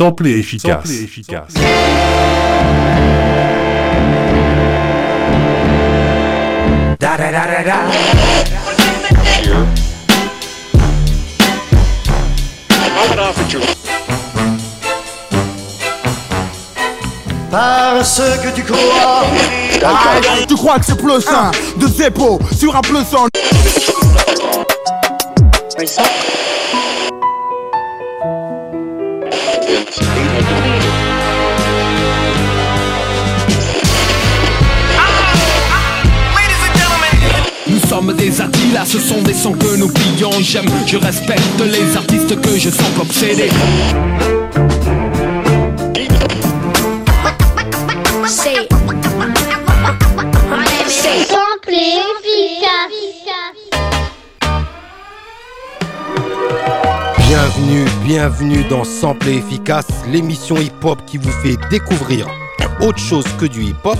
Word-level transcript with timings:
Samplé 0.00 0.38
efficace. 0.38 0.86
Samplé 0.86 1.02
efficace. 1.02 1.52
Da 6.98 7.16
da 7.18 7.30
da 7.30 7.44
da 7.44 7.62
da. 7.62 7.76
Parce 17.50 18.22
que 18.42 18.54
tu 18.54 18.62
crois. 18.64 19.26
Tu 20.48 20.54
crois 20.54 20.78
que 20.78 20.86
c'est 20.86 20.96
plus 20.96 21.20
sain 21.20 21.50
de 21.76 21.86
Zeppo 21.86 22.40
sur 22.58 22.74
un 22.74 22.80
plus 22.80 23.04
en. 23.14 23.26
Sommes 38.00 38.16
des 38.16 38.40
artistes, 38.40 38.72
là 38.72 38.84
ce 38.84 38.98
sont 38.98 39.20
des 39.22 39.34
sons 39.34 39.52
que 39.52 39.76
nous 39.76 39.88
pillons 39.88 40.32
J'aime, 40.40 40.66
je 40.86 40.96
respecte 40.96 41.42
les 41.60 41.96
artistes 41.96 42.40
que 42.40 42.58
je 42.58 42.70
sens 42.70 42.86
obsédés. 43.00 43.50
Bienvenue, 57.18 57.84
bienvenue 58.04 58.64
dans 58.68 58.84
Sample 58.84 59.28
Efficace, 59.28 59.86
l'émission 60.10 60.56
hip-hop 60.56 60.98
qui 61.06 61.18
vous 61.18 61.30
fait 61.42 61.56
découvrir 61.70 62.26
autre 62.80 62.98
chose 62.98 63.24
que 63.38 63.46
du 63.46 63.62
hip-hop 63.62 63.98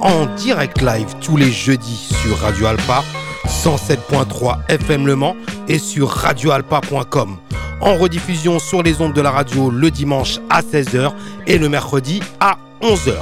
en 0.00 0.26
direct 0.36 0.82
live 0.82 1.14
tous 1.20 1.36
les 1.36 1.50
jeudis 1.50 2.08
sur 2.22 2.38
Radio 2.38 2.66
Alpa 2.66 3.02
107.3 3.58 4.58
FM 4.68 5.06
Le 5.06 5.16
Mans 5.16 5.34
et 5.66 5.80
sur 5.80 6.08
radioalpa.com. 6.10 7.38
En 7.80 7.96
rediffusion 7.96 8.60
sur 8.60 8.84
les 8.84 9.00
ondes 9.00 9.14
de 9.14 9.20
la 9.20 9.32
radio 9.32 9.70
le 9.70 9.90
dimanche 9.90 10.38
à 10.48 10.62
16h 10.62 11.12
et 11.48 11.58
le 11.58 11.68
mercredi 11.68 12.20
à 12.38 12.56
11h. 12.82 13.14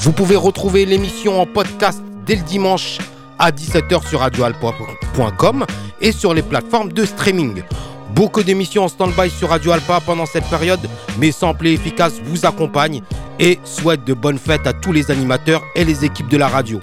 Vous 0.00 0.12
pouvez 0.12 0.36
retrouver 0.36 0.86
l'émission 0.86 1.40
en 1.40 1.44
podcast 1.44 2.02
dès 2.24 2.36
le 2.36 2.42
dimanche 2.42 2.98
à 3.38 3.50
17h 3.50 4.08
sur 4.08 4.20
radioalpa.com 4.20 5.66
et 6.00 6.12
sur 6.12 6.32
les 6.32 6.42
plateformes 6.42 6.90
de 6.92 7.04
streaming. 7.04 7.62
Beaucoup 8.14 8.42
d'émissions 8.42 8.84
en 8.84 8.88
stand-by 8.88 9.28
sur 9.28 9.50
Radio 9.50 9.72
Alpa 9.72 10.00
pendant 10.00 10.24
cette 10.24 10.48
période, 10.48 10.80
mais 11.18 11.32
Sample 11.32 11.66
Efficace 11.66 12.14
vous 12.24 12.46
accompagne 12.46 13.02
et 13.38 13.58
souhaite 13.64 14.04
de 14.04 14.14
bonnes 14.14 14.38
fêtes 14.38 14.66
à 14.66 14.72
tous 14.72 14.92
les 14.92 15.10
animateurs 15.10 15.62
et 15.74 15.84
les 15.84 16.04
équipes 16.04 16.28
de 16.28 16.38
la 16.38 16.48
radio. 16.48 16.80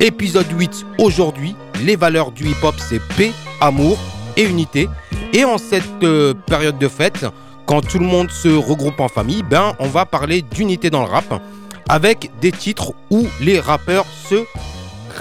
Épisode 0.00 0.50
8 0.50 0.86
aujourd'hui, 0.98 1.54
les 1.82 1.96
valeurs 1.96 2.32
du 2.32 2.44
hip-hop 2.48 2.74
c'est 2.78 3.00
paix, 3.16 3.32
amour 3.60 3.98
et 4.36 4.44
unité. 4.44 4.88
Et 5.32 5.44
en 5.44 5.58
cette 5.58 6.02
euh, 6.02 6.34
période 6.46 6.78
de 6.78 6.88
fête, 6.88 7.26
quand 7.66 7.80
tout 7.80 7.98
le 7.98 8.06
monde 8.06 8.30
se 8.30 8.48
regroupe 8.48 9.00
en 9.00 9.08
famille, 9.08 9.42
ben 9.42 9.74
on 9.78 9.86
va 9.86 10.06
parler 10.06 10.42
d'unité 10.42 10.90
dans 10.90 11.02
le 11.04 11.10
rap 11.10 11.40
avec 11.88 12.30
des 12.40 12.52
titres 12.52 12.92
où 13.10 13.26
les 13.40 13.60
rappeurs 13.60 14.06
se 14.28 14.44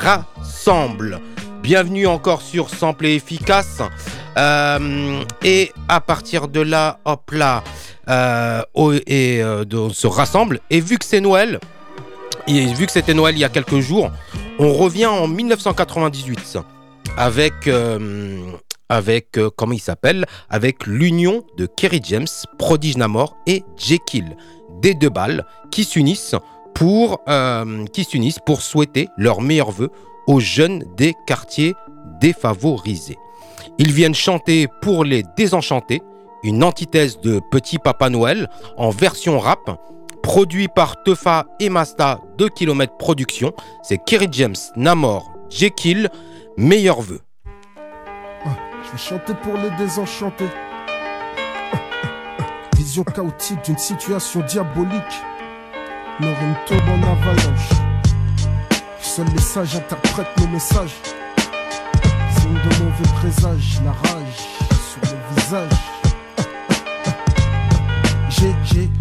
rassemblent. 0.02 1.20
Bienvenue 1.62 2.08
encore 2.08 2.42
sur 2.42 2.70
Sample 2.70 3.06
Efficace. 3.06 3.82
Euh, 4.38 5.24
et 5.44 5.72
à 5.88 6.02
partir 6.02 6.48
de 6.48 6.62
là, 6.62 7.00
hop 7.06 7.32
là, 7.32 7.64
euh, 8.10 8.62
et 9.08 9.42
euh, 9.42 9.64
on 9.74 9.90
se 9.90 10.08
rassemble. 10.08 10.60
Et 10.70 10.80
vu 10.80 10.98
que 10.98 11.06
c'est 11.06 11.22
Noël, 11.22 11.60
et 12.48 12.66
vu 12.74 12.86
que 12.86 12.92
c'était 12.92 13.14
Noël 13.14 13.36
il 13.36 13.40
y 13.40 13.44
a 13.44 13.50
quelques 13.50 13.80
jours, 13.80 14.12
on 14.60 14.74
revient 14.74 15.08
en 15.08 15.28
1998 15.28 16.60
avec, 17.18 17.68
euh, 17.68 18.40
euh, 18.92 19.52
il 19.72 19.80
s'appelle, 19.80 20.26
avec 20.50 20.86
l'union 20.86 21.44
de 21.58 21.66
Kerry 21.66 22.02
James, 22.04 22.28
Prodige 22.58 22.98
Namor 22.98 23.36
et 23.48 23.64
Jekyll, 23.78 24.36
des 24.82 24.94
deux 24.94 25.10
balles 25.10 25.46
qui 25.72 25.84
s'unissent 25.84 26.36
pour, 26.74 27.22
euh, 27.28 27.86
pour 28.46 28.62
souhaiter 28.62 29.10
leurs 29.18 29.42
meilleurs 29.42 29.72
vœux 29.72 29.90
aux 30.28 30.40
jeunes 30.40 30.84
des 30.98 31.14
quartiers 31.28 31.74
défavorisés. 32.20 33.18
Ils 33.78 33.92
viennent 33.92 34.16
chanter 34.16 34.68
pour 34.82 35.04
les 35.04 35.24
désenchantés, 35.38 36.02
une 36.44 36.64
antithèse 36.64 37.20
de 37.20 37.40
Petit 37.52 37.80
Papa 37.80 38.10
Noël 38.10 38.50
en 38.78 38.90
version 38.90 39.40
rap, 39.40 39.78
produit 40.24 40.68
par 40.70 41.04
Teufa 41.04 41.46
et 41.60 41.70
Masta 41.70 42.20
2 42.40 42.50
km 42.50 42.98
Production. 42.98 43.54
C'est 43.84 44.00
Kerry 44.04 44.30
James, 44.32 44.56
Namor, 44.76 45.32
Jekyll, 45.50 46.10
meilleurs 46.58 47.02
vœux. 47.02 47.22
Je 48.46 48.92
vais 48.92 48.98
chanter 48.98 49.34
pour 49.44 49.54
les 49.56 49.70
désenchantés. 49.78 50.50
Vision 52.76 53.04
chaotique 53.04 53.64
d'une 53.66 53.78
situation 53.78 54.42
diabolique. 54.42 55.22
Nos 56.20 56.28
rimes 56.28 56.56
tombent 56.66 56.90
en 56.90 57.12
avalanche. 57.12 57.70
Seuls 59.00 59.28
les 59.36 59.42
sages 59.42 59.76
interprètent 59.76 60.40
nos 60.40 60.48
messages. 60.48 60.96
Signe 62.40 62.54
de 62.54 62.84
mauvais 62.84 63.10
présage, 63.16 63.80
la 63.86 63.92
rage 63.92 64.48
sur 64.90 65.02
le 65.02 65.36
visage. 65.36 65.93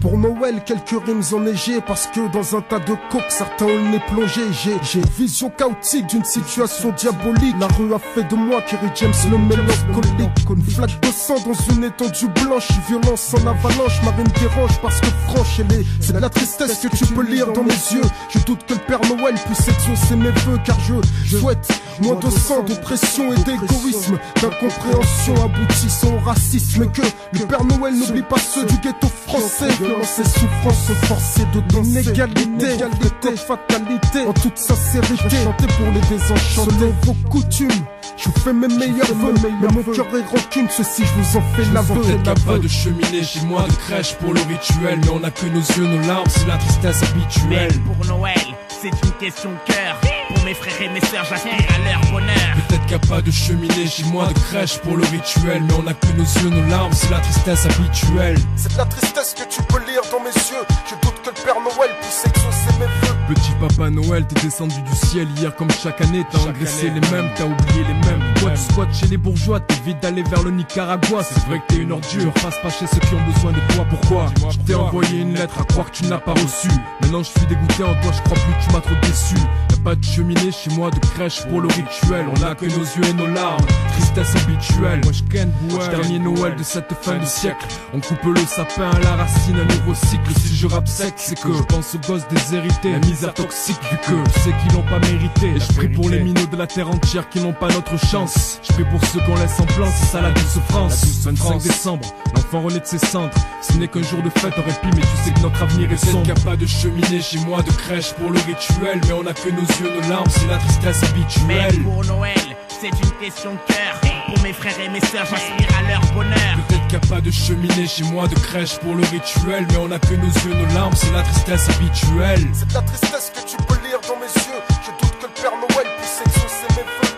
Pour 0.02 0.18
Noël 0.18 0.62
quelques 0.66 1.00
rimes 1.06 1.22
enneigées 1.32 1.80
parce 1.86 2.08
que 2.08 2.30
dans 2.32 2.56
un 2.56 2.60
tas 2.60 2.80
de 2.80 2.94
coques 3.10 3.30
certains 3.30 3.66
ont 3.66 3.76
le 3.76 3.90
nez 3.92 4.00
plongé. 4.08 4.42
J'ai, 4.52 5.00
vision 5.16 5.48
chaotique 5.50 6.08
d'une 6.08 6.24
situation 6.24 6.90
diabolique. 6.90 7.54
La 7.60 7.68
rue 7.68 7.94
a 7.94 7.98
fait 8.00 8.24
de 8.24 8.34
moi 8.34 8.60
Kerry 8.62 8.88
James 8.96 9.12
le 9.30 9.38
mélancolique. 9.38 10.30
Une 10.50 10.62
flaque 10.64 11.00
de 11.00 11.08
sang 11.08 11.36
dans 11.46 11.74
une 11.74 11.84
étendue 11.84 12.28
blanche. 12.28 12.68
Violence 12.88 13.32
en 13.34 13.46
avalanche, 13.46 14.02
ma 14.04 14.10
rime 14.10 14.26
dérange 14.40 14.76
parce 14.82 15.00
que 15.00 15.06
franche 15.28 15.60
elle 15.60 15.80
est. 15.80 15.84
C'est 16.00 16.14
de 16.14 16.18
la 16.18 16.28
tristesse 16.28 16.80
que 16.80 16.88
tu 16.88 17.06
peux 17.06 17.24
lire 17.24 17.52
dans 17.52 17.62
mes 17.62 17.70
yeux. 17.70 18.02
Je 18.30 18.40
doute 18.40 18.66
que 18.66 18.74
le 18.74 18.80
Père 18.80 19.00
Noël 19.02 19.34
puisse 19.46 19.68
exaucer 19.68 20.16
mes 20.16 20.30
vœux 20.30 20.58
car 20.64 20.78
je 20.80 21.36
souhaite 21.36 21.68
moins 22.00 22.16
de 22.16 22.28
sang, 22.28 22.62
d'oppression 22.62 23.32
et 23.32 23.36
d'égoïsme, 23.36 24.18
d'incompréhension 24.40 25.34
aboutissant 25.44 26.14
au 26.14 26.18
racisme. 26.18 26.82
Et 26.82 26.88
que 26.88 27.02
le 27.38 27.46
Père 27.46 27.64
Noël 27.64 27.94
n'oublie 27.94 28.22
pas 28.22 28.38
ceux 28.38 28.64
du 28.64 28.76
ghetto 28.78 29.06
français. 29.26 29.68
Violence 29.92 30.18
et 30.20 30.24
souffrance 30.24 30.92
forcées 31.06 31.46
de 31.54 31.60
danser. 31.60 32.02
Inégalité, 32.02 32.74
égalité, 32.74 33.36
fatalité. 33.36 34.26
En 34.26 34.32
toute 34.32 34.56
sincérité, 34.56 35.36
chanter 35.44 35.66
pour 35.66 35.92
les 35.92 36.00
désenchantés. 36.08 36.70
Selon 36.78 36.94
vos 37.02 37.28
coutumes, 37.28 37.68
je 38.16 38.24
vous 38.28 38.40
fais 38.40 38.52
mes 38.52 38.68
meilleurs 38.68 39.14
vœux. 39.14 39.34
Mais 39.60 39.68
mon 39.68 39.82
cœur 39.82 40.06
est 40.16 40.26
rancune, 40.26 40.68
ceci 40.70 41.02
je 41.04 41.20
vous 41.20 41.36
en 41.36 41.42
fais 41.54 41.64
l'aveu. 41.74 41.94
Peut-être 41.94 42.22
qu'il 42.22 42.26
y 42.26 42.30
a 42.30 42.34
pas 42.34 42.58
de 42.58 42.68
cheminée 42.68 43.22
chez 43.22 43.42
moi, 43.42 43.66
de 43.68 43.72
crèche 43.74 44.14
pour 44.14 44.32
le 44.32 44.40
rituel. 44.40 44.98
Mais 45.02 45.10
on 45.10 45.22
a 45.24 45.30
que 45.30 45.46
nos 45.46 45.60
yeux, 45.60 45.86
nos 45.86 46.06
larmes, 46.06 46.28
c'est 46.28 46.46
la 46.46 46.56
tristesse 46.56 47.02
habituelle. 47.02 47.72
Mais 47.72 47.94
pour 47.94 48.06
Noël, 48.06 48.34
c'est 48.68 48.88
une 48.88 49.12
question 49.18 49.50
de 49.50 49.72
cœur. 49.72 50.11
Mes 50.52 50.58
frères 50.58 50.82
et 50.82 50.88
mes 50.90 51.00
sœurs, 51.00 51.24
j'aspire 51.24 51.54
à 51.54 51.78
leur 51.78 52.10
bonheur. 52.10 52.36
Peut-être 52.68 52.82
qu'il 52.82 52.98
n'y 52.98 53.04
a 53.06 53.08
pas 53.08 53.22
de 53.22 53.30
cheminée 53.30 53.86
chez 53.86 54.04
moi, 54.04 54.26
de 54.26 54.38
crèche 54.38 54.76
pour 54.80 54.98
le 54.98 55.04
rituel. 55.04 55.62
Mais 55.62 55.72
on 55.82 55.86
a 55.86 55.94
que 55.94 56.08
nos 56.08 56.24
yeux, 56.24 56.50
nos 56.50 56.68
larmes, 56.68 56.92
c'est 56.92 57.10
la 57.10 57.20
tristesse 57.20 57.64
habituelle. 57.64 58.36
C'est 58.56 58.70
de 58.70 58.76
la 58.76 58.84
tristesse 58.84 59.32
que 59.32 59.48
tu 59.48 59.62
peux 59.62 59.78
lire 59.86 60.02
dans 60.10 60.20
mes 60.20 60.26
yeux. 60.26 60.66
Je 60.90 60.94
doute 60.96 61.22
que 61.22 61.30
le 61.30 61.42
Père 61.42 61.54
Noël 61.54 61.90
puisse 62.02 62.26
exaucer 62.26 62.78
mes 62.78 62.84
vœux. 62.84 63.21
Petit 63.32 63.52
papa 63.58 63.88
Noël, 63.88 64.26
t'es 64.26 64.42
descendu 64.42 64.74
du 64.82 64.94
ciel 64.94 65.26
hier 65.38 65.56
comme 65.56 65.70
chaque 65.70 66.02
année. 66.02 66.22
T'as 66.30 66.50
engraissé 66.50 66.90
les 66.90 67.00
mêmes, 67.10 67.30
t'as 67.34 67.44
oublié 67.44 67.82
les 67.88 67.94
mêmes. 68.06 68.22
Toi, 68.34 68.50
tu 68.50 68.60
squattes 68.60 68.94
chez 68.94 69.06
les 69.06 69.16
bourgeois, 69.16 69.58
t'évites 69.58 70.02
d'aller 70.02 70.22
vers 70.24 70.42
le 70.42 70.50
Nicaragua. 70.50 71.22
C'est 71.22 71.40
vrai 71.46 71.60
que 71.60 71.72
t'es 71.72 71.80
une 71.80 71.92
ordure, 71.92 72.30
passe 72.34 72.60
pas 72.62 72.68
chez 72.68 72.86
ceux 72.86 73.00
qui 73.00 73.14
ont 73.14 73.32
besoin 73.32 73.52
de 73.52 73.74
toi. 73.74 73.86
Pourquoi? 73.88 74.26
Je 74.50 74.58
t'ai 74.58 74.74
envoyé 74.74 75.20
une 75.20 75.32
lettre 75.32 75.58
à 75.58 75.64
croire 75.64 75.90
que 75.90 75.96
tu 75.96 76.04
n'as 76.08 76.18
pas 76.18 76.32
reçu. 76.32 76.68
Maintenant, 77.00 77.22
je 77.22 77.30
suis 77.30 77.46
dégoûté 77.46 77.84
en 77.84 77.94
toi, 78.02 78.12
je 78.12 78.20
crois 78.20 78.36
plus 78.36 78.52
que 78.52 78.68
tu 78.68 78.74
m'as 78.74 78.80
trop 78.82 79.00
déçu. 79.00 79.36
Y'a 79.70 79.76
pas 79.82 79.94
de 79.94 80.04
cheminée 80.04 80.52
chez 80.52 80.70
moi, 80.76 80.90
de 80.90 80.98
crèche 80.98 81.46
pour 81.46 81.62
le 81.62 81.68
rituel. 81.68 82.26
On 82.36 82.42
a 82.42 82.54
que 82.54 82.66
nos 82.66 82.84
yeux 82.84 83.04
et 83.08 83.14
nos 83.14 83.28
larmes, 83.28 83.64
tristesse 83.92 84.36
habituelle. 84.36 85.00
Moi, 85.04 85.12
je 85.12 85.22
ken 85.22 85.50
dernier 85.88 86.18
Noël 86.18 86.54
de 86.54 86.62
cette 86.62 86.92
fin 87.00 87.16
de 87.16 87.24
siècle. 87.24 87.64
On 87.94 88.00
coupe 88.00 88.24
le 88.24 88.44
sapin 88.46 88.90
à 88.90 88.98
la 89.00 89.16
racine, 89.16 89.56
un 89.56 89.64
nouveau 89.64 89.94
cycle. 89.94 90.30
Si 90.38 90.54
je 90.54 90.66
rappe 90.66 90.86
sec, 90.86 91.14
c'est 91.16 91.40
que 91.40 91.50
je 91.50 91.62
pense 91.62 91.94
aux 91.94 92.06
gosses 92.06 92.28
déshérités. 92.28 92.92
La 92.92 92.98
misère 93.22 93.34
toxique, 93.34 93.78
vu 93.90 93.96
que 93.98 94.30
sais 94.40 94.50
qu'ils 94.50 94.74
l'ont 94.74 94.82
pas 94.82 94.98
mérité. 94.98 95.46
Et 95.54 95.60
je 95.60 95.72
prie 95.74 95.88
pour 95.88 96.08
les 96.08 96.20
minots 96.20 96.46
de 96.46 96.56
la 96.56 96.66
terre 96.66 96.90
entière 96.90 97.28
qui 97.28 97.40
n'ont 97.40 97.52
pas 97.52 97.68
notre 97.68 97.96
chance. 97.96 98.58
Je 98.62 98.72
prie 98.72 98.84
pour 98.84 99.04
ceux 99.04 99.20
qu'on 99.20 99.36
laisse 99.36 99.60
en 99.60 99.66
plan, 99.66 99.86
c'est 99.96 100.06
ça 100.06 100.20
la 100.20 100.32
douce 100.32 100.58
France. 100.68 101.04
25 101.24 101.62
décembre, 101.62 102.14
l'enfant 102.34 102.62
renaît 102.62 102.80
de 102.80 102.86
ses 102.86 102.98
cendres. 102.98 103.32
Ce 103.60 103.74
n'est 103.74 103.86
qu'un 103.86 104.02
jour 104.02 104.22
de 104.22 104.30
fête 104.30 104.54
en 104.58 104.62
répit, 104.62 104.96
mais 104.96 105.02
tu 105.02 105.24
sais 105.24 105.32
que 105.32 105.40
notre 105.40 105.62
avenir 105.62 105.92
est 105.92 105.96
sombre. 106.04 106.22
Qu'il 106.22 106.32
a 106.32 106.34
pas 106.34 106.56
de 106.56 106.66
cheminée 106.66 107.20
chez 107.20 107.38
moi, 107.38 107.62
de 107.62 107.70
crèche 107.70 108.12
pour 108.14 108.30
le 108.30 108.40
rituel. 108.40 109.00
Mais 109.06 109.12
on 109.12 109.26
a 109.26 109.34
que 109.34 109.50
nos 109.50 109.60
yeux, 109.60 110.00
nos 110.02 110.08
larmes, 110.08 110.28
c'est 110.28 110.48
la 110.48 110.58
tristesse 110.58 111.02
Mais 111.46 111.60
habituelle. 111.60 111.82
pour 111.84 112.04
Noël, 112.04 112.34
c'est 112.68 112.88
une 112.88 113.12
question 113.20 113.52
de 113.52 113.72
cœur. 113.72 114.11
Pour 114.32 114.42
mes 114.42 114.54
frères 114.54 114.80
et 114.80 114.88
mes 114.88 115.00
sœurs, 115.00 115.26
j'aspire 115.26 115.68
à 115.78 115.82
leur 115.90 116.00
bonheur. 116.14 116.56
Peut-être 116.66 116.86
qu'il 116.88 116.98
n'y 116.98 117.04
a 117.04 117.08
pas 117.08 117.20
de 117.20 117.30
cheminée 117.30 117.86
chez 117.86 118.04
moi, 118.04 118.26
de 118.28 118.34
crèche 118.34 118.78
pour 118.78 118.94
le 118.94 119.02
rituel. 119.02 119.66
Mais 119.68 119.76
on 119.76 119.90
a 119.90 119.98
que 119.98 120.14
nos 120.14 120.24
yeux, 120.24 120.54
nos 120.54 120.74
larmes, 120.74 120.94
c'est 120.96 121.12
la 121.12 121.20
tristesse 121.20 121.68
habituelle. 121.68 122.48
C'est 122.54 122.66
de 122.68 122.72
la 122.72 122.80
tristesse 122.80 123.30
que 123.34 123.40
tu 123.46 123.58
peux 123.66 123.74
lire 123.86 124.00
dans 124.08 124.16
mes 124.16 124.32
yeux. 124.32 124.62
Je 124.70 124.90
doute 125.04 125.18
que 125.18 125.26
le 125.26 125.32
Père 125.34 125.52
Noël 125.52 125.86
puisse 125.98 126.22
exaucer 126.24 126.66
mes 126.70 126.76
vœux. 126.76 127.12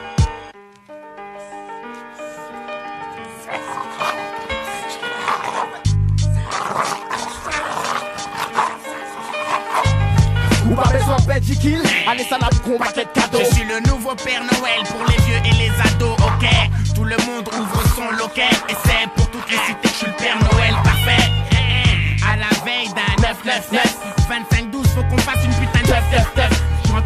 Ou 10.69 10.75
pas 10.75 10.90
besoin 10.90 11.17
de 11.17 11.55
kill 11.55 11.82
Allez 12.10 12.25
ça 12.25 12.38
con 12.64 12.78
paquet 12.78 13.05
de 13.05 13.20
cadeaux 13.20 13.38
Je 13.38 13.55
suis 13.55 13.64
le 13.64 13.78
nouveau 13.88 14.14
Père 14.17 14.43
Noël 14.43 14.82
pour 14.90 15.05
les 15.06 15.24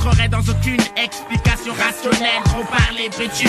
Dans 0.09 0.41
aucune 0.41 0.81
explication 0.97 1.73
rationnelle. 1.75 2.43
Trop 2.45 2.65
parler, 2.65 3.11
tuer 3.11 3.49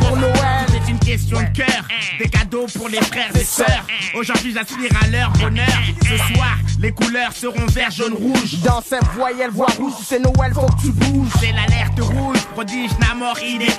pour 0.00 0.16
Noël. 0.16 0.34
C'est 0.68 0.90
une 0.90 0.98
question 0.98 1.40
de 1.40 1.56
cœur. 1.56 1.88
Des 2.18 2.28
cadeaux 2.28 2.66
pour 2.76 2.88
les 2.88 3.00
frères 3.00 3.34
et 3.34 3.44
sœurs. 3.44 3.86
Aujourd'hui 4.14 4.52
j'aspire 4.52 4.90
à 5.02 5.06
leur 5.08 5.30
bonheur. 5.32 5.66
Ce 6.02 6.16
soir 6.34 6.58
les 6.80 6.92
couleurs 6.92 7.32
seront 7.32 7.66
vert, 7.66 7.90
jaune, 7.90 8.12
rouge. 8.12 8.60
Dans 8.62 8.82
cette 8.82 9.06
voyelle, 9.14 9.50
voix 9.50 9.68
rouge 9.78 9.94
c'est 10.04 10.18
Noël 10.18 10.52
faut 10.52 10.66
que 10.66 10.82
tu 10.82 10.92
bouges. 10.92 11.30
C'est 11.40 11.52
l'alerte 11.52 11.98
rouge, 11.98 12.40
prodige, 12.52 12.90
Namor 13.00 13.38
idéal 13.40 13.74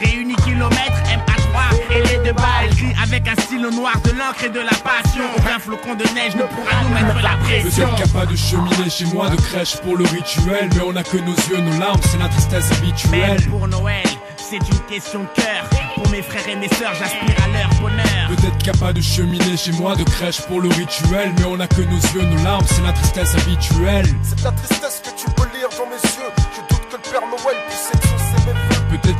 Réunis 0.00 0.36
kilomètres, 0.36 1.02
MA3 2.24 2.26
et 2.26 2.28
les 2.28 2.30
deux 2.30 2.32
balles 2.32 2.72
Écrit 2.72 2.94
avec 3.02 3.28
un 3.28 3.42
stylo 3.42 3.70
noir, 3.70 3.94
de 4.04 4.10
l'encre 4.10 4.44
et 4.44 4.48
de 4.48 4.60
la 4.60 4.74
passion. 4.82 5.24
Aucun 5.36 5.58
flocon 5.58 5.94
de 5.94 6.04
neige 6.14 6.34
ne 6.36 6.42
pourra 6.42 6.82
nous 6.82 6.94
mettre 6.94 7.22
la 7.22 7.36
pression. 7.44 7.86
Peut-être 7.86 7.96
qu'il 7.96 8.04
n'y 8.04 8.10
a 8.10 8.20
pas 8.20 8.26
de 8.26 8.36
cheminée 8.36 8.90
chez 8.90 9.04
moi, 9.06 9.28
de 9.28 9.36
crèche 9.36 9.76
pour 9.78 9.96
le 9.96 10.04
rituel. 10.04 10.68
Mais 10.74 10.82
on 10.86 10.96
a 10.96 11.02
que 11.02 11.18
nos 11.18 11.34
yeux, 11.34 11.60
nos 11.60 11.78
larmes, 11.78 12.00
c'est 12.10 12.18
la 12.18 12.28
tristesse 12.28 12.72
habituelle. 12.72 13.40
Même 13.40 13.50
pour 13.50 13.68
Noël, 13.68 14.04
c'est 14.36 14.56
une 14.56 14.80
question 14.88 15.20
de 15.20 15.42
cœur. 15.42 15.68
Pour 15.94 16.08
mes 16.10 16.22
frères 16.22 16.48
et 16.48 16.56
mes 16.56 16.68
sœurs, 16.68 16.94
j'aspire 16.98 17.36
à 17.44 17.48
leur 17.48 17.68
bonheur. 17.80 18.28
Peut-être 18.28 18.58
qu'il 18.58 18.72
n'y 18.72 18.78
a 18.78 18.80
pas 18.80 18.92
de 18.92 19.00
cheminée 19.00 19.56
chez 19.56 19.72
moi, 19.72 19.94
de 19.96 20.04
crèche 20.04 20.40
pour 20.42 20.60
le 20.60 20.68
rituel. 20.68 21.32
Mais 21.38 21.44
on 21.46 21.60
a 21.60 21.66
que 21.66 21.82
nos 21.82 22.00
yeux, 22.14 22.22
nos 22.22 22.42
larmes, 22.42 22.64
c'est 22.66 22.82
la 22.82 22.92
tristesse 22.92 23.34
habituelle. 23.34 24.06
C'est 24.22 24.38
de 24.38 24.44
la 24.44 24.52
tristesse 24.52 25.02
que 25.04 25.10
tu 25.10 25.30
peux 25.34 25.43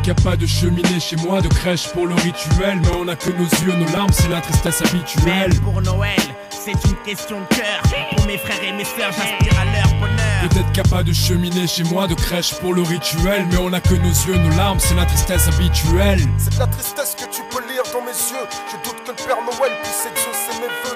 n'y 0.05 0.11
a 0.11 0.23
pas 0.23 0.37
de 0.37 0.47
cheminée 0.47 1.01
chez 1.01 1.17
moi, 1.17 1.41
de 1.41 1.49
crèche 1.49 1.89
pour 1.89 2.07
le 2.07 2.15
rituel 2.15 2.79
Mais 2.83 2.89
on 2.99 3.09
a 3.09 3.17
que 3.17 3.31
nos 3.31 3.49
yeux, 3.65 3.73
nos 3.73 3.91
larmes, 3.93 4.13
c'est 4.13 4.29
la 4.29 4.41
tristesse 4.41 4.83
habituelle 4.83 5.51
Même 5.51 5.61
pour 5.61 5.81
Noël, 5.81 6.21
c'est 6.51 6.73
une 6.73 6.97
question 7.07 7.41
de 7.41 7.55
cœur 7.55 7.83
Pour 8.15 8.27
mes 8.27 8.37
frères 8.37 8.63
et 8.63 8.73
mes 8.73 8.85
sœurs, 8.85 9.13
j'aspire 9.13 9.59
à 9.59 9.65
leur 9.65 9.95
bonheur 10.01 10.49
Peut-être 10.51 10.73
qu'il 10.73 10.83
n'y 10.83 10.89
a 10.89 10.91
pas 10.91 11.03
de 11.03 11.13
cheminée 11.13 11.67
chez 11.67 11.85
moi, 11.85 12.07
de 12.07 12.15
crèche 12.15 12.53
pour 12.55 12.75
le 12.75 12.83
rituel 12.83 13.47
Mais 13.51 13.57
on 13.57 13.73
a 13.73 13.81
que 13.81 13.95
nos 13.95 14.13
yeux, 14.27 14.37
nos 14.37 14.55
larmes, 14.57 14.79
c'est 14.79 14.95
la 14.95 15.07
tristesse 15.07 15.49
habituelle 15.49 16.21
C'est 16.37 16.55
de 16.55 16.59
la 16.59 16.67
tristesse 16.67 17.17
que 17.17 17.25
tu 17.35 17.41
peux 17.51 17.63
lire 17.73 17.85
dans 17.93 18.03
mes 18.03 18.09
yeux. 18.09 18.47
Je 18.71 18.89
doute 18.89 19.03
que 19.05 19.11
le 19.11 19.17
Père 19.17 19.41
Noël 19.41 19.73
puisse 19.83 20.07
exaucer 20.07 20.61
mes 20.61 20.69
vœux. 20.85 20.94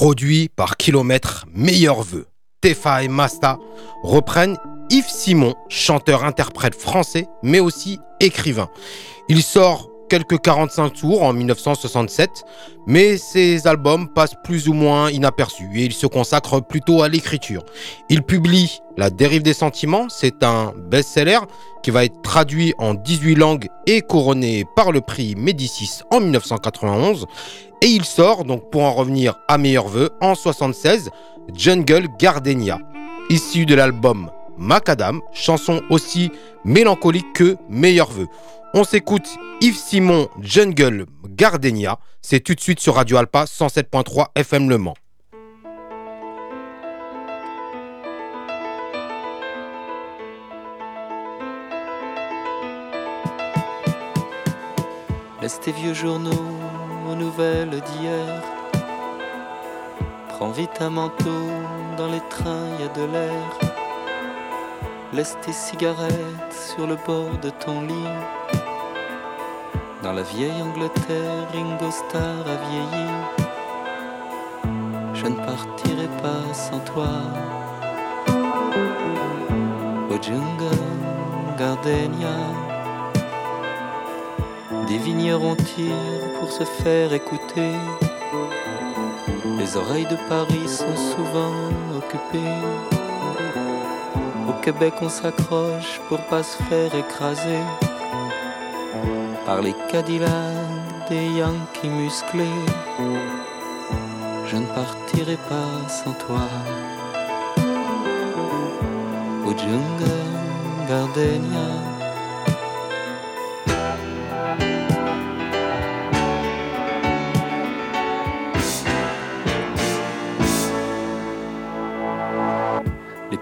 Produit 0.00 0.48
par 0.48 0.78
kilomètre, 0.78 1.44
meilleurs 1.52 2.02
vœux. 2.02 2.26
Tefa 2.62 3.02
et 3.02 3.08
Masta 3.08 3.58
reprennent 4.02 4.56
Yves 4.88 5.10
Simon, 5.10 5.54
chanteur-interprète 5.68 6.74
français, 6.74 7.26
mais 7.42 7.60
aussi 7.60 7.98
écrivain. 8.18 8.70
Il 9.28 9.42
sort 9.42 9.89
quelques 10.10 10.40
45 10.40 10.90
tours 10.90 11.22
en 11.22 11.32
1967, 11.32 12.44
mais 12.86 13.16
ses 13.16 13.68
albums 13.68 14.08
passent 14.08 14.34
plus 14.42 14.68
ou 14.68 14.72
moins 14.72 15.08
inaperçus 15.08 15.70
et 15.76 15.84
il 15.84 15.92
se 15.92 16.06
consacre 16.06 16.60
plutôt 16.60 17.02
à 17.02 17.08
l'écriture. 17.08 17.64
Il 18.08 18.22
publie 18.22 18.80
La 18.98 19.08
dérive 19.08 19.42
des 19.42 19.54
sentiments, 19.54 20.08
c'est 20.10 20.42
un 20.42 20.74
best-seller 20.76 21.38
qui 21.82 21.92
va 21.92 22.04
être 22.04 22.20
traduit 22.22 22.74
en 22.78 22.94
18 22.94 23.36
langues 23.36 23.68
et 23.86 24.02
couronné 24.02 24.64
par 24.74 24.90
le 24.90 25.00
prix 25.00 25.36
Médicis 25.36 26.00
en 26.10 26.20
1991. 26.20 27.26
Et 27.80 27.86
il 27.86 28.04
sort, 28.04 28.44
donc 28.44 28.68
pour 28.70 28.82
en 28.82 28.92
revenir 28.92 29.38
à 29.48 29.56
meilleurs 29.56 29.88
vœux, 29.88 30.10
en 30.20 30.34
76, 30.34 31.10
Jungle 31.54 32.08
Gardenia, 32.18 32.78
issu 33.30 33.64
de 33.64 33.76
l'album 33.76 34.30
Macadam, 34.58 35.20
chanson 35.32 35.80
aussi 35.88 36.30
mélancolique 36.64 37.32
que 37.32 37.56
meilleurs 37.70 38.10
vœux. 38.10 38.28
On 38.72 38.84
s'écoute 38.84 39.28
Yves 39.60 39.76
Simon 39.76 40.28
Jungle 40.40 41.06
Gardenia, 41.26 41.98
c'est 42.22 42.38
tout 42.38 42.54
de 42.54 42.60
suite 42.60 42.78
sur 42.78 42.94
Radio 42.94 43.16
Alpa 43.16 43.42
107.3 43.42 44.26
FM 44.36 44.70
Le 44.70 44.78
Mans. 44.78 44.94
Laisse 55.42 55.58
tes 55.58 55.72
vieux 55.72 55.94
journaux 55.94 56.30
aux 57.10 57.16
nouvelles 57.16 57.70
d'hier. 57.70 58.42
Prends 60.28 60.52
vite 60.52 60.80
un 60.80 60.90
manteau, 60.90 61.48
dans 61.96 62.08
les 62.08 62.22
trains 62.30 62.68
y 62.78 62.84
a 62.84 62.88
de 62.88 63.12
l'air. 63.12 63.69
Laisse 65.12 65.36
tes 65.44 65.52
cigarettes 65.52 66.52
sur 66.52 66.86
le 66.86 66.94
bord 67.04 67.36
de 67.42 67.50
ton 67.50 67.82
lit. 67.82 68.14
Dans 70.04 70.12
la 70.12 70.22
vieille 70.22 70.62
Angleterre, 70.62 71.48
Ringo 71.52 71.90
Starr 71.90 72.46
a 72.46 72.56
vieilli. 72.70 73.10
Je 75.14 75.26
ne 75.26 75.34
partirai 75.34 76.06
pas 76.22 76.54
sans 76.54 76.78
toi. 76.80 77.08
Au 80.10 80.22
jungle, 80.22 80.78
Gardenia. 81.58 82.38
Des 84.86 84.98
vignerons 84.98 85.56
tirent 85.56 86.38
pour 86.38 86.52
se 86.52 86.62
faire 86.62 87.12
écouter. 87.12 87.72
Les 89.58 89.76
oreilles 89.76 90.06
de 90.06 90.16
Paris 90.28 90.68
sont 90.68 90.96
souvent 90.96 91.52
occupées. 91.98 92.99
Au 94.50 94.52
Québec, 94.62 94.94
on 95.00 95.08
s'accroche 95.08 96.00
pour 96.08 96.18
pas 96.22 96.42
se 96.42 96.60
faire 96.64 96.92
écraser 96.92 97.62
par 99.46 99.62
les 99.62 99.74
Cadillacs 99.88 101.08
des 101.08 101.24
Yankees 101.38 101.88
musclés. 101.88 102.58
Je 104.46 104.56
ne 104.56 104.66
partirai 104.66 105.36
pas 105.48 105.88
sans 105.88 106.14
toi. 106.14 106.48
Au 109.46 109.50
jungle, 109.56 110.18
Gardenia. 110.88 111.89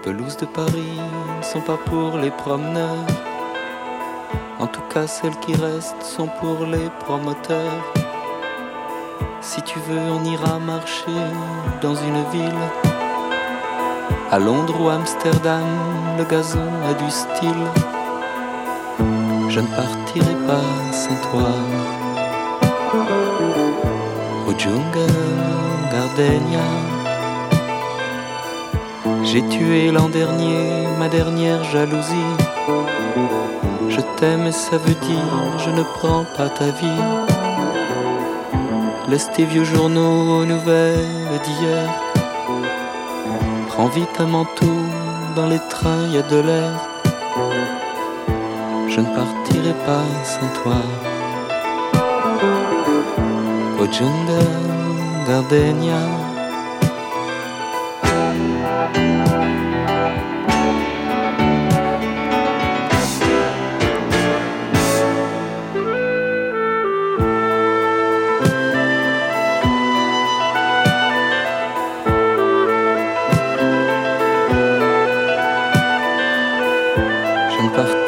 Pelouses 0.03 0.37
de 0.37 0.45
Paris 0.45 0.99
ne 1.37 1.43
sont 1.43 1.61
pas 1.61 1.77
pour 1.85 2.17
les 2.17 2.31
promeneurs. 2.31 3.05
En 4.59 4.67
tout 4.67 4.83
cas, 4.93 5.07
celles 5.07 5.37
qui 5.39 5.53
restent 5.55 6.03
sont 6.03 6.29
pour 6.39 6.65
les 6.65 6.89
promoteurs. 7.01 7.83
Si 9.41 9.61
tu 9.63 9.79
veux, 9.79 9.99
on 9.99 10.23
ira 10.23 10.59
marcher 10.59 11.21
dans 11.81 11.95
une 11.95 12.23
ville. 12.31 12.65
À 14.31 14.39
Londres 14.39 14.79
ou 14.81 14.89
Amsterdam, 14.89 15.67
le 16.17 16.23
gazon 16.23 16.71
a 16.89 16.93
du 16.93 17.09
style. 17.09 17.65
Je 19.49 19.59
ne 19.59 19.67
partirai 19.67 20.35
pas 20.47 20.93
sans 20.93 21.15
toi. 21.29 21.49
Au 24.47 24.51
jungle, 24.57 25.13
Gardenia. 25.91 26.88
J'ai 29.31 29.43
tué 29.43 29.91
l'an 29.91 30.09
dernier 30.09 30.87
ma 30.97 31.07
dernière 31.07 31.63
jalousie. 31.63 32.33
Je 33.87 34.01
t'aime 34.17 34.47
et 34.47 34.51
ça 34.51 34.77
veut 34.77 34.95
dire 35.07 35.59
je 35.59 35.69
ne 35.69 35.83
prends 35.83 36.25
pas 36.35 36.49
ta 36.49 36.65
vie. 36.65 37.03
Laisse 39.07 39.29
tes 39.31 39.45
vieux 39.45 39.65
journaux 39.65 40.39
aux 40.39 40.45
nouvelles 40.45 41.39
d'hier. 41.43 41.89
Prends 43.67 43.89
vite 43.89 44.15
un 44.17 44.25
manteau, 44.25 44.79
dans 45.35 45.45
les 45.45 45.61
trains 45.69 46.07
y 46.07 46.17
a 46.17 46.23
de 46.23 46.39
l'air. 46.47 46.71
Je 48.87 48.99
ne 48.99 49.15
partirai 49.15 49.75
pas 49.85 50.05
sans 50.23 50.49
toi. 50.63 50.81
Au 53.79 53.85
gardenia. 55.27 56.18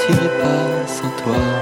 Yves 0.10 1.61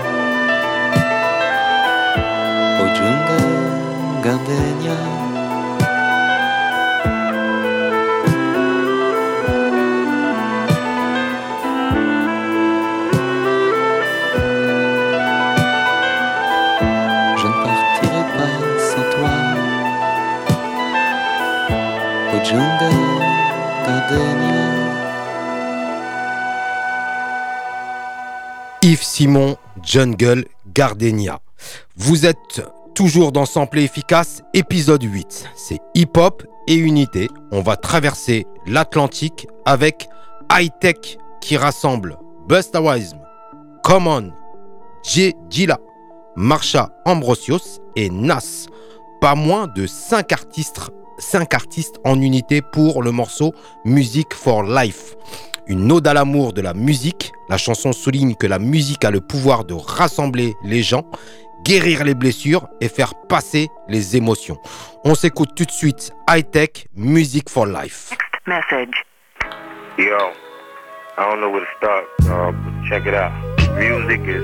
Jungle, 29.90 30.46
Gardenia. 30.72 31.40
Vous 31.98 32.28
êtes 32.28 32.62
toujours 32.94 33.32
dans 33.32 33.48
Sample 33.48 33.80
Efficace, 33.80 34.44
épisode 34.54 35.02
8. 35.02 35.50
C'est 35.56 35.80
hip-hop 35.96 36.46
et 36.68 36.76
unité. 36.76 37.28
On 37.52 37.62
va 37.62 37.76
traverser 37.76 38.46
l'Atlantique 38.68 39.48
avec 39.66 40.08
High 40.52 40.70
Tech 40.80 41.18
qui 41.42 41.58
rassemble 41.58 42.20
Busta 42.48 42.84
Wisem, 42.84 43.18
Common, 43.84 44.32
J. 45.04 45.34
Gila, 45.50 45.80
Marsha 46.36 46.92
Ambrosios 47.06 47.82
et 47.96 48.12
Nas. 48.12 48.68
Pas 49.22 49.34
moins 49.34 49.66
de 49.66 49.88
5 49.88 50.32
artistes, 50.32 50.82
5 51.18 51.52
artistes 51.56 51.96
en 52.06 52.22
unité 52.22 52.62
pour 52.62 53.02
le 53.02 53.12
morceau 53.12 53.56
Music 53.86 54.36
for 54.36 54.62
Life 54.62 55.16
une 55.70 55.92
ode 55.92 56.08
à 56.08 56.14
l'amour 56.14 56.52
de 56.52 56.62
la 56.62 56.74
musique. 56.74 57.32
La 57.48 57.58
chanson 57.58 57.94
souligne 57.94 58.36
que 58.36 58.48
la 58.48 58.60
musique 58.60 59.06
a 59.06 59.12
le 59.12 59.22
pouvoir 59.22 59.64
de 59.64 59.76
rassembler 59.76 60.56
les 60.64 60.82
gens, 60.82 61.06
guérir 61.64 62.04
les 62.04 62.16
blessures 62.16 62.68
et 62.82 62.90
faire 62.90 63.14
passer 63.30 63.70
les 63.88 64.18
émotions. 64.18 64.58
On 65.06 65.16
s'écoute 65.16 65.52
tout 65.56 65.66
de 65.66 65.72
suite 65.72 66.12
High 66.30 66.50
Tech 66.50 66.88
Music 66.96 67.50
for 67.50 67.68
Life. 67.68 68.10
Next 68.48 68.72
message. 68.72 69.06
Yo, 69.98 70.32
I 71.18 71.30
don't 71.30 71.40
know 71.40 71.50
where 71.50 71.62
to 71.62 71.68
start, 71.78 72.06
dog, 72.22 72.56
but 72.64 72.90
check 72.90 73.06
it 73.06 73.14
out. 73.14 73.32
Music 73.78 74.22
is 74.22 74.44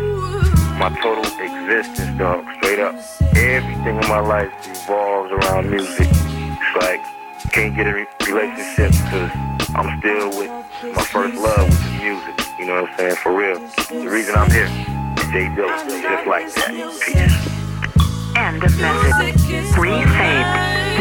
my 0.77 0.89
total 1.01 1.23
existence, 1.41 2.17
dog, 2.19 2.43
straight 2.57 2.79
up. 2.79 2.93
Everything 3.35 3.97
in 3.97 4.07
my 4.09 4.19
life 4.19 4.51
revolves 4.67 5.31
around 5.31 5.71
music. 5.71 6.07
It's 6.11 6.75
like, 6.81 7.01
can't 7.51 7.75
get 7.75 7.87
a 7.87 8.05
relationship 8.27 8.91
because 8.91 9.54
I'm 9.75 9.99
still 9.99 10.29
with 10.29 10.49
my 10.95 11.03
first 11.03 11.35
love, 11.35 11.67
which 11.67 11.79
is 11.79 12.01
music. 12.01 12.47
You 12.57 12.65
know 12.65 12.83
what 12.83 12.91
I'm 12.91 12.97
saying? 12.97 13.15
For 13.17 13.35
real. 13.35 13.59
The 13.59 14.09
reason 14.09 14.35
I'm 14.35 14.49
here, 14.49 14.67
J. 15.33 15.53
Dillon, 15.53 16.01
just 16.01 16.27
like 16.27 16.47
that. 16.55 16.71
Peace. 17.03 17.35
End 18.37 18.63
of 18.63 18.79
message. 18.79 19.75
Resaved. 19.75 20.15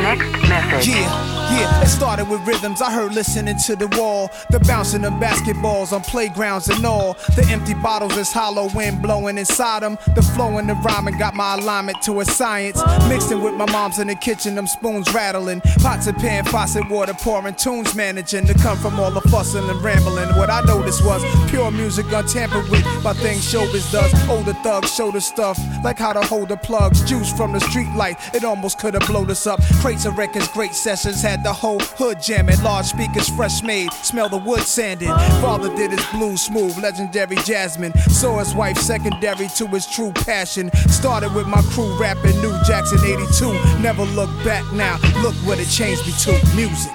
Next 0.02 0.48
message. 0.48 0.88
Yeah, 0.88 1.43
yeah, 1.54 1.82
it 1.82 1.87
started 1.87 2.28
with 2.28 2.40
rhythms 2.46 2.82
I 2.82 2.92
heard 2.92 3.14
listening 3.14 3.56
to 3.58 3.76
the 3.76 3.88
wall. 3.99 4.30
The 4.50 4.61
bouncing 4.61 5.04
of 5.04 5.14
basketballs 5.14 5.92
on 5.92 6.02
playgrounds 6.02 6.68
and 6.68 6.84
all. 6.84 7.14
The 7.37 7.46
empty 7.50 7.75
bottles 7.75 8.16
is 8.16 8.32
hollow 8.32 8.68
wind 8.75 9.02
blowing 9.02 9.38
inside 9.38 9.82
them. 9.82 9.99
The 10.14 10.23
flow 10.23 10.58
and 10.58 10.68
the 10.68 10.75
rhyming 10.75 11.18
got 11.18 11.34
my 11.34 11.54
alignment 11.54 12.02
to 12.02 12.20
a 12.20 12.25
science. 12.25 12.80
Mixing 13.08 13.42
with 13.42 13.54
my 13.54 13.70
mom's 13.70 13.99
in 13.99 14.08
the 14.08 14.14
kitchen, 14.14 14.54
them 14.54 14.66
spoons 14.66 15.12
rattling. 15.14 15.61
Pots 15.80 16.06
and 16.06 16.16
pan, 16.16 16.44
faucet 16.44 16.88
water 16.90 17.14
pouring, 17.14 17.54
tunes 17.54 17.94
managing 17.94 18.46
to 18.46 18.54
come 18.54 18.76
from 18.78 18.99
all 18.99 19.11
the 19.11 19.23
fussing 19.23 19.68
and 19.68 19.82
rambling. 19.82 20.28
What 20.37 20.50
I 20.50 20.61
noticed 20.62 21.04
was 21.04 21.23
pure 21.50 21.70
music 21.70 22.06
untampered 22.12 22.68
with 22.70 22.84
by 23.02 23.12
things 23.14 23.50
showbiz 23.50 23.90
does. 23.92 24.12
Older 24.28 24.54
thugs 24.54 24.92
show 24.92 25.11
the 25.11 25.20
stuff, 25.20 25.58
like 25.84 25.99
how 25.99 26.12
to 26.12 26.23
hold 26.23 26.49
the 26.49 26.56
plugs. 26.56 27.02
Juice 27.04 27.32
from 27.32 27.52
the 27.52 27.61
street 27.61 27.92
light, 27.94 28.16
it 28.34 28.44
almost 28.44 28.78
could 28.78 28.94
have 28.94 29.06
blown 29.06 29.30
us 29.30 29.46
up. 29.46 29.61
Crates 29.80 30.04
of 30.04 30.18
records, 30.18 30.49
great 30.49 30.75
sessions, 30.75 31.23
had 31.23 31.43
the 31.44 31.52
whole 31.52 31.78
hood 31.78 32.20
jamming. 32.20 32.60
Large 32.62 32.86
speakers, 32.86 33.28
fresh 33.28 33.62
made, 33.62 33.92
smell 33.92 34.28
the 34.28 34.38
wood 34.38 34.62
sanding. 34.62 35.10
Father 35.40 35.68
did 35.76 35.92
his 35.92 36.04
blues 36.06 36.42
smooth, 36.42 36.76
legendary 36.78 37.36
Jasmine. 37.36 37.92
Saw 38.08 38.38
his 38.38 38.54
wife 38.54 38.78
secondary 38.78 39.46
to 39.48 39.66
his 39.68 39.86
true 39.86 40.10
passion. 40.12 40.70
Started 40.88 41.32
with 41.34 41.46
my 41.46 41.62
crew 41.72 41.96
rapping 41.98 42.40
New 42.40 42.56
Jackson 42.64 42.98
82. 42.98 43.52
Never 43.80 44.04
look 44.16 44.30
back 44.42 44.64
now, 44.72 44.96
look 45.22 45.34
what 45.46 45.60
it 45.60 45.68
changed 45.68 46.06
me 46.06 46.12
to 46.24 46.32
music. 46.56 46.92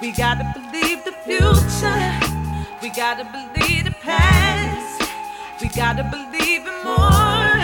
We 0.00 0.12
gotta 0.12 0.44
believe 0.54 1.04
the 1.04 1.12
future, 1.26 2.12
we 2.80 2.90
gotta 2.90 3.24
believe 3.24 3.84
the 3.84 3.94
past, 4.00 5.02
we 5.60 5.68
gotta 5.68 6.04
believe 6.04 6.60
in 6.60 6.76
more 6.84 7.58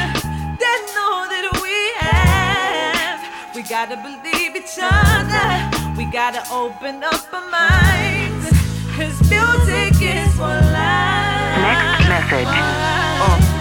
than 0.59 0.81
all 0.99 1.29
that 1.31 1.59
we 1.63 1.77
have. 2.01 3.55
We 3.55 3.63
gotta 3.63 3.97
believe 3.97 4.57
each 4.57 4.79
other. 4.81 5.80
We 5.97 6.05
gotta 6.07 6.43
open 6.53 7.03
up 7.03 7.33
our 7.33 7.51
minds. 7.51 8.49
Cause 8.97 9.19
music 9.31 10.01
is 10.03 10.35
for 10.35 10.43
life. 10.43 11.57
Next 11.61 12.09
message. 12.09 12.80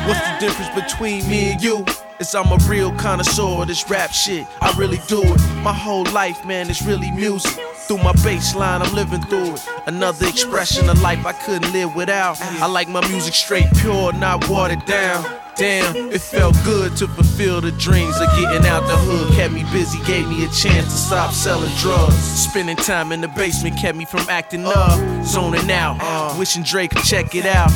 What's 0.09 0.27
the 0.27 0.37
difference 0.39 0.73
between 0.73 1.29
me 1.29 1.51
and 1.51 1.61
you? 1.61 1.85
Is 2.19 2.33
I'm 2.33 2.51
a 2.51 2.57
real 2.67 2.91
connoisseur 2.93 3.61
of 3.61 3.67
this 3.67 3.87
rap 3.91 4.11
shit. 4.11 4.47
I 4.59 4.75
really 4.75 4.99
do 5.07 5.21
it. 5.21 5.39
My 5.61 5.71
whole 5.71 6.03
life, 6.05 6.43
man, 6.43 6.67
it's 6.67 6.81
really 6.81 7.11
music. 7.11 7.51
Through 7.87 7.99
my 7.99 8.13
bass 8.23 8.55
line, 8.55 8.81
I'm 8.81 8.91
living 8.95 9.21
through 9.21 9.53
it. 9.53 9.67
Another 9.85 10.25
expression 10.25 10.89
of 10.89 10.99
life 11.03 11.23
I 11.27 11.33
couldn't 11.33 11.71
live 11.73 11.95
without. 11.95 12.41
I 12.41 12.65
like 12.65 12.87
my 12.87 13.07
music 13.07 13.35
straight 13.35 13.67
pure, 13.77 14.11
not 14.11 14.49
watered 14.49 14.83
down. 14.85 15.23
Damn, 15.55 15.95
it 15.95 16.21
felt 16.21 16.55
good 16.63 16.97
to 16.97 17.07
fulfill 17.07 17.61
the 17.61 17.71
dreams 17.73 18.19
of 18.19 18.29
getting 18.29 18.65
out 18.65 18.87
the 18.87 18.97
hood. 18.97 19.31
Kept 19.35 19.53
me 19.53 19.63
busy, 19.71 20.01
gave 20.05 20.27
me 20.27 20.43
a 20.43 20.49
chance 20.49 20.85
to 20.85 20.97
stop 20.97 21.33
selling 21.33 21.75
drugs. 21.75 22.15
Spending 22.15 22.77
time 22.77 23.11
in 23.11 23.21
the 23.21 23.27
basement 23.27 23.77
kept 23.77 23.95
me 23.95 24.05
from 24.05 24.21
acting 24.27 24.65
up, 24.65 25.23
zoning 25.23 25.69
out. 25.69 26.35
Wishing 26.39 26.63
Drake 26.63 26.95
could 26.95 27.03
check 27.03 27.35
it 27.35 27.45
out. 27.45 27.69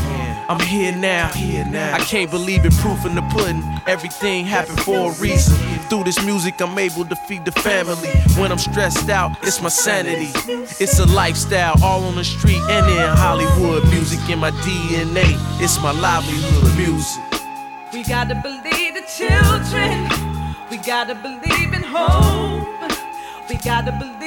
I'm 0.50 0.60
here 0.60 0.94
now. 0.94 1.32
I 1.94 2.00
can't 2.00 2.30
believe 2.30 2.66
it, 2.66 2.74
proof 2.74 3.06
in 3.06 3.16
the 3.16 3.22
pudding. 3.34 3.64
Everything 3.88 4.46
happened 4.46 4.82
for 4.82 5.12
a 5.12 5.14
reason. 5.16 5.56
Through 5.90 6.04
this 6.04 6.24
music, 6.26 6.62
I'm 6.62 6.78
able 6.78 7.06
to 7.06 7.16
feed 7.16 7.46
the 7.46 7.52
family. 7.52 8.10
When 8.40 8.52
I'm 8.52 8.58
stressed 8.58 9.10
out, 9.10 9.32
it's 9.44 9.62
my 9.62 9.70
sanity. 9.70 10.32
It's 10.80 11.00
a 11.00 11.06
lifestyle, 11.06 11.76
all 11.84 12.04
on 12.04 12.16
the 12.16 12.24
street 12.24 12.62
and 12.70 12.86
in 12.92 13.18
Hollywood. 13.18 13.84
Music 13.90 14.20
in 14.30 14.40
my 14.40 14.52
DNA, 14.52 15.36
it's 15.62 15.82
my 15.82 15.92
livelihood. 15.92 16.78
Music. 16.78 17.24
We 17.94 18.04
gotta 18.04 18.36
believe 18.36 18.96
the 18.96 19.04
children. 19.08 20.10
We 20.70 20.78
gotta 20.78 21.16
believe 21.16 21.74
in 21.74 21.84
hope. 21.84 22.68
We 23.50 23.56
gotta 23.58 23.92
believe 23.92 24.23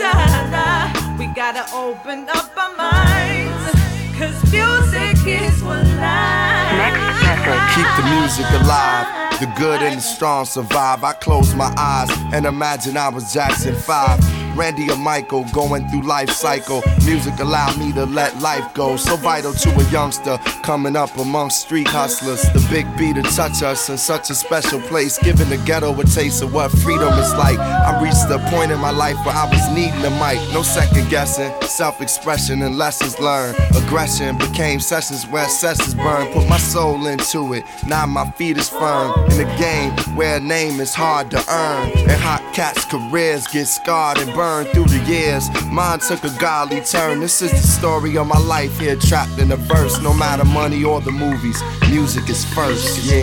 other. 0.00 1.18
We 1.18 1.26
gotta 1.26 1.64
open 1.74 2.28
up 2.28 2.56
our 2.56 2.76
minds. 2.76 3.72
Cause 4.18 4.52
music 4.52 5.26
is 5.26 5.62
what 5.62 5.84
life. 5.84 6.72
Next 6.78 7.02
message. 7.22 7.74
Keep 7.74 7.90
the 7.98 8.06
music 8.16 8.46
alive. 8.62 9.40
The 9.40 9.52
good 9.58 9.82
and 9.82 9.96
the 9.96 10.00
strong 10.00 10.44
survive. 10.44 11.02
I 11.04 11.12
close 11.12 11.54
my 11.54 11.74
eyes 11.76 12.10
and 12.32 12.46
imagine 12.46 12.96
I 12.96 13.08
was 13.08 13.32
Jackson 13.32 13.74
5. 13.74 14.41
Randy 14.54 14.90
or 14.90 14.96
Michael 14.96 15.44
going 15.52 15.88
through 15.88 16.02
life 16.02 16.30
cycle. 16.30 16.82
Music 17.04 17.38
allowed 17.40 17.78
me 17.78 17.92
to 17.92 18.04
let 18.04 18.38
life 18.40 18.72
go. 18.74 18.96
So 18.96 19.16
vital 19.16 19.52
to 19.52 19.70
a 19.70 19.90
youngster 19.90 20.38
coming 20.62 20.96
up 20.96 21.16
amongst 21.16 21.62
street 21.62 21.88
hustlers. 21.88 22.42
The 22.52 22.66
big 22.70 22.86
beat 22.96 23.16
to 23.16 23.22
touch 23.22 23.62
us 23.62 23.88
in 23.88 23.98
such 23.98 24.30
a 24.30 24.34
special 24.34 24.80
place. 24.82 25.18
Giving 25.18 25.48
the 25.48 25.56
ghetto 25.58 25.98
a 25.98 26.04
taste 26.04 26.42
of 26.42 26.52
what 26.52 26.70
freedom 26.70 27.12
is 27.18 27.32
like. 27.34 27.58
I 27.58 28.02
reached 28.02 28.28
the 28.28 28.38
point 28.50 28.70
in 28.70 28.78
my 28.78 28.90
life 28.90 29.16
where 29.24 29.34
I 29.34 29.48
was 29.48 29.68
needing 29.74 30.04
a 30.04 30.10
mic. 30.20 30.38
No 30.52 30.62
second 30.62 31.08
guessing. 31.08 31.52
Self 31.62 32.00
expression 32.00 32.62
and 32.62 32.76
lessons 32.76 33.18
learned. 33.18 33.56
Aggression 33.74 34.36
became 34.38 34.80
sessions 34.80 35.26
where 35.26 35.48
sessions 35.48 35.94
burn. 35.94 36.30
Put 36.32 36.48
my 36.48 36.58
soul 36.58 37.06
into 37.06 37.54
it. 37.54 37.64
Now 37.86 38.06
my 38.06 38.30
feet 38.32 38.58
is 38.58 38.68
firm. 38.68 39.12
In 39.30 39.40
a 39.40 39.58
game 39.58 39.92
where 40.16 40.36
a 40.36 40.40
name 40.40 40.80
is 40.80 40.94
hard 40.94 41.30
to 41.30 41.38
earn. 41.48 41.90
And 41.96 42.20
hot 42.20 42.42
cats' 42.52 42.84
careers 42.84 43.46
get 43.46 43.66
scarred 43.66 44.18
and 44.18 44.32
burned 44.34 44.41
burned 44.42 44.68
through 44.70 44.86
the 44.86 44.98
years. 45.04 45.44
Mine 45.66 46.00
took 46.00 46.24
a 46.24 46.30
godly 46.40 46.80
turn. 46.80 47.20
This 47.20 47.42
is 47.42 47.52
the 47.52 47.64
story 47.78 48.18
of 48.18 48.26
my 48.26 48.40
life 48.40 48.76
here, 48.80 48.96
trapped 48.96 49.38
in 49.38 49.52
a 49.52 49.56
verse. 49.56 50.00
No 50.02 50.12
matter 50.12 50.44
money 50.44 50.82
or 50.82 51.00
the 51.00 51.12
movies, 51.12 51.58
music 51.88 52.28
is 52.28 52.44
first. 52.46 53.04
Yeah. 53.04 53.22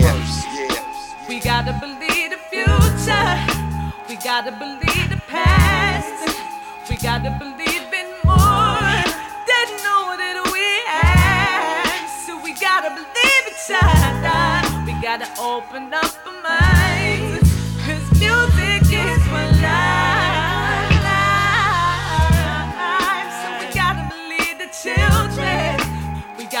We 1.28 1.38
gotta 1.38 1.74
believe 1.84 2.30
the 2.34 2.40
future. 2.50 3.32
We 4.08 4.16
gotta 4.30 4.52
believe 4.64 5.06
the 5.14 5.20
past. 5.28 6.20
We 6.88 6.96
gotta 6.96 7.32
believe 7.42 7.86
in 8.00 8.08
more 8.24 9.04
than 9.50 9.68
know 9.84 10.04
that 10.22 10.36
we 10.54 10.68
have. 10.88 12.08
So 12.24 12.32
we 12.42 12.54
gotta 12.54 12.90
believe 13.00 13.44
each 13.52 13.68
other. 13.84 14.42
We 14.86 14.92
gotta 15.06 15.28
open 15.38 15.92
up 15.92 16.12
our 16.26 16.42
minds. 16.42 16.79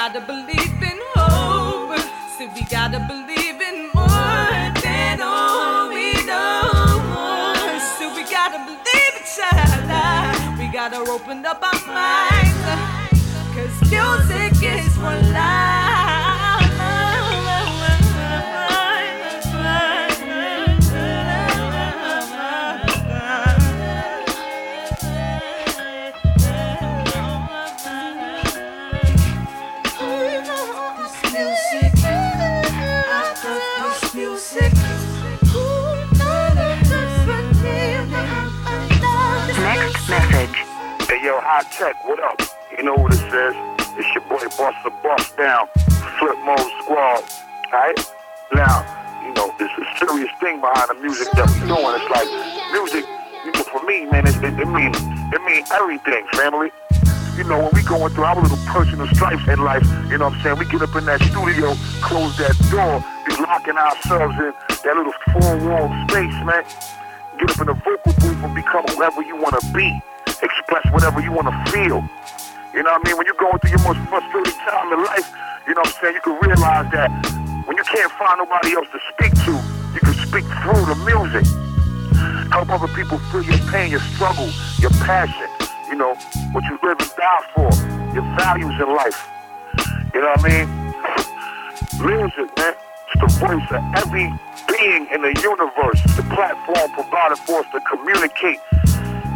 Gotta 0.02 0.20
believe 0.22 0.82
in 0.82 0.98
hope. 1.14 2.00
So 2.38 2.48
we 2.54 2.62
gotta 2.70 3.00
believe 3.06 3.60
in 3.60 3.90
more 3.92 4.72
than 4.80 5.20
all 5.20 5.90
we 5.90 6.12
know. 6.24 6.70
So 7.98 8.08
we 8.16 8.22
gotta 8.22 8.60
believe 8.64 9.14
each 9.20 9.38
other. 9.52 10.56
We 10.58 10.72
gotta 10.72 11.00
open 11.00 11.44
up 11.44 11.62
our 11.62 11.80
minds. 11.86 12.64
Cause 13.54 13.90
music 13.90 14.62
is 14.62 14.94
for 14.96 15.20
Next 15.32 15.79
high 41.60 41.68
tech, 41.76 42.04
what 42.04 42.22
up? 42.22 42.40
You 42.76 42.84
know 42.84 42.94
what 42.94 43.12
it 43.12 43.20
says? 43.28 43.54
It's 43.98 44.08
your 44.14 44.24
boy 44.24 44.40
Buster 44.56 44.90
Bust 45.02 45.36
down, 45.36 45.68
Flip 46.18 46.38
Mode 46.44 46.72
Squad. 46.80 47.24
Alright? 47.68 48.00
Now, 48.54 48.80
you 49.22 49.34
know, 49.34 49.52
there's 49.58 49.70
a 49.76 49.98
serious 49.98 50.30
thing 50.40 50.60
behind 50.60 50.88
the 50.88 50.96
music 51.02 51.28
that 51.36 51.48
we're 51.52 51.68
doing. 51.68 51.92
It's 52.00 52.08
like 52.08 52.28
music, 52.72 53.04
you 53.44 53.52
know, 53.52 53.62
for 53.68 53.84
me, 53.84 54.06
man, 54.08 54.26
it, 54.26 54.36
it, 54.40 54.56
it 54.56 54.68
mean 54.68 54.92
it 55.32 55.42
mean 55.44 55.64
everything, 55.72 56.26
family. 56.32 56.70
You 57.36 57.44
know, 57.44 57.60
when 57.60 57.70
we 57.74 57.82
going 57.82 58.12
through 58.14 58.24
our 58.24 58.40
little 58.40 58.58
personal 58.66 59.06
stripes 59.08 59.46
in 59.46 59.60
life, 59.60 59.84
you 60.08 60.18
know 60.18 60.28
what 60.28 60.40
I'm 60.40 60.42
saying? 60.42 60.58
We 60.58 60.66
get 60.66 60.82
up 60.82 60.96
in 60.96 61.04
that 61.06 61.20
studio, 61.22 61.76
close 62.00 62.36
that 62.38 62.56
door, 62.72 63.04
be 63.28 63.36
locking 63.42 63.76
ourselves 63.76 64.34
in 64.36 64.52
that 64.84 64.96
little 64.96 65.14
four 65.32 65.56
wall 65.68 65.88
space, 66.08 66.36
man. 66.44 66.64
Get 67.38 67.50
up 67.52 67.60
in 67.60 67.66
the 67.68 67.76
vocal 67.84 68.12
booth 68.16 68.44
and 68.44 68.54
become 68.54 68.84
whoever 68.96 69.22
you 69.22 69.36
want 69.36 69.60
to 69.60 69.72
be. 69.72 70.00
Express 70.42 70.84
whatever 70.92 71.20
you 71.20 71.32
want 71.32 71.48
to 71.48 71.72
feel. 71.72 72.00
You 72.72 72.82
know 72.82 72.92
what 72.92 73.04
I 73.04 73.08
mean? 73.08 73.16
When 73.18 73.26
you're 73.26 73.36
going 73.36 73.58
through 73.58 73.76
your 73.76 73.84
most 73.84 74.00
frustrating 74.08 74.56
time 74.64 74.92
in 74.92 75.04
life, 75.04 75.28
you 75.66 75.74
know 75.74 75.82
what 75.84 75.92
I'm 75.92 76.00
saying? 76.00 76.14
You 76.14 76.24
can 76.24 76.36
realize 76.40 76.88
that 76.92 77.10
when 77.66 77.76
you 77.76 77.84
can't 77.84 78.12
find 78.12 78.38
nobody 78.38 78.72
else 78.74 78.88
to 78.94 79.00
speak 79.12 79.34
to, 79.44 79.52
you 79.92 80.00
can 80.00 80.14
speak 80.16 80.46
through 80.64 80.82
the 80.88 80.96
music. 81.04 81.44
Help 82.52 82.70
other 82.70 82.88
people 82.94 83.18
feel 83.30 83.42
your 83.42 83.58
pain, 83.70 83.90
your 83.90 84.00
struggle, 84.14 84.48
your 84.78 84.90
passion. 85.04 85.48
You 85.90 85.96
know, 85.96 86.14
what 86.52 86.64
you 86.64 86.78
live 86.82 86.96
and 86.98 87.10
die 87.18 87.44
for, 87.54 87.70
your 88.14 88.24
values 88.38 88.74
in 88.80 88.88
life. 88.88 89.28
You 90.14 90.20
know 90.22 90.32
what 90.34 90.44
I 90.44 90.48
mean? 90.48 90.66
Music, 92.06 92.48
man. 92.56 92.74
It's 93.12 93.20
the 93.20 93.40
voice 93.42 93.66
of 93.74 93.82
every 93.98 94.32
being 94.70 95.06
in 95.12 95.22
the 95.22 95.34
universe. 95.42 96.00
The 96.16 96.22
platform 96.30 96.90
provided 96.92 97.38
for 97.38 97.60
us 97.60 97.66
to 97.72 97.80
communicate 97.80 98.60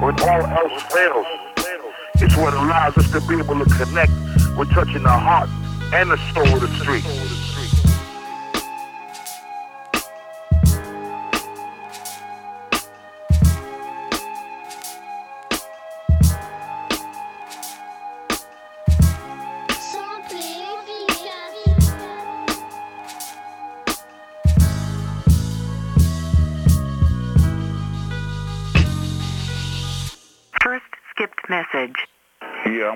when 0.01 0.21
all 0.21 0.47
else 0.47 0.83
fails. 0.93 1.27
It's 2.17 2.37
what 2.37 2.55
allows 2.55 2.97
us 2.97 3.11
to 3.13 3.21
be 3.23 3.39
able 3.39 3.65
to 3.65 3.71
connect 3.77 4.13
with 4.57 4.71
touching 4.71 5.03
the 5.03 5.11
heart 5.11 5.49
and 5.93 6.11
the 6.11 6.17
soul 6.33 6.47
of 6.55 6.61
the 6.61 6.69
street. 6.79 7.05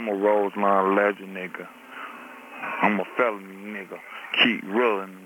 I'm 0.08 0.14
a 0.14 0.26
Roseline 0.26 0.96
legend, 0.96 1.36
nigga. 1.36 1.66
I'm 2.82 3.00
a 3.00 3.04
felony, 3.16 3.54
nigga. 3.72 3.98
Keep 4.42 4.64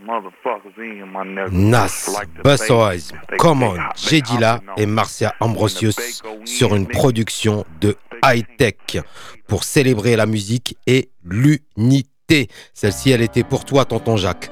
motherfuckers 0.07 0.77
in 0.79 1.07
my 1.12 1.23
nigga. 1.25 1.51
Nas, 1.53 2.11
Buzz 2.42 2.68
Eyes, 2.71 3.12
they- 3.29 3.37
Come 3.37 3.61
they 3.61 3.66
On, 3.66 3.77
hop- 3.79 3.95
they 3.97 4.09
J'ai 4.11 4.21
Dilla 4.23 4.55
hopping 4.57 4.68
on 4.71 4.83
et 4.83 4.87
Marcia 4.87 5.35
Ambrosius 5.40 6.23
sur 6.45 6.75
une 6.75 6.87
production 6.88 7.64
de 7.81 7.97
high-tech 8.25 9.03
pour 9.49 9.64
célébrer 9.64 10.16
la 10.16 10.27
musique 10.27 10.77
et 10.87 11.11
l'unité. 11.25 12.49
Celle-ci, 12.75 13.11
elle 13.11 13.23
était 13.23 13.45
pour 13.45 13.64
toi, 13.64 13.85
tonton 13.85 14.16
Jacques. 14.16 14.51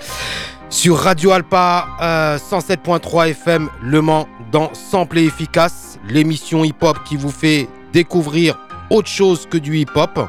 Sur 0.68 0.98
Radio 0.98 1.32
Alpa 1.32 1.88
euh, 2.00 2.38
107.3 2.38 3.30
FM 3.30 3.68
Le 3.82 4.00
Mans 4.02 4.28
dans 4.52 4.72
Sample 4.74 5.18
et 5.18 5.24
Efficace, 5.24 5.98
l'émission 6.08 6.64
hip-hop 6.64 7.02
qui 7.04 7.16
vous 7.16 7.30
fait 7.30 7.68
découvrir 7.92 8.56
autre 8.90 9.08
chose 9.08 9.46
que 9.48 9.58
du 9.58 9.78
hip-hop 9.78 10.28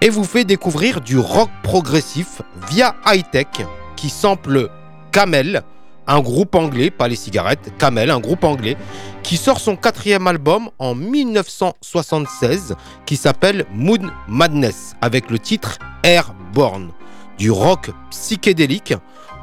et 0.00 0.10
vous 0.10 0.24
fait 0.24 0.44
découvrir 0.44 1.00
du 1.00 1.18
rock 1.18 1.50
progressif 1.62 2.42
via 2.70 2.94
high-tech 3.06 3.48
qui 3.96 4.08
sample 4.08 4.70
Camel, 5.10 5.62
un 6.06 6.20
groupe 6.20 6.54
anglais, 6.54 6.90
pas 6.90 7.08
les 7.08 7.16
cigarettes, 7.16 7.72
Camel, 7.78 8.10
un 8.10 8.20
groupe 8.20 8.44
anglais, 8.44 8.76
qui 9.22 9.36
sort 9.36 9.60
son 9.60 9.76
quatrième 9.76 10.26
album 10.26 10.70
en 10.78 10.94
1976 10.94 12.76
qui 13.04 13.16
s'appelle 13.16 13.66
Moon 13.72 14.10
Madness 14.28 14.94
avec 15.00 15.30
le 15.30 15.38
titre 15.38 15.78
Airborne. 16.02 16.92
Du 17.38 17.50
rock 17.50 17.90
psychédélique, 18.10 18.94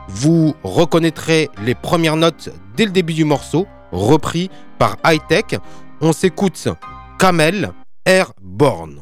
vous 0.08 0.54
reconnaîtrez 0.63 1.50
les 1.63 1.76
premières 1.76 2.18
notes 2.18 2.50
dès 2.76 2.86
le 2.86 2.91
début 2.91 3.13
du 3.13 3.26
morceau, 3.26 3.68
repris 3.91 4.50
par 4.80 4.98
High 5.06 5.22
Tech. 5.28 5.60
On 6.02 6.13
s'écoute 6.13 6.68
Camel 7.18 7.72
Airborne. 8.08 9.02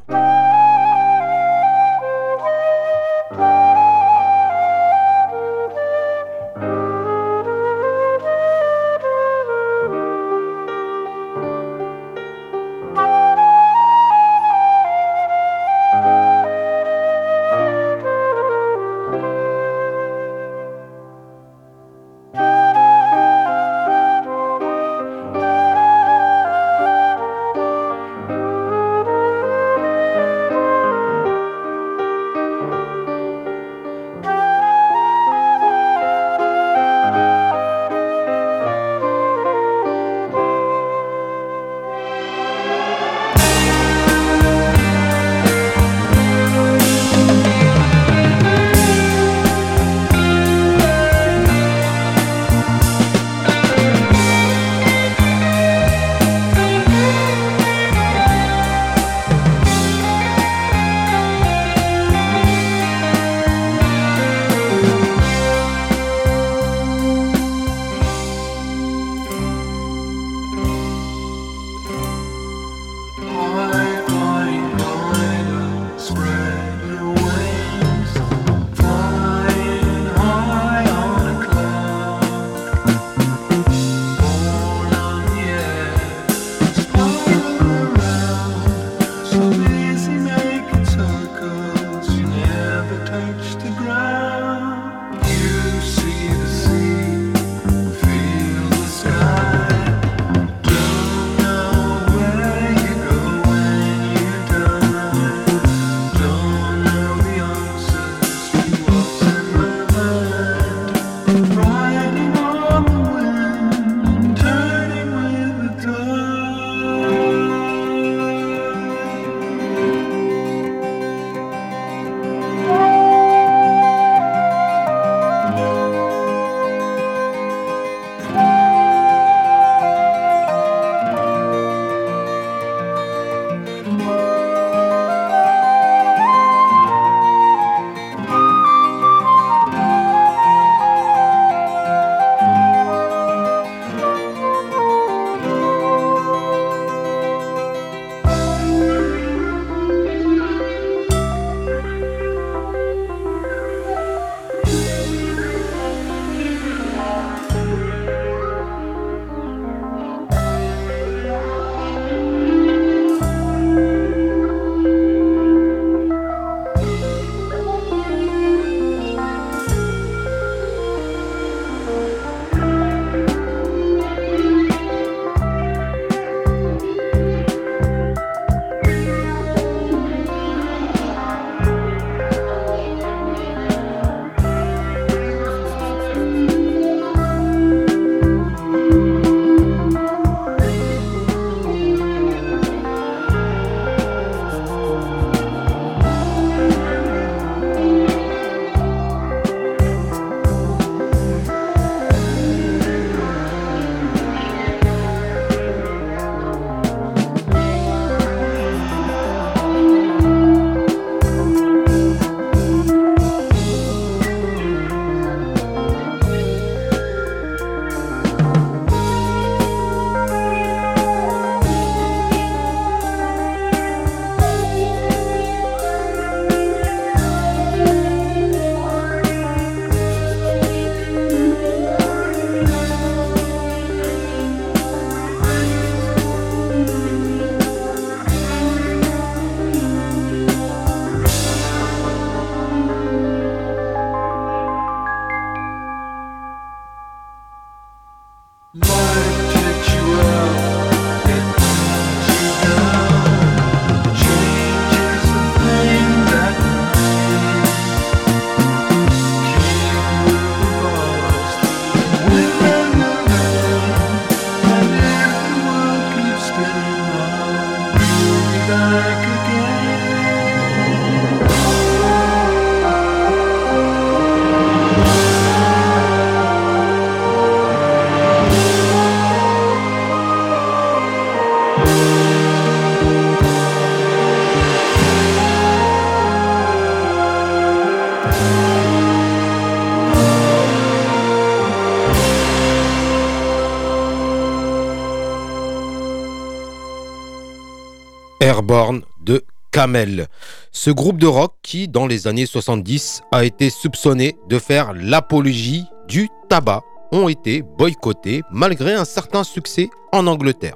Ce 300.72 300.92
groupe 300.92 301.18
de 301.18 301.28
rock 301.28 301.54
qui, 301.62 301.88
dans 301.88 302.08
les 302.08 302.28
années 302.28 302.46
70, 302.46 303.22
a 303.32 303.46
été 303.46 303.70
soupçonné 303.70 304.36
de 304.50 304.60
faire 304.60 304.94
l'apologie 304.94 305.86
du 306.08 306.30
tabac, 306.50 306.82
ont 307.12 307.30
été 307.30 307.62
boycottés 307.62 308.42
malgré 308.52 308.94
un 308.94 309.06
certain 309.06 309.44
succès 309.44 309.90
en 310.12 310.28
Angleterre. 310.28 310.76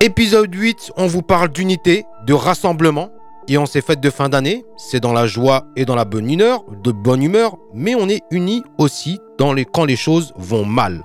Épisode 0.00 0.54
8, 0.54 0.92
on 0.96 1.06
vous 1.06 1.22
parle 1.22 1.48
d'unité, 1.48 2.04
de 2.26 2.32
rassemblement, 2.32 3.10
et 3.48 3.58
on 3.58 3.66
s'est 3.66 3.80
fait 3.80 3.98
de 3.98 4.10
fin 4.10 4.28
d'année, 4.28 4.64
c'est 4.76 5.00
dans 5.00 5.12
la 5.12 5.26
joie 5.26 5.66
et 5.74 5.84
dans 5.84 5.96
la 5.96 6.04
bonne 6.04 6.30
humeur, 6.30 6.64
de 6.84 6.92
bonne 6.92 7.22
humeur, 7.22 7.56
mais 7.74 7.94
on 7.94 8.08
est 8.08 8.22
unis 8.30 8.62
aussi 8.76 9.18
quand 9.38 9.84
les 9.84 9.96
choses 9.96 10.32
vont 10.36 10.64
mal. 10.64 11.02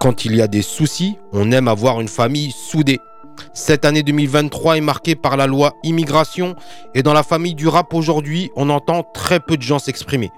Quand 0.00 0.24
il 0.24 0.34
y 0.34 0.42
a 0.42 0.48
des 0.48 0.62
soucis, 0.62 1.18
on 1.32 1.52
aime 1.52 1.68
avoir 1.68 2.00
une 2.00 2.08
famille 2.08 2.52
soudée. 2.52 3.00
Cette 3.52 3.84
année 3.84 4.02
2023 4.02 4.76
est 4.76 4.80
marquée 4.80 5.14
par 5.14 5.36
la 5.36 5.46
loi 5.46 5.74
immigration 5.82 6.54
et 6.94 7.02
dans 7.02 7.12
la 7.12 7.22
famille 7.22 7.54
du 7.54 7.68
rap 7.68 7.92
aujourd'hui, 7.94 8.50
on 8.56 8.70
entend 8.70 9.02
très 9.14 9.40
peu 9.40 9.56
de 9.56 9.62
gens 9.62 9.78
s'exprimer. 9.78 10.30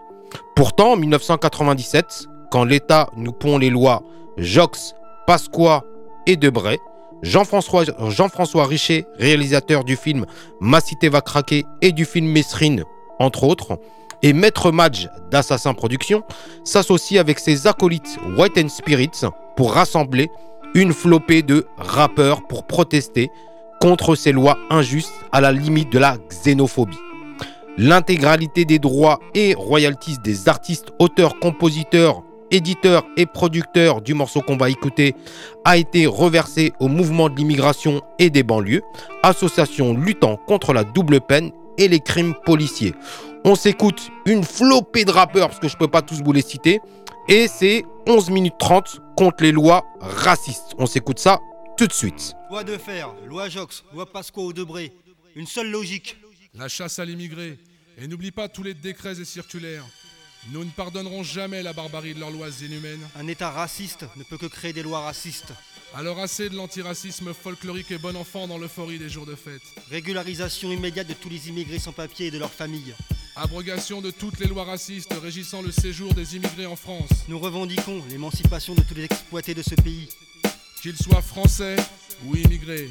Pourtant, 0.54 0.92
en 0.92 0.96
1997, 0.96 2.26
quand 2.50 2.64
l'État 2.64 3.10
nous 3.16 3.32
pond 3.32 3.58
les 3.58 3.70
lois 3.70 4.02
Jox, 4.36 4.94
Pasqua 5.26 5.84
et 6.26 6.36
Debray, 6.36 6.78
Jean-François 7.22 7.84
Jean 8.08 8.28
Richet, 8.64 9.06
réalisateur 9.18 9.84
du 9.84 9.96
film 9.96 10.26
Ma 10.60 10.80
cité 10.80 11.08
va 11.08 11.20
craquer 11.20 11.64
et 11.80 11.92
du 11.92 12.04
film 12.04 12.26
Mesrine, 12.26 12.84
entre 13.18 13.44
autres, 13.44 13.78
et 14.22 14.32
Maître 14.32 14.70
Madge 14.70 15.08
d'Assassin 15.30 15.74
Productions, 15.74 16.22
s'associe 16.64 17.20
avec 17.20 17.38
ses 17.38 17.66
acolytes 17.66 18.18
White 18.36 18.58
and 18.58 18.68
Spirits 18.68 19.26
pour 19.56 19.72
rassembler 19.72 20.28
une 20.76 20.92
flopée 20.92 21.42
de 21.42 21.66
rappeurs 21.78 22.46
pour 22.46 22.66
protester 22.66 23.30
contre 23.80 24.14
ces 24.14 24.30
lois 24.30 24.58
injustes 24.68 25.24
à 25.32 25.40
la 25.40 25.50
limite 25.50 25.90
de 25.90 25.98
la 25.98 26.18
xénophobie. 26.28 26.98
L'intégralité 27.78 28.66
des 28.66 28.78
droits 28.78 29.18
et 29.34 29.54
royalties 29.54 30.18
des 30.22 30.50
artistes, 30.50 30.88
auteurs, 30.98 31.40
compositeurs, 31.40 32.22
éditeurs 32.50 33.06
et 33.16 33.24
producteurs 33.24 34.02
du 34.02 34.12
morceau 34.12 34.42
qu'on 34.42 34.58
va 34.58 34.68
écouter 34.68 35.14
a 35.64 35.78
été 35.78 36.06
reversée 36.06 36.74
au 36.78 36.88
mouvement 36.88 37.30
de 37.30 37.36
l'immigration 37.36 38.02
et 38.18 38.28
des 38.28 38.42
banlieues, 38.42 38.82
association 39.22 39.94
luttant 39.94 40.38
contre 40.46 40.74
la 40.74 40.84
double 40.84 41.22
peine 41.22 41.52
et 41.78 41.88
les 41.88 42.00
crimes 42.00 42.34
policiers. 42.44 42.94
On 43.46 43.54
s'écoute 43.54 44.10
une 44.26 44.44
flopée 44.44 45.06
de 45.06 45.10
rappeurs, 45.10 45.48
parce 45.48 45.60
que 45.60 45.68
je 45.68 45.76
peux 45.78 45.88
pas 45.88 46.02
tous 46.02 46.22
vous 46.22 46.32
les 46.32 46.42
citer, 46.42 46.80
et 47.28 47.48
c'est 47.48 47.84
11 48.06 48.30
minutes 48.30 48.54
30 48.58 49.00
contre 49.16 49.42
les 49.42 49.52
lois 49.52 49.84
racistes. 50.00 50.74
On 50.78 50.86
s'écoute 50.86 51.18
ça 51.18 51.40
tout 51.76 51.86
de 51.86 51.92
suite. 51.92 52.34
Loi 52.50 52.64
de 52.64 52.78
fer, 52.78 53.12
loi 53.26 53.48
Jox, 53.48 53.84
loi 53.92 54.06
Pasco 54.06 54.42
au 54.42 54.52
Debré. 54.52 54.92
Une 55.34 55.46
seule 55.46 55.70
logique. 55.70 56.16
La 56.54 56.68
chasse 56.68 56.98
à 56.98 57.04
l'immigré. 57.04 57.58
Et 57.98 58.06
n'oublie 58.06 58.30
pas 58.30 58.48
tous 58.48 58.62
les 58.62 58.74
décrets 58.74 59.20
et 59.20 59.24
circulaires. 59.24 59.84
Nous 60.52 60.64
ne 60.64 60.70
pardonnerons 60.70 61.22
jamais 61.22 61.62
la 61.62 61.72
barbarie 61.72 62.14
de 62.14 62.20
leurs 62.20 62.30
lois 62.30 62.48
inhumaines. 62.62 63.06
Un 63.16 63.26
État 63.26 63.50
raciste 63.50 64.04
ne 64.16 64.22
peut 64.22 64.38
que 64.38 64.46
créer 64.46 64.72
des 64.72 64.82
lois 64.82 65.00
racistes. 65.00 65.52
Alors 65.98 66.18
assez 66.18 66.50
de 66.50 66.56
l'antiracisme 66.56 67.32
folklorique 67.32 67.90
et 67.90 67.96
bon 67.96 68.16
enfant 68.16 68.46
dans 68.46 68.58
l'euphorie 68.58 68.98
des 68.98 69.08
jours 69.08 69.24
de 69.24 69.34
fête. 69.34 69.62
Régularisation 69.90 70.70
immédiate 70.70 71.06
de 71.06 71.14
tous 71.14 71.30
les 71.30 71.48
immigrés 71.48 71.78
sans 71.78 71.92
papier 71.92 72.26
et 72.26 72.30
de 72.30 72.38
leurs 72.38 72.52
familles. 72.52 72.94
Abrogation 73.34 74.02
de 74.02 74.10
toutes 74.10 74.38
les 74.38 74.46
lois 74.46 74.64
racistes 74.64 75.14
régissant 75.22 75.62
le 75.62 75.72
séjour 75.72 76.12
des 76.12 76.36
immigrés 76.36 76.66
en 76.66 76.76
France. 76.76 77.08
Nous 77.28 77.38
revendiquons 77.38 78.02
l'émancipation 78.10 78.74
de 78.74 78.82
tous 78.82 78.94
les 78.94 79.04
exploités 79.04 79.54
de 79.54 79.62
ce 79.62 79.74
pays. 79.74 80.10
Qu'ils 80.82 80.98
soient 80.98 81.22
français 81.22 81.76
ou 82.26 82.36
immigrés. 82.36 82.90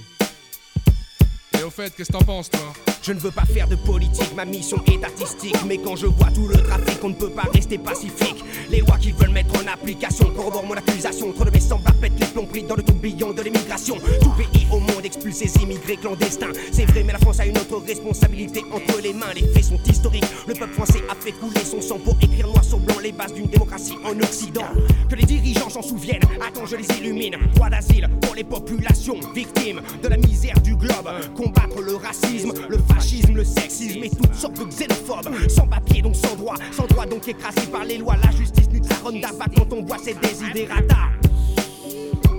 Et 1.60 1.63
au 1.63 1.70
fait, 1.70 1.94
qu'est-ce 1.96 2.12
que 2.12 2.18
t'en 2.18 2.24
penses, 2.24 2.50
toi 2.50 2.74
Je 3.02 3.13
ne 3.13 3.20
veux 3.20 3.32
pas 3.32 3.46
faire 3.46 3.68
de 3.68 3.76
politique, 3.76 4.36
ma 4.36 4.46
mission 4.46 4.78
est 4.88 5.04
artistique. 5.04 5.56
Mais 5.68 5.78
quand 5.78 5.96
je 5.96 6.08
vois 6.08 6.32
tout 6.32 6.48
le 6.48 6.56
trafic, 6.56 7.04
on 7.04 7.10
ne 7.10 7.13
peut 7.13 7.30
pas 7.30 7.48
rester 7.54 7.78
pacifique. 7.78 8.44
Les 8.70 8.82
lois 8.82 8.98
qu'ils 8.98 9.13
veulent 9.13 9.30
mettre 9.30 9.54
en 9.56 9.68
application 9.68 10.30
corroborent 10.32 10.65
mon 10.65 10.76
accusation. 10.76 11.32
Trop 11.32 11.46
de 11.46 11.52
mes 11.52 11.60
semblables 11.60 11.98
pètent 12.00 12.20
les 12.20 12.26
plombs 12.26 12.48
dans 12.68 12.76
le 12.76 12.84
tourbillon 12.84 13.34
de 13.34 13.41
l'immigration. 13.41 13.96
Tout 14.22 14.32
pays 14.32 14.68
au 14.72 14.80
monde 14.80 15.06
expulse 15.06 15.38
ses 15.38 15.62
immigrés 15.62 15.98
clandestins. 15.98 16.52
C'est 16.72 16.86
vrai, 16.86 17.04
mais 17.04 17.13
la 17.13 17.20
France 17.20 17.39
a 17.39 17.46
une 17.46 17.58
autre 17.58 17.82
responsabilité 17.86 18.63
entre 18.72 19.00
les 19.02 19.13
mains. 19.13 19.34
Les 19.36 19.48
faits 19.54 19.65
sont 19.65 19.80
historiques. 19.86 20.26
Le 20.48 20.54
peuple 20.54 20.74
français 20.74 21.02
a 21.10 21.15
fait 21.15 21.34
couler 21.34 21.63
son 21.63 21.82
sang 21.82 22.00
pour 22.00 22.18
écrire 22.22 22.48
noir 22.48 22.63
sur 22.63 22.80
blanc 22.80 23.00
les 23.02 23.12
bases 23.12 23.34
d'une 23.34 23.48
démocratie 23.48 23.96
en 24.04 24.18
Occident. 24.20 24.68
Que 25.10 25.15
les 25.15 25.26
dirigeants 25.26 25.70
s'en 25.70 25.82
souviennent. 25.82 26.24
Attends, 26.46 26.65
je 26.65 26.76
les 26.76 26.88
illumine. 26.98 27.36
Droit 27.56 27.70
d'asile 27.70 28.10
pour 28.22 28.36
les 28.36 28.44
populations 28.44 29.20
victimes 29.34 29.82
de 30.02 30.08
la 30.08 30.18
misère 30.18 30.60
du 30.62 30.76
globe 30.76 31.10
combattre 31.45 31.81
le 31.81 31.95
racisme, 31.95 32.51
le 32.69 32.77
fascisme, 32.77 33.34
le 33.36 33.43
sexisme 33.43 34.03
et 34.03 34.10
toutes 34.10 34.34
sortes 34.34 34.58
de 34.60 34.65
xénophobes. 34.65 35.29
Sans 35.49 35.67
papier 35.67 36.01
donc 36.01 36.15
sans 36.15 36.36
droit, 36.36 36.55
sans 36.71 36.88
droit 36.88 37.05
donc 37.05 37.27
écrasé 37.27 37.67
par 37.71 37.86
les 37.86 37.97
lois. 37.97 38.15
La 38.23 38.31
justice 38.31 38.69
nude 38.69 38.86
sa 38.86 38.95
ronde 38.95 39.21
quand 39.55 39.73
on 39.73 39.84
voit 39.84 39.97
ses 39.97 40.13
désidérata 40.15 41.14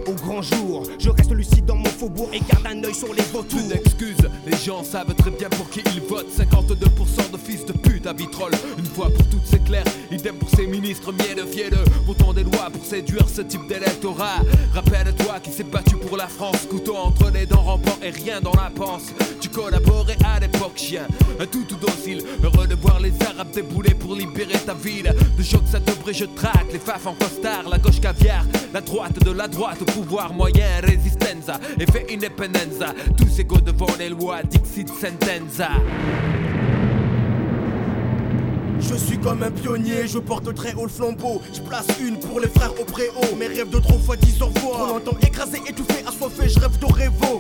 au 0.06 0.12
grand 0.12 0.42
jour. 0.42 0.84
Je 0.98 1.10
reste 1.10 1.32
lucide 1.32 1.64
dans 1.64 1.76
mon 1.76 1.84
faubourg 1.84 2.30
et 2.32 2.40
garde 2.40 2.66
un 2.66 2.84
œil 2.84 2.94
sur 2.94 3.12
les 3.12 3.22
vautours. 3.32 3.60
Une 3.60 3.72
excuse, 3.72 4.16
les 4.46 4.56
gens 4.56 4.82
savent 4.84 5.14
très 5.14 5.30
bien 5.30 5.48
pour 5.50 5.68
qui 5.70 5.80
ils 5.94 6.00
votent. 6.02 6.30
52% 6.30 7.30
de 7.32 7.36
fils 7.36 7.64
de 7.66 7.72
pute 7.72 8.06
à 8.06 8.12
vitrolles. 8.12 8.54
Une 8.78 8.86
fois 8.86 9.10
pour 9.10 9.26
toutes, 9.28 9.44
c'est 9.44 9.64
clair. 9.64 9.84
Idem 10.10 10.36
pour 10.36 10.50
ces 10.50 10.66
ministres 10.66 11.12
mielleux, 11.12 11.46
fielleux. 11.46 11.84
Votant 12.06 12.32
des 12.32 12.44
lois 12.44 12.70
pour 12.72 12.84
séduire 12.84 13.28
ce 13.28 13.42
type 13.42 13.66
d'électorat. 13.68 14.40
Rappelle-toi 14.74 15.40
qui 15.42 15.50
s'est 15.50 15.64
battu 15.64 15.96
pour 15.96 16.16
la 16.16 16.28
France. 16.28 16.66
Couteau 16.70 16.96
entre 16.96 17.30
les 17.30 17.46
dents 17.46 17.62
rampant 17.62 17.98
et 18.02 18.10
rien 18.10 18.40
dans 18.40 18.54
la 18.54 18.70
panse. 18.74 19.12
Tu 19.40 19.48
collaborais 19.48 20.16
à 20.24 20.40
l'époque, 20.40 20.76
chien. 20.76 21.06
Un 21.40 21.46
tout 21.46 21.64
tout 21.64 21.76
docile. 21.76 22.22
Heureux 22.42 22.66
de 22.66 22.74
voir 22.74 23.00
les 23.00 23.12
Arabes 23.26 23.50
débouler 23.52 23.94
pour 23.94 24.14
libérer 24.14 24.58
ta 24.64 24.74
ville. 24.74 25.12
De 25.36 25.42
choc, 25.42 25.62
ça 25.70 25.80
devrait, 25.80 26.14
je 26.14 26.24
traque. 26.24 26.72
Les 26.72 26.78
faf 26.78 27.06
en 27.06 27.14
costard, 27.14 27.68
la 27.68 27.78
gauche 27.78 28.00
caviar. 28.00 28.44
La 28.72 28.80
droite 28.80 29.18
de 29.24 29.30
la 29.30 29.48
droite 29.48 29.78
pouvoir 29.96 30.34
moyen, 30.34 30.80
résistenza, 30.82 31.58
effet 31.80 32.06
independenza, 32.12 32.92
tous 33.16 33.38
égaux 33.40 33.62
devant 33.62 33.86
les 33.98 34.10
lois, 34.10 34.42
dixit 34.42 34.88
sentenza. 34.88 35.70
Je 38.78 38.94
suis 38.94 39.18
comme 39.18 39.42
un 39.42 39.50
pionnier, 39.50 40.06
je 40.06 40.18
porte 40.18 40.54
très 40.54 40.74
haut 40.74 40.84
le 40.84 40.88
flambeau. 40.88 41.40
Je 41.52 41.60
place 41.60 41.86
une 42.00 42.18
pour 42.18 42.40
les 42.40 42.48
frères 42.48 42.72
au 42.80 42.84
préau. 42.84 43.34
Mes 43.38 43.46
rêves 43.46 43.70
de 43.70 43.78
trop 43.78 43.98
fois 43.98 44.16
dix 44.16 44.40
au 44.40 44.46
revoir. 44.46 44.78
Trop 44.78 44.86
longtemps 44.86 45.18
écrasé, 45.22 45.60
étouffé, 45.66 46.04
assoiffé, 46.06 46.48
je 46.48 46.60
rêve 46.60 46.78
de. 46.78 46.86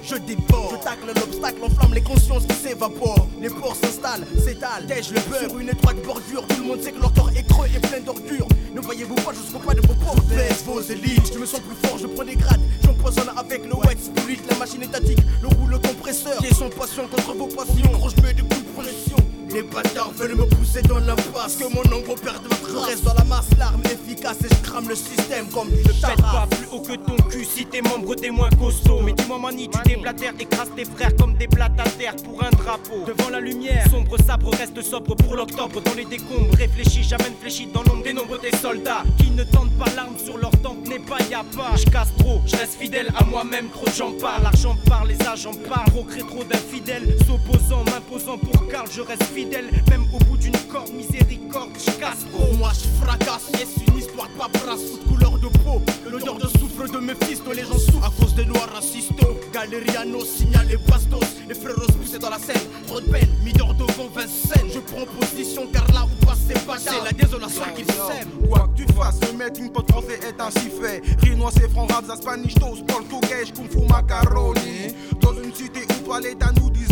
Je 0.02 0.16
déborde, 0.16 0.76
je 0.78 0.84
tacle 0.84 1.06
l'obstacle, 1.06 1.56
enflamme 1.62 1.94
les 1.94 2.02
consciences 2.02 2.46
qui 2.46 2.54
s'évaporent. 2.54 3.28
Les 3.40 3.48
ports 3.48 3.76
s'installent, 3.76 4.26
s'étalent, 4.44 4.86
tèche 4.86 5.10
le 5.10 5.20
beurre. 5.30 5.50
Sur 5.50 5.58
une 5.58 5.68
étroite 5.68 5.96
bordure, 6.04 6.46
tout 6.46 6.62
le 6.62 6.68
monde 6.68 6.80
sait 6.80 6.92
que 6.92 7.00
leur 7.00 7.12
corps 7.12 7.30
est 7.36 7.46
creux 7.48 7.68
et 7.74 7.80
plein 7.80 8.00
d'ordures. 8.00 8.48
Ne 8.74 8.80
voyez-vous 8.80 9.14
pas 9.16 9.32
jusqu'au 9.32 9.58
pas 9.58 9.74
de 9.74 9.80
vos 9.80 9.94
pauvres 9.94 10.22
baisse 10.28 10.62
vos 10.64 10.80
élites. 10.80 11.32
Je 11.32 11.38
me 11.38 11.46
sens 11.46 11.60
plus 11.60 11.88
fort, 11.88 11.98
je 11.98 12.06
prends 12.06 12.24
des 12.24 12.36
grades. 12.36 12.60
J'empoisonne 12.84 13.30
avec 13.36 13.64
le 13.64 13.74
white 13.74 14.02
spirit, 14.02 14.40
la 14.48 14.56
machine 14.56 14.82
étatique, 14.82 15.20
le 15.42 15.48
rouleau 15.48 15.78
compresseur. 15.78 16.38
Qui 16.38 16.54
son 16.54 16.68
passion 16.70 17.08
contre 17.08 17.34
vos 17.34 17.46
passions. 17.46 17.90
Gros, 17.92 18.10
je 18.10 18.22
mets 18.22 18.34
des 18.34 18.42
coups 18.42 18.58
de 18.58 18.82
pression. 18.82 19.16
Les 19.52 19.62
bâtards 19.62 20.10
veulent 20.16 20.34
me 20.34 20.44
pousser 20.46 20.82
dans 20.82 20.98
l'impasse 20.98 21.56
Que 21.56 21.64
mon 21.64 21.82
ombre 21.96 22.14
perde 22.16 22.42
ma 22.48 22.56
trace. 22.56 22.86
Reste 22.88 23.04
dans 23.04 23.14
la 23.14 23.24
masse, 23.24 23.48
l'arme 23.58 23.82
efficace 23.84 24.38
Et 24.44 24.48
je 24.54 24.68
crame 24.68 24.88
le 24.88 24.94
système 24.94 25.46
comme 25.48 25.70
le 25.70 25.82
Pète 25.82 26.20
pas 26.20 26.46
plus 26.50 26.66
haut 26.72 26.80
que 26.80 26.94
ton 26.94 27.16
cul 27.28 27.44
si 27.44 27.64
tes 27.66 27.82
membres 27.82 28.14
t'es 28.14 28.30
moins 28.30 28.50
costaud 28.50 29.00
Mais 29.02 29.12
dis-moi 29.12 29.38
mani, 29.38 29.68
tu 29.68 29.78
déblatères, 29.88 30.34
écrases 30.38 30.70
tes 30.76 30.84
frères 30.84 31.14
comme 31.16 31.34
des 31.36 31.46
blattes 31.46 31.78
à 31.78 31.88
terre 31.88 32.14
pour 32.24 32.42
un 32.42 32.50
drapeau. 32.50 33.04
Devant 33.06 33.30
la 33.30 33.40
lumière, 33.40 33.88
sombre 33.90 34.16
sabre 34.18 34.50
reste 34.56 34.80
sobre 34.82 35.14
pour 35.14 35.36
l'octobre. 35.36 35.80
Dans 35.80 35.94
les 35.94 36.04
décombres, 36.04 36.54
réfléchis, 36.56 37.02
j'amène 37.02 37.34
fléchi 37.40 37.68
dans 37.72 37.82
l'ombre 37.82 38.02
des 38.02 38.12
nombres 38.12 38.38
des 38.38 38.54
soldats. 38.56 39.02
Qui 39.18 39.30
ne 39.30 39.44
tentent 39.44 39.76
pas 39.78 39.90
l'arme 39.94 40.16
sur 40.22 40.36
leur 40.38 40.50
tempe 40.62 40.86
n'est 40.86 40.98
pas 40.98 41.18
y'a 41.30 41.44
pas 41.56 41.76
Je 41.76 41.84
casse 41.90 42.10
trop, 42.26 42.40
je 42.44 42.56
reste 42.56 42.80
fidèle 42.80 43.08
à 43.16 43.24
moi-même, 43.24 43.68
trop 43.70 43.86
j'en 43.96 44.12
parle 44.12 44.42
L'argent 44.42 44.76
parle, 44.86 45.08
les 45.08 45.26
agents 45.26 45.54
parlent, 45.68 45.90
procré 45.90 46.20
trop 46.20 46.44
d'infidèles 46.44 47.16
S'opposant, 47.26 47.84
m'imposant 47.84 48.38
pour 48.38 48.68
Karl, 48.68 48.88
je 48.90 49.00
reste 49.00 49.24
fidèle, 49.24 49.70
même 49.90 50.04
au 50.12 50.18
bout 50.24 50.36
d'une 50.36 50.56
corde, 50.70 50.92
miséricorde, 50.92 51.70
je 51.78 51.90
casse 51.92 52.24
Pour 52.32 52.52
moi 52.54 52.70
je 52.74 53.04
fracasse, 53.04 53.50
yes, 53.58 53.68
une 53.86 53.98
histoire 53.98 54.28
de 54.28 54.38
paperasse, 54.38 54.80
toute 54.90 55.06
couleur 55.06 55.38
de 55.38 55.48
peau, 55.58 55.80
l'odeur 56.10 56.38
de 56.38 56.48
souffle 56.48 56.90
de 56.90 56.98
mes 56.98 57.14
fils, 57.26 57.42
les 57.54 57.64
gens 57.64 57.78
souffrent 57.78 58.06
à 58.06 58.12
cause 58.20 58.34
des 58.34 58.44
noirs 58.44 58.68
racistes. 58.74 59.12
Galeriano 59.52 60.24
signale 60.24 60.66
les 60.68 60.76
bastos, 60.76 61.20
les 61.48 61.54
frères 61.54 61.74
poussés 61.98 62.18
dans 62.18 62.30
la 62.30 62.38
scène, 62.38 62.60
trop 62.86 63.00
de 63.00 63.06
peine, 63.06 63.28
mis 63.44 63.52
d'or 63.52 63.72
devant 63.74 64.08
Vincennes. 64.14 64.70
Je 64.72 64.80
prends 64.80 65.06
position 65.18 65.62
car 65.72 65.86
là 65.92 66.04
où 66.04 66.26
passe 66.26 66.40
c'est 66.46 66.66
pas 66.66 66.78
c'est 66.78 67.02
la 67.02 67.12
désolation 67.12 67.62
qu'ils 67.74 67.86
s'aiment. 67.86 68.48
Quoi 68.48 68.68
que 68.68 68.82
tu 68.82 68.92
fasses, 68.92 69.20
le 69.22 69.38
mettre 69.38 69.60
une 69.60 69.70
pote 69.70 69.90
français 69.90 70.18
est 70.28 70.40
ainsi 70.40 70.68
fait. 70.80 71.02
Rinois, 71.22 71.50
c'est 71.54 71.70
franc, 71.70 71.86
rap, 71.86 72.04
spanish, 72.16 72.54
toast, 72.54 72.84
portugais, 72.86 73.52
kung 73.54 73.68
fu, 73.68 73.86
macaroni. 73.88 74.94
Dans 75.20 75.34
une 75.34 75.52
cité 75.52 75.80
où 76.06 76.14
l'état 76.20 76.52
nous 76.60 76.70
disent 76.70 76.86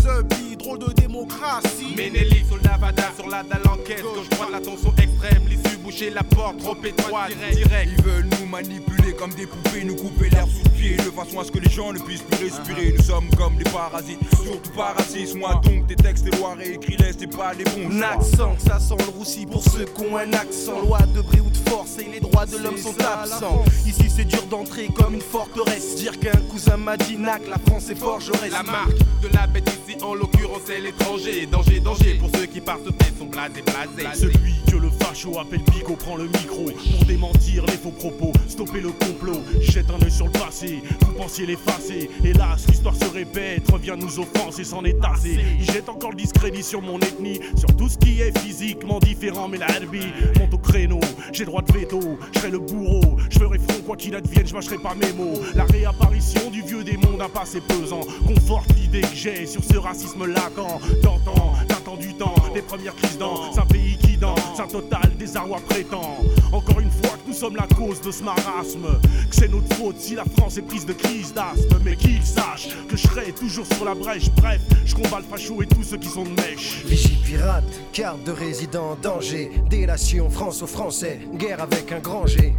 de 0.78 0.92
démocratie. 0.92 1.94
Ménéli, 1.96 2.44
soldat 2.48 2.76
Vada 2.80 3.10
sur 3.16 3.28
la 3.28 3.42
dalle 3.42 3.66
enquête. 3.68 4.02
Gauche 4.02 4.28
droite, 4.30 4.50
la 4.52 4.60
tension 4.60 4.92
extrême. 4.96 5.42
L'issue 5.48 5.73
bouche 5.84 5.94
bouger 5.94 6.10
la 6.10 6.22
porte 6.22 6.58
trop 6.58 6.76
étroite. 6.84 7.32
Direct. 7.52 7.90
Ils 7.96 8.04
veulent 8.04 8.28
nous 8.40 8.46
manipuler 8.46 9.12
comme 9.12 9.32
des 9.34 9.46
poupées, 9.46 9.84
nous 9.84 9.96
couper 9.96 10.30
l'air 10.30 10.46
sous 10.46 10.64
le 10.64 10.70
pied 10.70 10.96
de 10.96 11.10
façon 11.10 11.40
à 11.40 11.44
ce 11.44 11.52
que 11.52 11.58
les 11.58 11.70
gens 11.70 11.92
ne 11.92 11.98
puissent 11.98 12.22
plus 12.22 12.44
respirer. 12.44 12.94
Nous 12.96 13.04
sommes 13.04 13.28
comme 13.36 13.56
des 13.56 13.70
parasites, 13.70 14.18
surtout 14.42 14.70
pas 14.70 14.94
racistes. 14.96 15.34
Moi 15.36 15.60
donc, 15.64 15.86
tes 15.86 15.96
textes, 15.96 16.28
tes 16.28 16.36
lois 16.36 16.54
réécris-les, 16.54 17.12
c'est 17.18 17.26
pas 17.26 17.54
des 17.54 17.64
bons 17.64 17.90
Un 17.90 18.02
accent, 18.02 18.56
ça 18.58 18.78
sent 18.78 18.96
le 18.98 19.10
roussi 19.10 19.46
pour 19.46 19.62
ceux 19.62 19.84
qui 19.84 20.02
ont 20.02 20.16
un 20.16 20.32
accent. 20.32 20.80
Loi 20.80 21.00
de 21.14 21.20
bris 21.20 21.40
ou 21.40 21.50
de 21.50 21.68
force 21.68 21.98
et 21.98 22.10
les 22.10 22.20
droits 22.20 22.46
de 22.46 22.56
l'homme 22.56 22.78
sont 22.78 22.94
absents. 23.00 23.64
Ici 23.86 24.10
c'est 24.14 24.24
dur 24.24 24.44
d'entrer 24.46 24.88
comme 24.88 25.14
une 25.14 25.20
forteresse. 25.20 25.96
Dire 25.96 26.18
qu'un 26.18 26.40
cousin 26.50 26.76
m'a 26.76 26.96
dit 26.96 27.16
nac, 27.16 27.42
la 27.48 27.58
France 27.58 27.90
est 27.90 27.94
forgeresse. 27.94 28.52
La 28.52 28.62
marque 28.62 28.98
de 29.22 29.28
la 29.32 29.46
bête 29.46 29.68
ici, 29.68 29.96
en 30.02 30.14
l'occurrence, 30.14 30.62
c'est 30.66 30.80
l'étranger. 30.80 31.46
Danger, 31.46 31.80
danger 31.80 32.14
pour 32.14 32.30
ceux 32.34 32.46
qui 32.46 32.60
par 32.60 32.78
ce 32.84 32.90
fait 33.04 33.12
sont 33.18 33.26
blasés, 33.26 33.62
blasés. 33.62 34.18
Celui 34.18 34.54
que 34.70 34.76
le 34.76 34.90
facho 34.90 35.38
appelle 35.38 35.62
Prend 35.98 36.16
le 36.16 36.24
micro 36.24 36.64
pour 36.64 37.06
démentir 37.06 37.64
les 37.66 37.76
faux 37.76 37.90
propos, 37.90 38.32
stopper 38.48 38.80
le 38.80 38.90
complot. 38.90 39.40
Jette 39.60 39.86
un 39.90 40.04
œil 40.04 40.10
sur 40.10 40.26
le 40.26 40.32
passé, 40.32 40.82
vous 41.00 41.12
pensiez 41.12 41.46
l'effacer. 41.46 42.10
Hélas, 42.22 42.66
l'histoire 42.68 42.96
se 42.96 43.04
répète, 43.06 43.70
revient 43.70 43.94
nous 43.96 44.18
offenser, 44.18 44.64
s'en 44.64 44.84
est 44.84 44.96
assez. 45.02 45.38
Il 45.58 45.64
jette 45.64 45.88
encore 45.88 46.10
le 46.10 46.16
discrédit 46.16 46.62
sur 46.62 46.82
mon 46.82 46.98
ethnie, 46.98 47.38
sur 47.56 47.74
tout 47.76 47.88
ce 47.88 47.96
qui 47.96 48.20
est 48.20 48.36
physiquement 48.38 48.98
différent. 48.98 49.48
Mais 49.48 49.58
la 49.58 49.68
herbe 49.68 49.94
monte 50.38 50.52
au 50.52 50.58
créneau, 50.58 51.00
j'ai 51.32 51.44
droit 51.44 51.62
de 51.62 51.72
veto, 51.72 52.00
je 52.34 52.38
serai 52.40 52.50
le 52.50 52.58
bourreau. 52.58 53.16
Je 53.30 53.38
ferai 53.38 53.58
front 53.58 53.80
quoi 53.86 53.96
qu'il 53.96 54.14
advienne, 54.14 54.46
je 54.46 54.54
mâcherai 54.54 54.78
pas 54.78 54.94
mes 54.94 55.12
mots. 55.12 55.40
La 55.54 55.64
réapparition 55.64 56.50
du 56.50 56.62
vieux 56.62 56.82
démon 56.82 57.16
d'un 57.16 57.28
passé 57.28 57.60
pesant 57.60 58.00
conforte 58.26 58.74
l'idée 58.76 59.02
que 59.02 59.14
j'ai 59.14 59.46
sur 59.46 59.62
ce 59.62 59.76
racisme 59.76 60.26
latent. 60.26 60.80
D'antan, 61.02 61.54
du 61.96 62.14
temps, 62.14 62.34
les 62.54 62.62
premières 62.62 62.94
crises 62.96 63.18
dans 63.18 63.58
un 63.58 63.66
pays 63.66 63.96
qui 63.98 64.16
danse, 64.16 64.58
un 64.58 64.66
total 64.66 65.12
désarroi 65.18 65.60
prétend. 65.68 66.18
Encore 66.52 66.80
une 66.80 66.90
fois 66.90 67.10
que 67.10 67.28
nous 67.28 67.34
sommes 67.34 67.56
la 67.56 67.66
cause 67.66 68.00
de 68.00 68.10
ce 68.10 68.22
marasme, 68.22 69.00
que 69.28 69.34
c'est 69.34 69.48
notre 69.48 69.74
faute 69.76 69.96
si 69.98 70.14
la 70.14 70.24
France 70.24 70.58
est 70.58 70.62
prise 70.62 70.86
de 70.86 70.92
crise 70.92 71.32
d'asthme. 71.32 71.78
Mais 71.84 71.96
qu'ils 71.96 72.22
sachent 72.22 72.68
que 72.88 72.96
je 72.96 73.06
serai 73.06 73.32
toujours 73.32 73.66
sur 73.66 73.84
la 73.84 73.94
brèche. 73.94 74.30
Bref, 74.36 74.60
je 74.84 74.94
combats 74.94 75.18
le 75.18 75.24
facho 75.24 75.62
et 75.62 75.66
tous 75.66 75.82
ceux 75.82 75.98
qui 75.98 76.08
sont 76.08 76.24
de 76.24 76.30
mèche. 76.30 76.84
Vigie 76.86 77.18
pirate, 77.24 77.64
carte 77.92 78.22
de 78.24 78.32
résident 78.32 78.92
en 78.92 78.96
danger. 78.96 79.50
Délation 79.68 80.30
France 80.30 80.62
aux 80.62 80.66
Français, 80.66 81.20
guerre 81.34 81.62
avec 81.62 81.92
un 81.92 82.00
grand 82.00 82.26
G. 82.26 82.54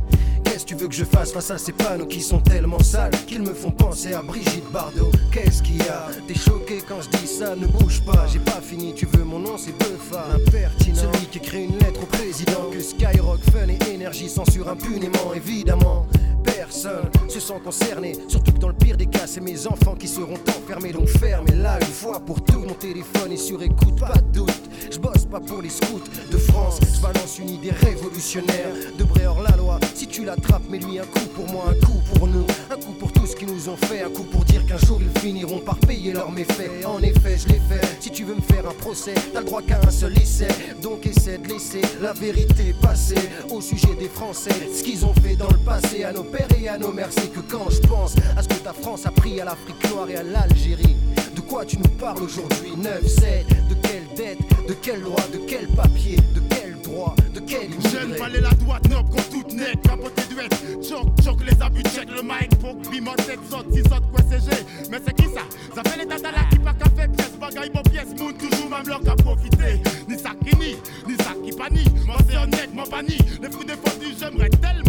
Qu'est-ce 0.55 0.63
que 0.63 0.69
tu 0.69 0.75
veux 0.75 0.87
que 0.87 0.95
je 0.95 1.03
fasse 1.03 1.33
face 1.33 1.51
à 1.51 1.57
ces 1.57 1.73
panneaux 1.73 2.05
qui 2.05 2.21
sont 2.21 2.39
tellement 2.39 2.79
sales 2.79 3.11
qu'ils 3.27 3.41
me 3.41 3.53
font 3.53 3.71
penser 3.71 4.13
à 4.13 4.21
Brigitte 4.21 4.63
Bardot? 4.71 5.11
Qu'est-ce 5.29 5.61
qu'il 5.61 5.79
y 5.79 5.89
a? 5.89 6.07
T'es 6.29 6.33
choqué 6.33 6.81
quand 6.87 7.01
je 7.01 7.09
dis 7.17 7.27
ça, 7.27 7.57
ne 7.57 7.67
bouge 7.67 8.01
pas, 8.05 8.25
j'ai 8.31 8.39
pas 8.39 8.61
fini, 8.61 8.93
tu 8.93 9.05
veux 9.05 9.25
mon 9.25 9.39
nom, 9.39 9.57
c'est 9.57 9.77
Buffa. 9.77 10.27
Impertinent, 10.33 10.95
celui 10.95 11.25
qui 11.25 11.39
écrit 11.39 11.65
une 11.65 11.77
lettre 11.79 12.03
au 12.03 12.05
président. 12.05 12.69
Que 12.71 12.79
Skyrock, 12.79 13.41
Fun 13.51 13.67
et 13.67 13.93
Énergie 13.93 14.29
censurent 14.29 14.69
impunément, 14.69 15.33
évidemment. 15.35 16.07
Personne 16.45 17.09
se 17.27 17.39
sent 17.39 17.59
concerné, 17.63 18.13
surtout 18.27 18.51
que 18.51 18.59
dans 18.59 18.69
le 18.69 18.73
pire 18.73 18.97
des 18.97 19.07
cas, 19.07 19.27
c'est 19.27 19.41
mes 19.41 19.67
enfants 19.67 19.95
qui 19.95 20.07
seront 20.07 20.39
enfermés. 20.47 20.91
Donc 20.91 21.07
fermez 21.07 21.55
là 21.55 21.77
une 21.81 21.87
fois 21.87 22.19
pour 22.19 22.43
tout. 22.43 22.59
Mon 22.59 22.73
téléphone 22.73 23.31
est 23.31 23.37
sur 23.37 23.61
écoute, 23.61 23.99
pas 23.99 24.13
de 24.13 24.39
doute. 24.39 24.51
Je 24.91 24.99
bosse 24.99 25.25
pas 25.25 25.39
pour 25.39 25.61
les 25.61 25.69
scouts 25.69 26.01
de 26.31 26.37
France, 26.37 26.79
je 26.81 27.01
balance 27.01 27.39
une 27.39 27.49
idée 27.49 27.71
révolutionnaire. 27.71 28.67
De 28.97 29.03
Bréhor 29.03 29.41
la 29.41 29.55
loi, 29.57 29.79
si 29.93 30.07
tu 30.07 30.23
l'attrapes, 30.23 30.69
mets-lui 30.69 30.99
un 30.99 31.05
coup 31.05 31.25
pour 31.35 31.47
moi, 31.51 31.65
un 31.69 31.85
coup 31.85 31.99
pour 32.13 32.27
nous, 32.27 32.45
un 32.71 32.75
coup 32.75 32.93
pour 32.93 33.11
tout 33.11 33.25
ce 33.25 33.35
qu'ils 33.35 33.47
nous 33.47 33.69
ont 33.69 33.77
fait, 33.77 34.01
un 34.01 34.09
coup 34.09 34.23
pour 34.23 34.45
dire 34.45 34.65
qu'un 34.65 34.77
jour 34.77 34.99
ils 35.01 35.19
finiront 35.19 35.59
par 35.59 35.77
payer 35.77 36.13
leurs 36.13 36.31
méfaits. 36.31 36.85
En 36.85 37.01
effet, 37.01 37.37
je 37.37 37.47
l'ai 37.49 37.61
fait. 37.69 37.85
Si 37.99 38.11
tu 38.11 38.23
veux 38.23 38.35
me 38.35 38.41
faire 38.41 38.67
un 38.69 38.73
procès, 38.73 39.15
t'as 39.33 39.39
le 39.39 39.45
droit 39.45 39.61
qu'à 39.61 39.79
un 39.85 39.91
seul 39.91 40.17
essai. 40.17 40.47
Donc 40.81 41.05
essaie 41.05 41.37
de 41.37 41.47
laisser 41.47 41.81
la 42.01 42.13
vérité 42.13 42.75
passer 42.81 43.15
au 43.49 43.61
sujet 43.61 43.95
des 43.99 44.09
Français. 44.09 44.51
Ce 44.73 44.83
qu'ils 44.83 45.05
ont 45.05 45.13
fait 45.15 45.35
dans 45.35 45.49
le 45.49 45.57
passé 45.57 46.03
à 46.03 46.13
nos 46.13 46.23
pères 46.35 46.47
et 46.59 46.67
à 46.67 46.77
nos 46.77 46.91
mères, 46.91 47.09
c'est 47.11 47.31
que 47.31 47.39
quand 47.39 47.69
je 47.69 47.79
pense 47.87 48.15
à 48.35 48.43
ce 48.43 48.47
que 48.47 48.55
ta 48.55 48.73
France 48.73 49.05
a 49.05 49.11
pris 49.11 49.39
à 49.39 49.45
l'Afrique 49.45 49.89
noire 49.89 50.09
et 50.09 50.17
à 50.17 50.23
l'Algérie, 50.23 50.95
de 51.35 51.41
quoi 51.41 51.65
tu 51.65 51.77
nous 51.77 51.89
parles 51.97 52.23
aujourd'hui 52.23 52.73
9, 52.77 53.07
7, 53.07 53.47
de 53.69 53.75
quelle 53.75 54.07
dette, 54.15 54.39
de 54.67 54.73
quelle 54.73 55.01
loi, 55.01 55.21
de 55.31 55.39
quel 55.47 55.67
papier, 55.67 56.17
de 56.33 56.41
quel 56.49 56.81
droit, 56.81 57.15
de 57.33 57.39
quel 57.39 57.69
Jeune 57.91 58.13
fallait 58.15 58.41
la 58.41 58.51
droite 58.51 58.87
noble 58.89 59.09
comme 59.09 59.23
toute 59.31 59.53
nette, 59.53 59.81
capoté 59.81 60.21
duet. 60.29 60.49
Choc, 60.83 61.07
choc 61.23 61.39
les 61.45 61.61
abus, 61.61 61.83
check 61.95 62.09
le 62.09 62.21
mic, 62.21 62.49
pour 62.59 62.75
bimot, 62.91 63.11
7 63.25 63.39
sautes, 63.49 63.73
6 63.73 63.83
sautes, 63.83 64.11
quoi 64.11 64.21
c'est. 64.29 64.89
Mais 64.91 64.99
c'est 65.05 65.13
qui 65.13 65.25
ça? 65.33 65.41
Ça 65.73 65.89
fait 65.89 65.99
les 65.99 66.05
tatas 66.05 66.31
là 66.31 66.45
qui 66.49 66.59
pas 66.59 66.73
qu'à 66.73 66.89
faire 66.89 67.11
pièce, 67.11 67.31
bagaille, 67.39 67.69
bon 67.69 67.81
pièce, 67.81 68.13
moon, 68.19 68.33
toujours 68.33 68.69
même 68.69 68.87
leur 68.87 69.01
qu'à 69.01 69.15
profiter. 69.15 69.81
Ni 70.07 70.17
ça 70.19 70.31
qui 70.43 70.55
nie, 70.57 70.75
ni 71.07 71.15
ça 71.17 71.33
qui 71.43 71.51
panie. 71.51 71.85
Moi 72.05 72.17
c'est 72.29 72.37
honnête, 72.37 72.73
moi 72.73 72.85
panie. 72.89 73.17
Les 73.41 73.49
fruits 73.49 73.65
défendus, 73.65 74.15
j'aimerais 74.19 74.49
tellement, 74.49 74.75
tellement, 74.75 74.84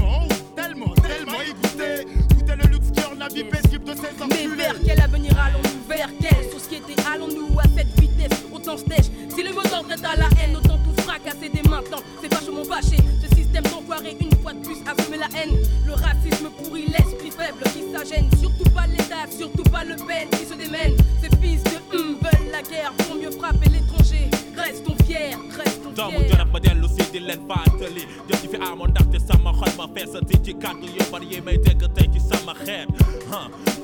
Surtout 18.07 18.71
pas 18.73 18.87
l'État, 18.87 19.27
surtout 19.37 19.65
pas 19.65 19.83
le 19.83 19.97
peine 19.97 20.29
qui 20.31 20.45
se 20.47 20.55
démène. 20.55 20.93
Ces 21.21 21.29
fils 21.43 21.61
de 21.65 21.71
hum 21.93 22.15
veulent 22.23 22.51
la 22.53 22.63
guerre 22.63 22.93
pour 22.99 23.17
mieux 23.17 23.33
frapper 23.33 23.69
l'étranger. 23.69 24.31
Restons 24.57 24.95
fiers, 25.05 25.35
restons 25.59 25.91
fiers 25.93 26.29
jarab 26.29 26.53
ma 26.53 26.61
dellu 26.61 26.87
si 26.87 27.03
di 27.11 27.19
leen 27.19 27.41
fàttali 27.49 28.05
jëf 28.29 28.43
ji 28.45 28.49
fi 28.53 28.59
amoon 28.63 28.91
ndaxte 28.95 29.19
sama 29.27 29.51
xol 29.59 29.73
ma 29.79 29.89
feesati 29.95 30.39
ci 30.45 30.55
kàddu 30.55 30.87
yu 30.87 31.03
bari 31.11 31.27
yi 31.33 31.41
may 31.41 31.59
dégg 31.59 31.83
tey 31.97 32.07
ci 32.15 32.21
sama 32.21 32.55
xeet 32.65 32.87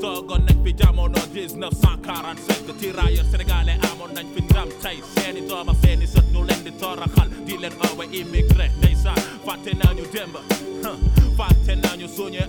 toogoon 0.01 0.47
nañ 0.47 0.63
fi 0.65 0.73
jamono 0.79 1.19
1945 1.35 2.79
tirailleurs 2.81 3.27
sénégalais 3.33 3.79
amoon 3.91 4.15
nañ 4.15 4.27
fi 4.35 4.41
ndam 4.47 4.69
tey 4.83 4.97
seeni 5.17 5.41
doom 5.49 5.69
ak 5.69 5.77
seeni 5.83 6.07
sët 6.07 6.27
ñu 6.33 6.45
leen 6.49 6.63
di 6.65 6.71
toroxal 6.81 7.29
di 7.47 7.57
leen 7.63 7.75
oowe 7.89 8.05
immigré 8.21 8.71
ndeysaan 8.79 9.19
fàtte 9.47 9.73
démb 10.15 10.37
fàtte 11.37 11.73
suñu 12.17 12.41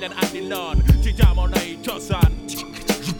ndam 0.00 0.12
giñ 0.12 0.12
leen 0.12 0.12
andiloon 0.24 0.78
ci 1.02 1.12
jamonoy 1.18 1.76
cosaan 1.84 2.32
Je 2.48 2.49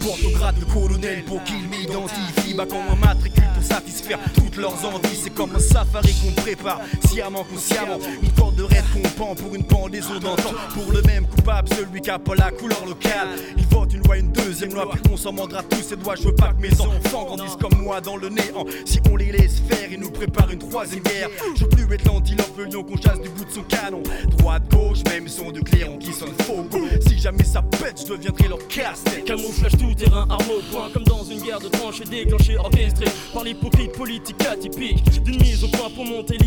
porte 0.01 0.23
au 0.25 0.31
grade 0.31 0.59
de 0.59 0.65
colonel 0.65 1.23
pour 1.23 1.43
qu'ils 1.43 1.67
m'identifient 1.69 2.53
Bah 2.55 2.65
comme 2.69 2.89
un 2.89 2.95
matricule 2.95 3.43
pour 3.53 3.63
satisfaire 3.63 4.19
toutes 4.33 4.57
leurs 4.57 4.85
envies 4.85 5.15
C'est 5.15 5.33
comme 5.33 5.55
un 5.55 5.59
safari 5.59 6.13
qu'on 6.21 6.41
prépare, 6.41 6.81
sciemment 7.07 7.43
consciemment. 7.43 7.99
Une 8.21 8.31
corde 8.31 8.55
de 8.55 8.63
raid 8.63 8.83
qu'on 8.93 9.09
pend 9.09 9.35
pour 9.35 9.55
une 9.55 9.63
pendaison 9.63 10.19
d'antan. 10.19 10.51
Pour 10.73 10.91
le 10.91 11.01
même 11.03 11.25
coupable, 11.27 11.69
celui 11.69 12.01
qui 12.01 12.09
a 12.09 12.19
pas 12.19 12.35
la 12.35 12.51
couleur 12.51 12.85
locale. 12.85 13.29
Il 13.57 13.65
vote 13.67 13.93
une 13.93 14.03
loi, 14.03 14.17
une 14.17 14.31
deuxième 14.31 14.73
loi, 14.73 14.89
puis 14.91 15.01
on 15.11 15.17
s'en 15.17 15.31
mordra 15.31 15.63
tous 15.63 15.81
ses 15.81 15.95
doigts. 15.95 16.15
Je 16.15 16.23
veux 16.23 16.35
pas 16.35 16.53
que 16.53 16.61
mes 16.61 16.81
enfants 16.81 17.25
grandissent 17.25 17.57
comme 17.59 17.79
moi 17.81 18.01
dans 18.01 18.17
le 18.17 18.29
néant. 18.29 18.65
Si 18.85 18.99
on 19.11 19.15
les 19.15 19.31
laisse 19.31 19.61
faire, 19.67 19.91
ils 19.91 19.99
nous 19.99 20.11
préparent 20.11 20.51
une 20.51 20.59
troisième 20.59 21.03
guerre. 21.03 21.29
Je 21.55 21.63
veux 21.63 21.69
plus 21.69 21.93
être 21.93 22.05
l'antilope, 22.05 22.47
qu'on 22.71 22.97
chasse 22.97 23.19
du 23.21 23.29
bout 23.29 23.45
de 23.45 23.51
son 23.51 23.63
canon. 23.63 24.01
Droite, 24.37 24.63
gauche, 24.71 24.99
même 25.09 25.27
son 25.27 25.51
de 25.51 25.59
clairon 25.59 25.97
qui 25.97 26.13
sonne 26.13 26.33
faux. 26.41 26.65
Si 27.07 27.19
jamais 27.19 27.43
ça 27.43 27.61
pète, 27.61 28.01
je 28.01 28.13
deviendrai 28.13 28.47
leur 28.47 28.65
casse-tête. 28.67 29.25
Camouflage 29.25 29.77
tout 29.77 29.90
terrain, 29.95 30.25
arme 30.29 30.49
au 30.49 30.61
point, 30.71 30.89
comme 30.93 31.03
dans 31.03 31.23
une 31.23 31.41
guerre 31.41 31.59
de 31.59 31.67
tranchées 31.67 32.03
déclenchée, 32.03 32.57
orchestrée 32.57 33.05
par 33.33 33.43
l'hypocrite 33.43 33.91
politique 33.93 34.41
atypique. 34.45 35.23
D'une 35.23 35.41
mise 35.41 35.63
au 35.63 35.67
point 35.67 35.89
pour 35.95 36.05
monter 36.05 36.37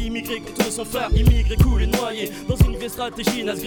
son 0.74 0.84
phare, 0.84 1.10
immigré 1.14 1.56
coulé 1.56 1.86
noyé 1.86 2.32
dans 2.48 2.56
une 2.56 2.76
vieille 2.76 2.90
stratégie 2.90 3.44
naze 3.44 3.62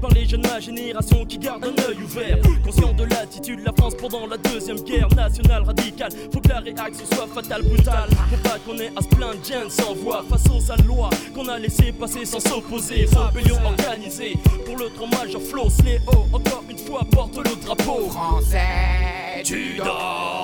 par 0.00 0.10
les 0.10 0.26
jeunes 0.26 0.40
de 0.40 0.48
ma 0.48 0.58
génération 0.58 1.24
qui 1.24 1.38
gardent 1.38 1.64
un 1.64 1.88
œil 1.88 1.96
ouvert. 2.02 2.38
Conscient 2.64 2.92
de 2.92 3.04
l'attitude 3.04 3.60
de 3.60 3.64
la 3.64 3.72
France 3.72 3.94
pendant 3.94 4.26
la 4.26 4.36
deuxième 4.36 4.80
guerre 4.80 5.08
nationale 5.14 5.62
radicale, 5.62 6.10
faut 6.32 6.40
que 6.40 6.48
la 6.48 6.58
réaction 6.58 7.04
soit 7.14 7.28
fatale, 7.28 7.62
brutale. 7.62 8.10
Faut 8.30 8.48
pas 8.48 8.58
qu'on 8.66 8.76
ait 8.78 8.90
à 8.96 9.02
se 9.02 9.08
plaindre, 9.08 9.38
Jen 9.44 9.70
sans 9.70 9.94
voix 9.94 10.24
face 10.28 10.44
aux 10.50 10.60
sales 10.60 10.84
lois 10.84 11.10
qu'on 11.32 11.46
a 11.48 11.58
laissé 11.58 11.92
passer 11.92 12.24
sans 12.24 12.40
s'opposer. 12.40 13.06
Rébellion 13.12 13.58
organisée 13.64 14.36
pour 14.66 14.76
le 14.76 14.90
trop 14.90 15.06
majeur 15.06 15.40
Flo 15.40 15.70
Sléo, 15.70 16.00
encore 16.32 16.64
une 16.68 16.78
fois 16.78 17.02
porte 17.12 17.36
le 17.36 17.54
drapeau. 17.64 18.08
Français, 18.10 19.42
tu 19.44 19.76
dors. 19.76 20.37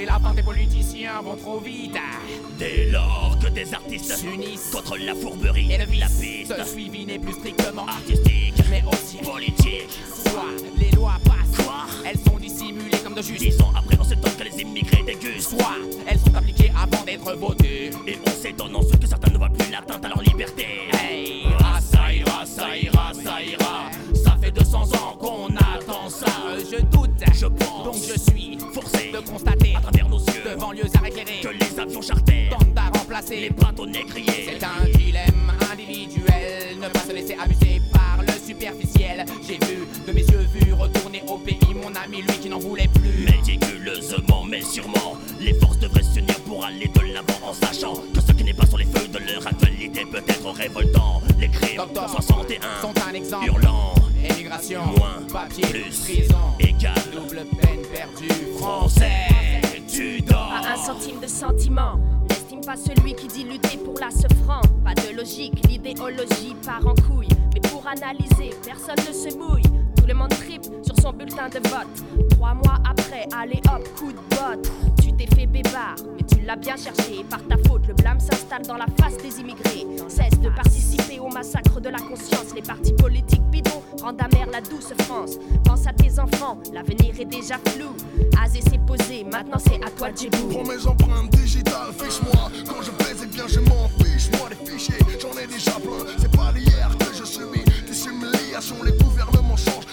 C'est 0.00 0.06
la 0.06 0.18
fin 0.18 0.32
des 0.32 0.42
politiciens 0.42 1.20
vont 1.20 1.36
trop 1.36 1.60
vite. 1.60 1.94
Dès 2.58 2.90
lors 2.90 3.36
que 3.38 3.48
des 3.48 3.74
artistes 3.74 4.16
s'unissent 4.16 4.70
contre 4.72 4.96
la 4.96 5.14
fourberie 5.14 5.70
et 5.72 5.76
le 5.76 5.84
vice, 5.84 6.00
la 6.00 6.06
piste 6.06 6.54
ce 6.56 6.72
suivi 6.72 7.04
n'est 7.04 7.18
plus 7.18 7.34
strictement 7.34 7.86
artistique, 7.86 8.54
mais 8.70 8.82
aussi 8.90 9.18
politique. 9.18 9.90
Soit 10.24 10.54
les 10.78 10.90
lois 10.92 11.18
passent, 11.22 11.66
Quoi 11.66 11.84
elles 12.06 12.18
sont 12.18 12.38
dissimulées 12.38 12.96
comme 13.04 13.12
de 13.12 13.20
juste. 13.20 13.42
Dix 13.42 13.60
ans 13.60 13.72
après, 13.76 13.98
on 14.00 14.04
s'étonne 14.04 14.32
que 14.38 14.44
les 14.44 14.62
immigrés 14.62 15.02
dégustent. 15.02 15.50
Soit 15.50 15.76
elles 16.06 16.18
sont 16.18 16.34
appliquées 16.34 16.72
avant 16.74 17.04
d'être 17.04 17.34
votées. 17.36 17.90
Et 18.06 18.18
on 18.26 18.30
s'étonne 18.30 18.74
ensuite 18.76 19.00
que 19.00 19.06
certains 19.06 19.30
ne 19.30 19.36
voient 19.36 19.50
plus 19.50 19.70
l'atteinte 19.70 20.02
à 20.02 20.08
leur 20.08 20.22
liberté. 20.22 20.66
Hey, 20.94 21.44
ça 21.78 22.10
ira, 22.10 22.46
ça 22.46 22.74
ira, 22.74 23.12
ça 23.12 23.42
ira. 23.42 23.59
Ça 24.50 24.54
fait 24.54 24.64
200 24.64 24.82
ans 24.94 25.16
qu'on 25.18 25.46
attend 25.56 26.08
ça. 26.08 26.26
Je 26.58 26.82
doute, 26.82 27.10
je 27.32 27.46
pense, 27.46 27.84
donc 27.84 27.94
je 27.94 28.18
suis 28.18 28.58
forcé 28.72 29.12
de 29.12 29.18
constater 29.18 29.74
à 29.76 29.80
travers 29.80 30.08
nos 30.08 30.18
yeux 30.18 30.42
devant 30.44 30.72
lieux 30.72 30.88
à 31.00 31.08
éclairer 31.08 31.40
que 31.40 31.48
les 31.48 31.78
avions 31.78 32.02
chartés 32.02 32.48
tentent 32.50 32.76
à 32.76 32.98
remplacer 32.98 33.36
les 33.40 33.50
bâtonnets 33.50 34.04
grillés. 34.04 34.46
C'est 34.58 34.64
un 34.64 34.98
dilemme 34.98 35.52
individuel, 35.70 36.78
ne 36.80 36.88
pas 36.88 37.00
se 37.00 37.12
laisser 37.12 37.36
abuser 37.40 37.80
par 37.92 38.18
le 38.22 38.32
superficiel. 38.44 39.24
J'ai 39.46 39.58
vu 39.66 39.86
de 40.06 40.12
mes 40.12 40.22
yeux 40.22 40.46
vus 40.54 40.72
retourner 40.72 41.22
au 41.28 41.36
pays 41.36 41.58
mon 41.74 41.94
ami, 41.94 42.22
lui 42.22 42.38
qui 42.40 42.48
n'en 42.48 42.58
voulait 42.58 42.88
plus. 42.88 43.24
Méticuleusement, 43.24 44.44
mais 44.48 44.62
sûrement, 44.62 45.16
les 45.40 45.54
forces 45.54 45.78
devraient 45.78 46.02
s'unir 46.02 46.40
pour 46.40 46.64
aller 46.64 46.88
de 46.88 47.12
l'avant 47.12 47.48
en 47.48 47.52
sachant 47.52 47.94
que 48.14 48.20
ce 48.20 48.32
qui 48.32 48.44
n'est 48.44 48.54
pas 48.54 48.66
sur 48.66 48.78
les 48.78 48.86
feux 48.86 49.06
de 49.06 49.18
leur 49.18 49.46
actualité 49.46 50.04
peut 50.10 50.22
être 50.26 50.50
révoltant. 50.50 51.20
Les 51.38 51.48
crimes 51.48 51.76
Docteur, 51.76 52.08
61 52.10 52.58
sont 52.80 52.94
un 53.08 53.14
exemple. 53.14 53.46
hurlant. 53.46 53.94
Émigration, 54.24 54.84
Moins, 54.98 55.22
papier, 55.32 55.66
plus, 55.66 56.00
prison, 56.00 56.36
égal. 56.58 56.94
double 57.12 57.44
peine 57.60 57.82
perdue. 57.92 58.28
Français, 58.58 59.62
tu 59.88 60.20
dors. 60.22 60.48
Pas 60.50 60.72
un 60.74 60.76
centime 60.76 61.20
de 61.20 61.26
sentiment. 61.26 61.98
N'estime 62.28 62.60
pas 62.60 62.76
celui 62.76 63.14
qui 63.14 63.26
dit 63.28 63.44
lutter 63.44 63.76
pour 63.78 63.94
la 63.98 64.10
franc 64.44 64.60
Pas 64.84 64.94
de 64.94 65.16
logique, 65.16 65.66
l'idéologie 65.68 66.54
part 66.64 66.86
en 66.86 66.94
couille. 66.94 67.28
Mais 67.54 67.60
pour 67.70 67.86
analyser, 67.86 68.54
personne 68.64 68.96
ne 69.08 69.12
se 69.12 69.36
mouille. 69.36 69.62
Tout 70.10 70.16
le 70.16 70.22
monde 70.22 70.30
tripe 70.30 70.64
sur 70.82 70.96
son 71.00 71.12
bulletin 71.12 71.48
de 71.48 71.68
vote. 71.68 72.30
Trois 72.30 72.52
mois 72.52 72.78
après, 72.84 73.28
allez 73.32 73.60
hop, 73.72 73.88
coup 73.96 74.10
de 74.10 74.18
botte. 74.34 74.68
Tu 75.00 75.12
t'es 75.12 75.32
fait 75.36 75.46
bébard, 75.46 75.94
mais 76.16 76.24
tu 76.24 76.44
l'as 76.44 76.56
bien 76.56 76.74
cherché. 76.76 77.24
Par 77.30 77.38
ta 77.46 77.56
faute, 77.68 77.86
le 77.86 77.94
blâme 77.94 78.18
s'installe 78.18 78.62
dans 78.62 78.76
la 78.76 78.86
face 78.98 79.16
des 79.18 79.38
immigrés. 79.38 79.86
Cesse 80.08 80.40
de 80.40 80.48
participer 80.48 81.20
au 81.20 81.28
massacre 81.28 81.80
de 81.80 81.90
la 81.90 81.98
conscience. 81.98 82.52
Les 82.56 82.60
partis 82.60 82.92
politiques 82.94 83.44
bidons 83.52 83.84
rendent 84.02 84.20
amère 84.20 84.48
la 84.50 84.60
douce 84.60 84.92
France. 85.04 85.38
Pense 85.64 85.86
à 85.86 85.92
tes 85.92 86.18
enfants, 86.18 86.58
l'avenir 86.74 87.14
est 87.20 87.24
déjà 87.24 87.58
flou. 87.68 87.94
Azé 88.42 88.62
s'est 88.62 88.80
posé, 88.84 89.22
maintenant 89.22 89.58
c'est 89.64 89.80
à 89.84 89.90
toi 89.90 90.10
de. 90.10 90.28
Prends 90.52 90.64
mes 90.64 90.86
empreintes 90.88 91.30
digitales, 91.30 91.92
fiche-moi. 91.96 92.50
Quand 92.66 92.82
je 92.82 92.90
baise, 93.04 93.20
eh 93.22 93.26
bien 93.26 93.44
je 93.46 93.60
m'en 93.60 93.86
fiche. 94.02 94.28
Moi, 94.40 94.48
les 94.50 94.72
fichiers, 94.72 94.98
j'en 95.20 95.38
ai 95.38 95.46
déjà 95.46 95.78
plein. 95.78 96.04
C'est 96.18 96.36
pas 96.36 96.52
d'hier 96.52 96.90
que 96.98 97.14
je 97.16 97.24
subis 97.24 97.62
des 97.86 98.06
humiliations. 98.06 98.82
Les 98.84 98.90
gouvernements 98.92 99.19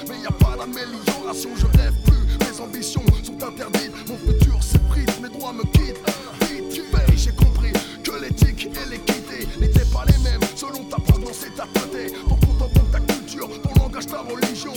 mais 0.08 0.20
y 0.20 0.28
a 0.28 0.32
pas 0.32 0.56
d'amélioration. 0.58 1.50
Je 1.56 1.66
rêve 1.78 1.94
plus, 2.06 2.38
mes 2.46 2.60
ambitions 2.62 3.04
sont 3.24 3.44
interdites. 3.44 3.94
Mon 4.08 4.18
futur 4.18 4.62
s'effrite, 4.62 5.22
mes 5.22 5.30
droits 5.30 5.54
me 5.54 5.64
quittent. 5.64 6.02
Vite, 6.42 6.70
tu 6.74 6.82
payes, 6.84 7.18
j'ai 7.18 7.32
compris 7.32 7.74
que 8.04 8.12
l'éthique 8.22 8.68
et 8.68 8.90
l'équité 8.90 9.48
n'étaient 9.60 9.92
pas 9.92 10.06
les 10.06 10.18
mêmes. 10.24 10.42
Selon 10.56 10.84
ta 10.86 10.98
provenance 10.98 11.44
et 11.46 11.52
ta 11.52 11.66
beauté, 11.66 12.14
ton 12.28 12.36
banque, 12.36 12.92
ta 12.92 13.00
culture, 13.00 13.50
ton 13.62 13.82
langage, 13.82 14.08
ta 14.08 14.22
religion. 14.22 14.74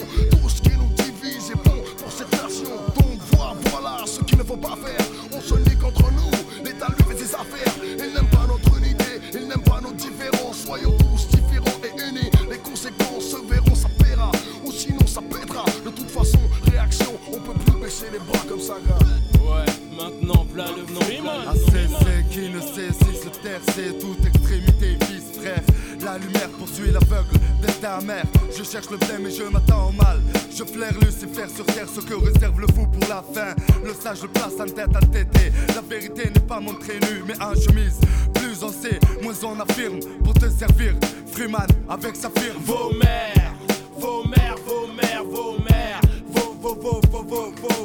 Le. 20.33 21.49
À 21.49 21.55
cesser 21.55 22.25
qui 22.31 22.49
ne 22.51 22.61
sait 22.61 22.93
si 22.93 23.17
se 23.17 23.29
taire, 23.41 23.61
c'est 23.75 23.99
toute 23.99 24.25
extrémité 24.25 24.97
vice 25.09 25.39
frère. 25.39 25.63
La 26.05 26.19
lumière 26.19 26.49
poursuit 26.59 26.91
l'aveugle, 26.91 27.37
destin 27.61 27.99
amer. 27.99 28.25
Je 28.57 28.65
cherche 28.65 28.91
le 28.91 28.97
blême 28.97 29.27
et 29.27 29.31
je 29.31 29.43
m'attends 29.45 29.89
au 29.89 29.93
mal. 29.93 30.21
Je 30.55 30.65
flaire 30.65 30.95
Lucifer 31.01 31.49
sur 31.55 31.67
terre, 31.67 31.89
ce 31.89 32.01
que 32.01 32.15
réserve 32.15 32.61
le 32.61 32.67
fou 32.69 32.87
pour 32.87 33.09
la 33.09 33.23
fin. 33.35 33.55
Le 33.85 33.95
sage 33.95 34.23
le 34.23 34.29
place 34.29 34.55
en 34.61 34.67
tête 34.67 34.95
à 34.95 35.01
tété. 35.01 35.53
La 35.75 35.83
vérité 35.83 36.31
n'est 36.31 36.47
pas 36.47 36.61
montrée 36.61 36.99
nue, 37.01 37.23
mais 37.27 37.41
en 37.43 37.55
chemise. 37.55 38.01
Plus 38.35 38.63
on 38.63 38.73
sait, 38.73 38.99
moins 39.23 39.35
on 39.45 39.61
affirme. 39.61 40.01
Pour 40.25 40.35
te 40.35 40.49
servir, 40.49 40.95
Freeman 41.33 41.67
avec 41.89 42.17
sa 42.17 42.31
firme. 42.31 42.59
Vos 42.65 42.93
mères, 42.95 43.55
vos 43.99 44.25
mères, 44.25 44.57
vos 44.67 44.87
mères, 44.87 45.25
vos 45.25 45.59
mères, 45.59 46.00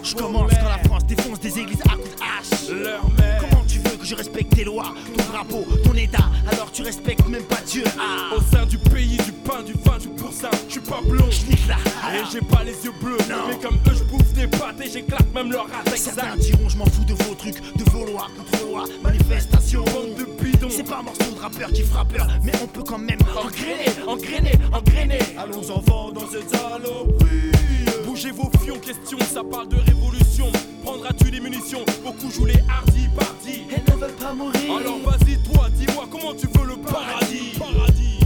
Je 0.03 0.15
commence 0.15 0.51
quand 0.51 0.69
la 0.69 0.83
France 0.83 1.05
défonce 1.05 1.39
des 1.39 1.59
églises 1.59 1.81
à 1.87 1.95
coups 1.95 2.15
de 2.15 2.21
hache. 2.21 2.69
Leur 2.69 3.09
mère. 3.11 3.41
Comment 3.41 3.63
tu 3.65 3.79
veux 3.79 3.95
que 3.95 4.05
je 4.05 4.15
respecte 4.15 4.53
tes 4.53 4.65
lois, 4.65 4.93
ton 5.15 5.23
drapeau, 5.31 5.65
ton 5.83 5.93
état, 5.93 6.29
alors 6.51 6.71
tu 6.71 6.81
respectes 6.81 7.25
même 7.27 7.43
pas 7.43 7.61
Dieu? 7.65 7.83
Ah 7.97 8.35
Au 8.35 8.41
sein 8.41 8.65
du 8.65 8.77
pays, 8.77 9.17
du 9.17 9.31
pain, 9.31 9.63
du 9.63 9.73
vin, 9.73 9.97
du 9.97 10.09
pourcin, 10.09 10.49
je 10.67 10.73
suis 10.73 10.81
pas 10.81 10.99
blond. 11.07 11.25
J'nique 11.31 11.67
là 11.67 11.77
Et 12.13 12.23
j'ai 12.31 12.41
pas 12.41 12.63
les 12.63 12.73
yeux 12.83 12.93
bleus. 13.01 13.17
Mais 13.47 13.57
comme 13.59 13.75
eux, 13.75 13.95
je 13.95 14.03
bouffe 14.03 14.33
des 14.33 14.47
pâtes 14.47 14.81
et 14.81 14.89
j'éclate 14.89 15.33
même 15.33 15.51
leur 15.51 15.67
race 15.67 15.95
Certains 15.95 16.35
diront 16.35 16.67
je 16.67 16.77
m'en 16.77 16.85
fous 16.85 17.05
de 17.05 17.13
vos 17.23 17.33
trucs, 17.35 17.61
de 17.77 17.89
vos 17.91 18.05
lois 18.05 18.27
contre 18.37 18.65
lois, 18.65 18.85
manifestations. 19.03 19.85
Bande 19.85 20.15
de 20.17 20.43
bidons. 20.43 20.67
C'est 20.69 20.83
pas 20.83 20.99
un 20.99 21.03
morceau 21.03 21.31
de 21.33 21.39
rappeur 21.39 21.71
qui 21.71 21.83
fera 21.83 22.03
peur, 22.03 22.27
mais 22.43 22.51
on 22.61 22.67
peut 22.67 22.83
quand 22.83 22.97
même 22.97 23.19
engrainer, 23.37 23.89
engrainer, 24.05 24.59
engrainer. 24.73 25.19
Allons 25.37 25.69
enfants 25.71 26.11
dans 26.11 26.27
cette 26.29 26.49
saloperie. 26.49 27.94
Bougez 28.15 28.31
vos 28.31 28.49
fions, 28.63 28.79
question, 28.79 29.17
ça 29.19 29.43
parle 29.43 29.67
de 29.67 29.75
révolution. 29.75 30.49
Prendras-tu 30.85 31.29
des 31.31 31.41
munitions? 31.41 31.83
Beaucoup 32.01 32.31
jouent 32.31 32.45
les 32.45 32.61
hardis 32.69 33.09
partis. 33.13 33.63
Elles 33.69 33.93
ne 33.93 33.99
veulent 33.99 34.13
pas 34.13 34.33
mourir. 34.33 34.77
Alors 34.79 34.99
vas-y, 34.99 35.37
toi, 35.43 35.67
dis-moi 35.73 36.05
comment 36.09 36.33
tu 36.33 36.47
veux 36.47 36.65
le 36.65 36.77
paradis. 36.77 37.59
Paradis. 37.59 38.19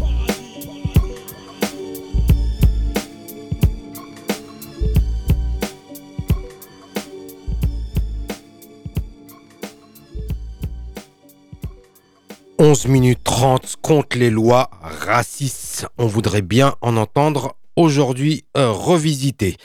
11 12.60 12.88
minutes 12.88 13.24
30 13.24 13.78
contre 13.82 14.20
les 14.20 14.30
lois 14.30 14.70
racistes. 14.82 15.88
On 15.98 16.06
voudrait 16.06 16.44
bien 16.44 16.76
en 16.82 16.96
entendre 16.96 17.56
aujourd'hui 17.80 18.44
revisité. 18.56 19.58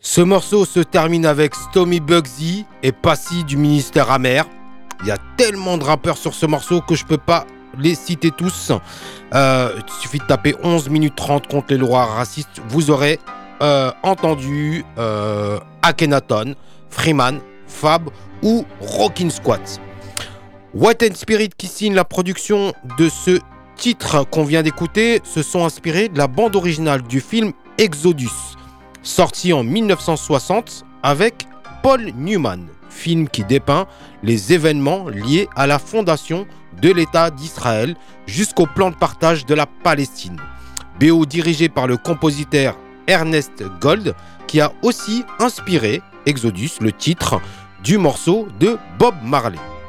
Ce 0.00 0.20
morceau 0.20 0.64
se 0.64 0.80
termine 0.80 1.26
avec 1.26 1.54
Stomy 1.54 2.00
Bugsy 2.00 2.64
et 2.82 2.90
Passy 2.90 3.44
du 3.44 3.56
ministère 3.56 4.10
amer. 4.10 4.46
Il 5.02 5.08
y 5.08 5.10
a 5.10 5.18
tellement 5.36 5.76
de 5.78 5.84
rappeurs 5.84 6.16
sur 6.16 6.34
ce 6.34 6.46
morceau 6.46 6.80
que 6.80 6.94
je 6.94 7.04
peux 7.04 7.18
pas 7.18 7.46
les 7.78 7.94
citer 7.94 8.30
tous. 8.30 8.72
Euh, 9.34 9.72
il 9.76 9.92
suffit 10.00 10.18
de 10.18 10.24
taper 10.24 10.54
11 10.62 10.88
minutes 10.88 11.16
30 11.16 11.48
contre 11.48 11.66
les 11.70 11.78
lois 11.78 12.06
racistes. 12.06 12.60
Vous 12.68 12.90
aurez 12.90 13.18
euh, 13.62 13.92
entendu 14.02 14.84
euh, 14.98 15.58
Akhenaton, 15.82 16.54
Freeman, 16.88 17.40
Fab 17.66 18.08
ou 18.42 18.64
Rockin' 18.80 19.30
Squat. 19.30 19.80
White 20.74 21.02
and 21.02 21.14
Spirit 21.14 21.50
qui 21.56 21.66
signe 21.66 21.94
la 21.94 22.04
production 22.04 22.72
de 22.98 23.08
ce 23.08 23.38
titre 23.80 24.26
qu'on 24.30 24.44
vient 24.44 24.62
d'écouter 24.62 25.22
se 25.24 25.42
sont 25.42 25.64
inspirés 25.64 26.10
de 26.10 26.18
la 26.18 26.28
bande 26.28 26.54
originale 26.54 27.00
du 27.00 27.18
film 27.18 27.52
Exodus, 27.78 28.28
sorti 29.02 29.54
en 29.54 29.64
1960 29.64 30.84
avec 31.02 31.46
Paul 31.82 32.12
Newman, 32.14 32.66
film 32.90 33.26
qui 33.26 33.42
dépeint 33.42 33.86
les 34.22 34.52
événements 34.52 35.08
liés 35.08 35.48
à 35.56 35.66
la 35.66 35.78
fondation 35.78 36.46
de 36.82 36.92
l'État 36.92 37.30
d'Israël 37.30 37.96
jusqu'au 38.26 38.66
plan 38.66 38.90
de 38.90 38.96
partage 38.96 39.46
de 39.46 39.54
la 39.54 39.64
Palestine. 39.64 40.36
BO 41.00 41.24
dirigé 41.24 41.70
par 41.70 41.86
le 41.86 41.96
compositeur 41.96 42.76
Ernest 43.06 43.64
Gold 43.80 44.14
qui 44.46 44.60
a 44.60 44.72
aussi 44.82 45.24
inspiré 45.38 46.02
Exodus, 46.26 46.72
le 46.82 46.92
titre 46.92 47.40
du 47.82 47.96
morceau 47.96 48.46
de 48.60 48.76
Bob 48.98 49.14
Marley. 49.24 49.79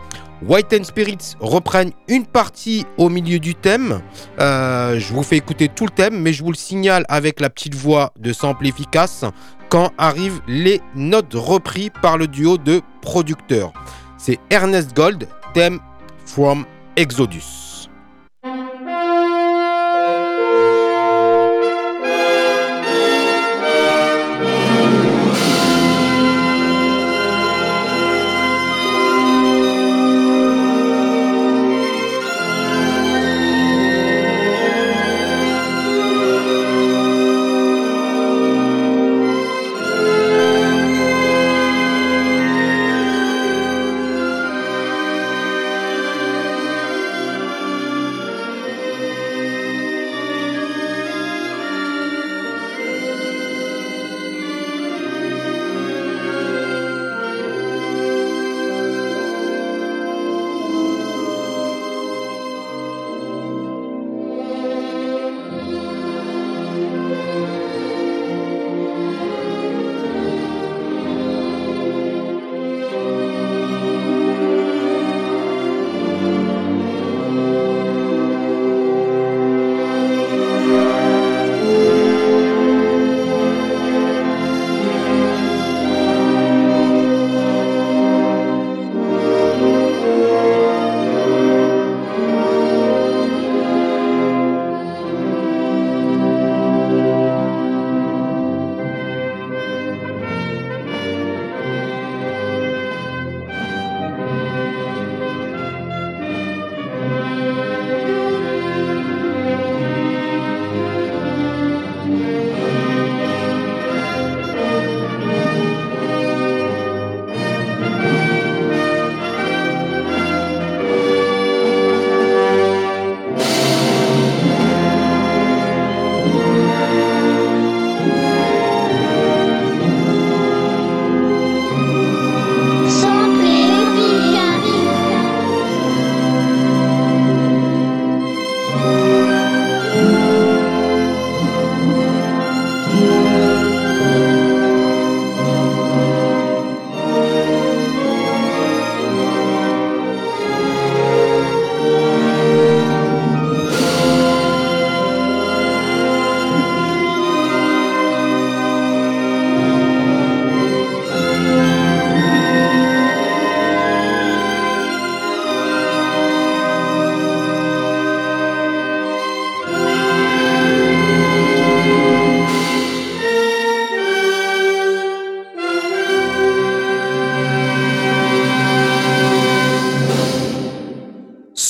White 0.42 0.74
and 0.74 0.84
Spirits 0.84 1.36
reprennent 1.40 1.92
une 2.08 2.26
partie 2.26 2.86
au 2.98 3.10
milieu 3.10 3.40
du 3.40 3.54
thème. 3.56 4.02
Euh, 4.40 5.00
je 5.00 5.14
vous 5.14 5.24
fais 5.24 5.38
écouter 5.38 5.68
tout 5.68 5.86
le 5.86 5.92
thème, 5.92 6.20
mais 6.20 6.34
je 6.34 6.44
vous 6.44 6.52
le 6.52 6.58
signale 6.58 7.06
avec 7.10 7.40
la 7.40 7.50
petite 7.50 7.76
voix 7.76 8.12
de 8.20 8.34
sample 8.34 8.68
efficace 8.68 9.24
quand 9.70 9.92
arrivent 9.98 10.42
les 10.48 10.82
notes 10.96 11.34
repris 11.34 11.90
par 12.02 12.18
le 12.18 12.28
duo 12.28 12.58
de 12.58 12.82
producteurs. 13.02 13.72
C'est 14.18 14.40
Ernest 14.50 14.96
Gold, 14.96 15.28
thème 15.54 15.80
from 16.26 16.66
Exodus. 16.96 17.71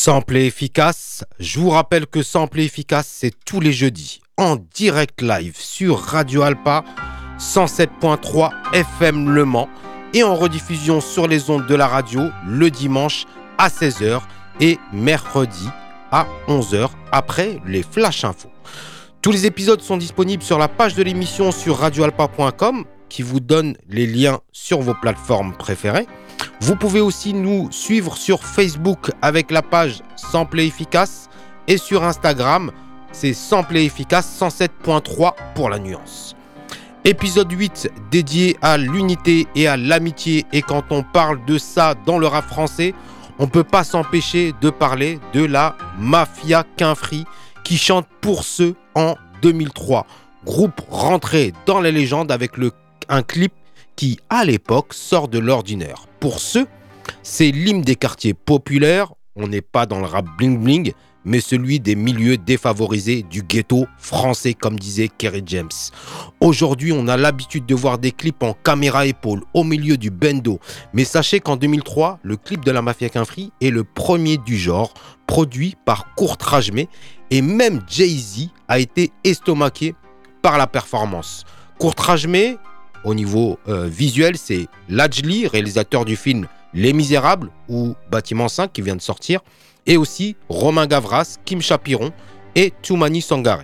Sample 0.04 0.38
et 0.38 0.48
efficace, 0.48 1.24
je 1.40 1.60
vous 1.60 1.70
rappelle 1.70 2.08
que 2.08 2.24
Sample 2.24 2.62
et 2.62 2.64
efficace, 2.64 3.08
c'est 3.08 3.36
tous 3.46 3.60
les 3.60 3.72
jeudis 3.72 4.20
en 4.36 4.56
direct 4.74 5.22
live 5.22 5.54
sur 5.56 6.00
Radio 6.00 6.42
Alpa 6.42 6.84
107.3 7.38 8.50
FM 8.74 9.30
Le 9.30 9.46
Mans 9.46 9.70
et 10.16 10.24
en 10.24 10.34
rediffusion 10.34 11.02
sur 11.02 11.28
les 11.28 11.52
ondes 11.52 11.68
de 11.68 11.76
la 11.76 11.86
radio 11.86 12.24
le 12.48 12.72
dimanche 12.72 13.28
à 13.60 13.70
16h 13.70 14.22
et 14.60 14.80
mercredi 14.92 15.70
à 16.12 16.26
11h 16.48 16.90
après 17.12 17.60
les 17.68 17.84
flash 17.84 18.24
infos. 18.24 18.50
Tous 19.22 19.32
les 19.32 19.46
épisodes 19.46 19.82
sont 19.82 19.98
disponibles 19.98 20.42
sur 20.42 20.58
la 20.58 20.68
page 20.68 20.96
de 20.96 21.04
l'émission 21.04 21.52
sur 21.52 21.78
radioalpa.com 21.78 22.86
qui 23.08 23.22
vous 23.22 23.40
donne 23.40 23.78
les 23.88 24.08
liens 24.08 24.40
sur 24.52 24.82
vos 24.82 24.96
plateformes 24.96 25.54
préférées. 25.56 26.08
Vous 26.62 26.76
pouvez 26.76 27.02
aussi 27.02 27.34
nous 27.34 27.72
suivre 27.72 28.18
sur 28.18 28.44
Facebook 28.44 29.12
avec 29.22 29.52
la 29.52 29.62
page 29.62 30.02
Sample 30.16 30.60
et 30.60 30.68
Efficace 30.68 31.30
et 31.68 31.78
sur 31.78 32.04
Instagram, 32.04 32.72
c'est 33.12 33.34
Sample 33.34 33.78
et 33.78 33.86
Efficace 33.86 34.40
107.3 34.40 35.34
pour 35.56 35.70
la 35.70 35.80
nuance. 35.80 36.36
Épisode 37.04 37.52
8 37.52 37.92
dédié 38.12 38.58
à 38.62 38.78
l'unité 38.78 39.48
et 39.56 39.68
à 39.68 39.76
l'amitié 39.76 40.46
et 40.54 40.62
quand 40.62 40.92
on 40.92 41.02
parle 41.02 41.44
de 41.46 41.58
ça 41.58 41.96
dans 42.06 42.20
le 42.20 42.28
rap 42.28 42.46
français, 42.46 42.94
on 43.40 43.48
peut 43.48 43.64
pas 43.64 43.84
s'empêcher 43.84 44.54
de 44.62 44.70
parler 44.70 45.20
de 45.34 45.44
la 45.44 45.76
Mafia 45.98 46.64
Quinfri 46.78 47.26
qui 47.64 47.78
chante 47.78 48.08
pour 48.22 48.44
ceux 48.44 48.76
en 48.94 49.16
2003. 49.42 50.06
Groupe 50.46 50.80
rentré 50.90 51.54
dans 51.66 51.82
les 51.82 51.92
légendes 51.92 52.32
avec 52.32 52.58
le, 52.58 52.72
un 53.10 53.24
clip 53.24 53.54
qui, 53.96 54.20
à 54.30 54.46
l'époque, 54.46 54.94
sort 54.94 55.28
de 55.28 55.40
l'ordinaire. 55.40 56.08
Pour 56.20 56.40
ceux, 56.40 56.68
c'est 57.24 57.52
l'hymne 57.52 57.82
des 57.82 57.96
quartiers 57.96 58.34
populaires. 58.34 59.14
On 59.36 59.48
n'est 59.48 59.62
pas 59.62 59.86
dans 59.86 60.00
le 60.00 60.06
rap 60.06 60.26
bling 60.38 60.60
bling, 60.60 60.94
mais 61.26 61.40
celui 61.40 61.80
des 61.80 61.96
milieux 61.96 62.38
défavorisés 62.38 63.24
du 63.24 63.44
ghetto 63.44 63.86
français, 63.98 64.54
comme 64.54 64.80
disait 64.80 65.08
Kerry 65.08 65.44
James. 65.46 65.70
Aujourd'hui, 66.40 66.92
on 66.92 67.08
a 67.08 67.18
l'habitude 67.18 67.66
de 67.66 67.76
voir 67.76 67.98
des 67.98 68.12
clips 68.12 68.44
en 68.44 68.54
caméra 68.54 69.06
épaule 69.06 69.44
au 69.54 69.64
milieu 69.64 69.98
du 69.98 70.10
bendo, 70.10 70.60
mais 70.94 71.04
sachez 71.04 71.40
qu'en 71.40 71.58
2003, 71.58 72.20
le 72.24 72.38
clip 72.38 72.66
de 72.66 72.72
la 72.72 72.82
Mafia 72.82 73.10
Quinfri 73.10 73.52
est 73.62 73.70
le 73.70 73.84
premier 73.84 74.38
du 74.38 74.58
genre, 74.58 74.94
produit 75.28 75.76
par 75.86 76.14
Kurt 76.16 76.42
Rajme, 76.42 76.86
et 77.30 77.42
même 77.42 77.82
Jay-Z 77.88 78.50
a 78.68 78.80
été 78.80 79.12
estomaqué 79.24 79.96
par 80.42 80.58
la 80.58 80.68
performance. 80.68 81.46
Kurt 81.80 82.00
Rajme, 82.00 82.58
au 83.04 83.14
niveau 83.14 83.60
euh, 83.68 83.88
visuel, 83.88 84.38
c'est 84.38 84.68
Lajli, 84.90 85.48
réalisateur 85.48 86.06
du 86.06 86.16
film 86.16 86.48
Les 86.74 86.94
Misérables 86.94 87.50
ou 87.68 87.96
Bâtiment 88.10 88.48
5 88.48 88.72
qui 88.72 88.82
vient 88.82 88.96
de 88.96 89.02
sortir, 89.02 89.42
et 89.86 89.98
aussi 89.98 90.36
Romain 90.50 90.88
Gavras, 90.88 91.38
Kim 91.46 91.62
Chapiron 91.62 92.12
et 92.56 92.74
Toumani 92.82 93.22
Sangare. 93.22 93.64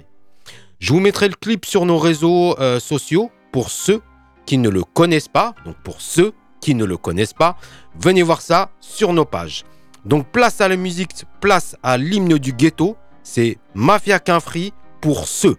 Je 0.79 0.93
vous 0.93 0.99
mettrai 0.99 1.27
le 1.27 1.35
clip 1.35 1.65
sur 1.65 1.85
nos 1.85 1.97
réseaux 1.97 2.57
euh, 2.59 2.79
sociaux 2.79 3.31
pour 3.51 3.71
ceux 3.71 4.01
qui 4.45 4.57
ne 4.57 4.69
le 4.69 4.83
connaissent 4.83 5.27
pas. 5.27 5.53
Donc 5.65 5.75
pour 5.83 6.01
ceux 6.01 6.33
qui 6.61 6.75
ne 6.75 6.85
le 6.85 6.97
connaissent 6.97 7.33
pas, 7.33 7.57
venez 7.99 8.23
voir 8.23 8.41
ça 8.41 8.69
sur 8.79 9.13
nos 9.13 9.25
pages. 9.25 9.63
Donc 10.05 10.27
place 10.31 10.61
à 10.61 10.67
la 10.67 10.77
musique, 10.77 11.11
place 11.41 11.75
à 11.83 11.97
l'hymne 11.97 12.37
du 12.37 12.53
ghetto, 12.53 12.95
c'est 13.23 13.57
Mafia 13.73 14.19
Quinfri 14.19 14.73
pour 15.01 15.27
ceux. 15.27 15.57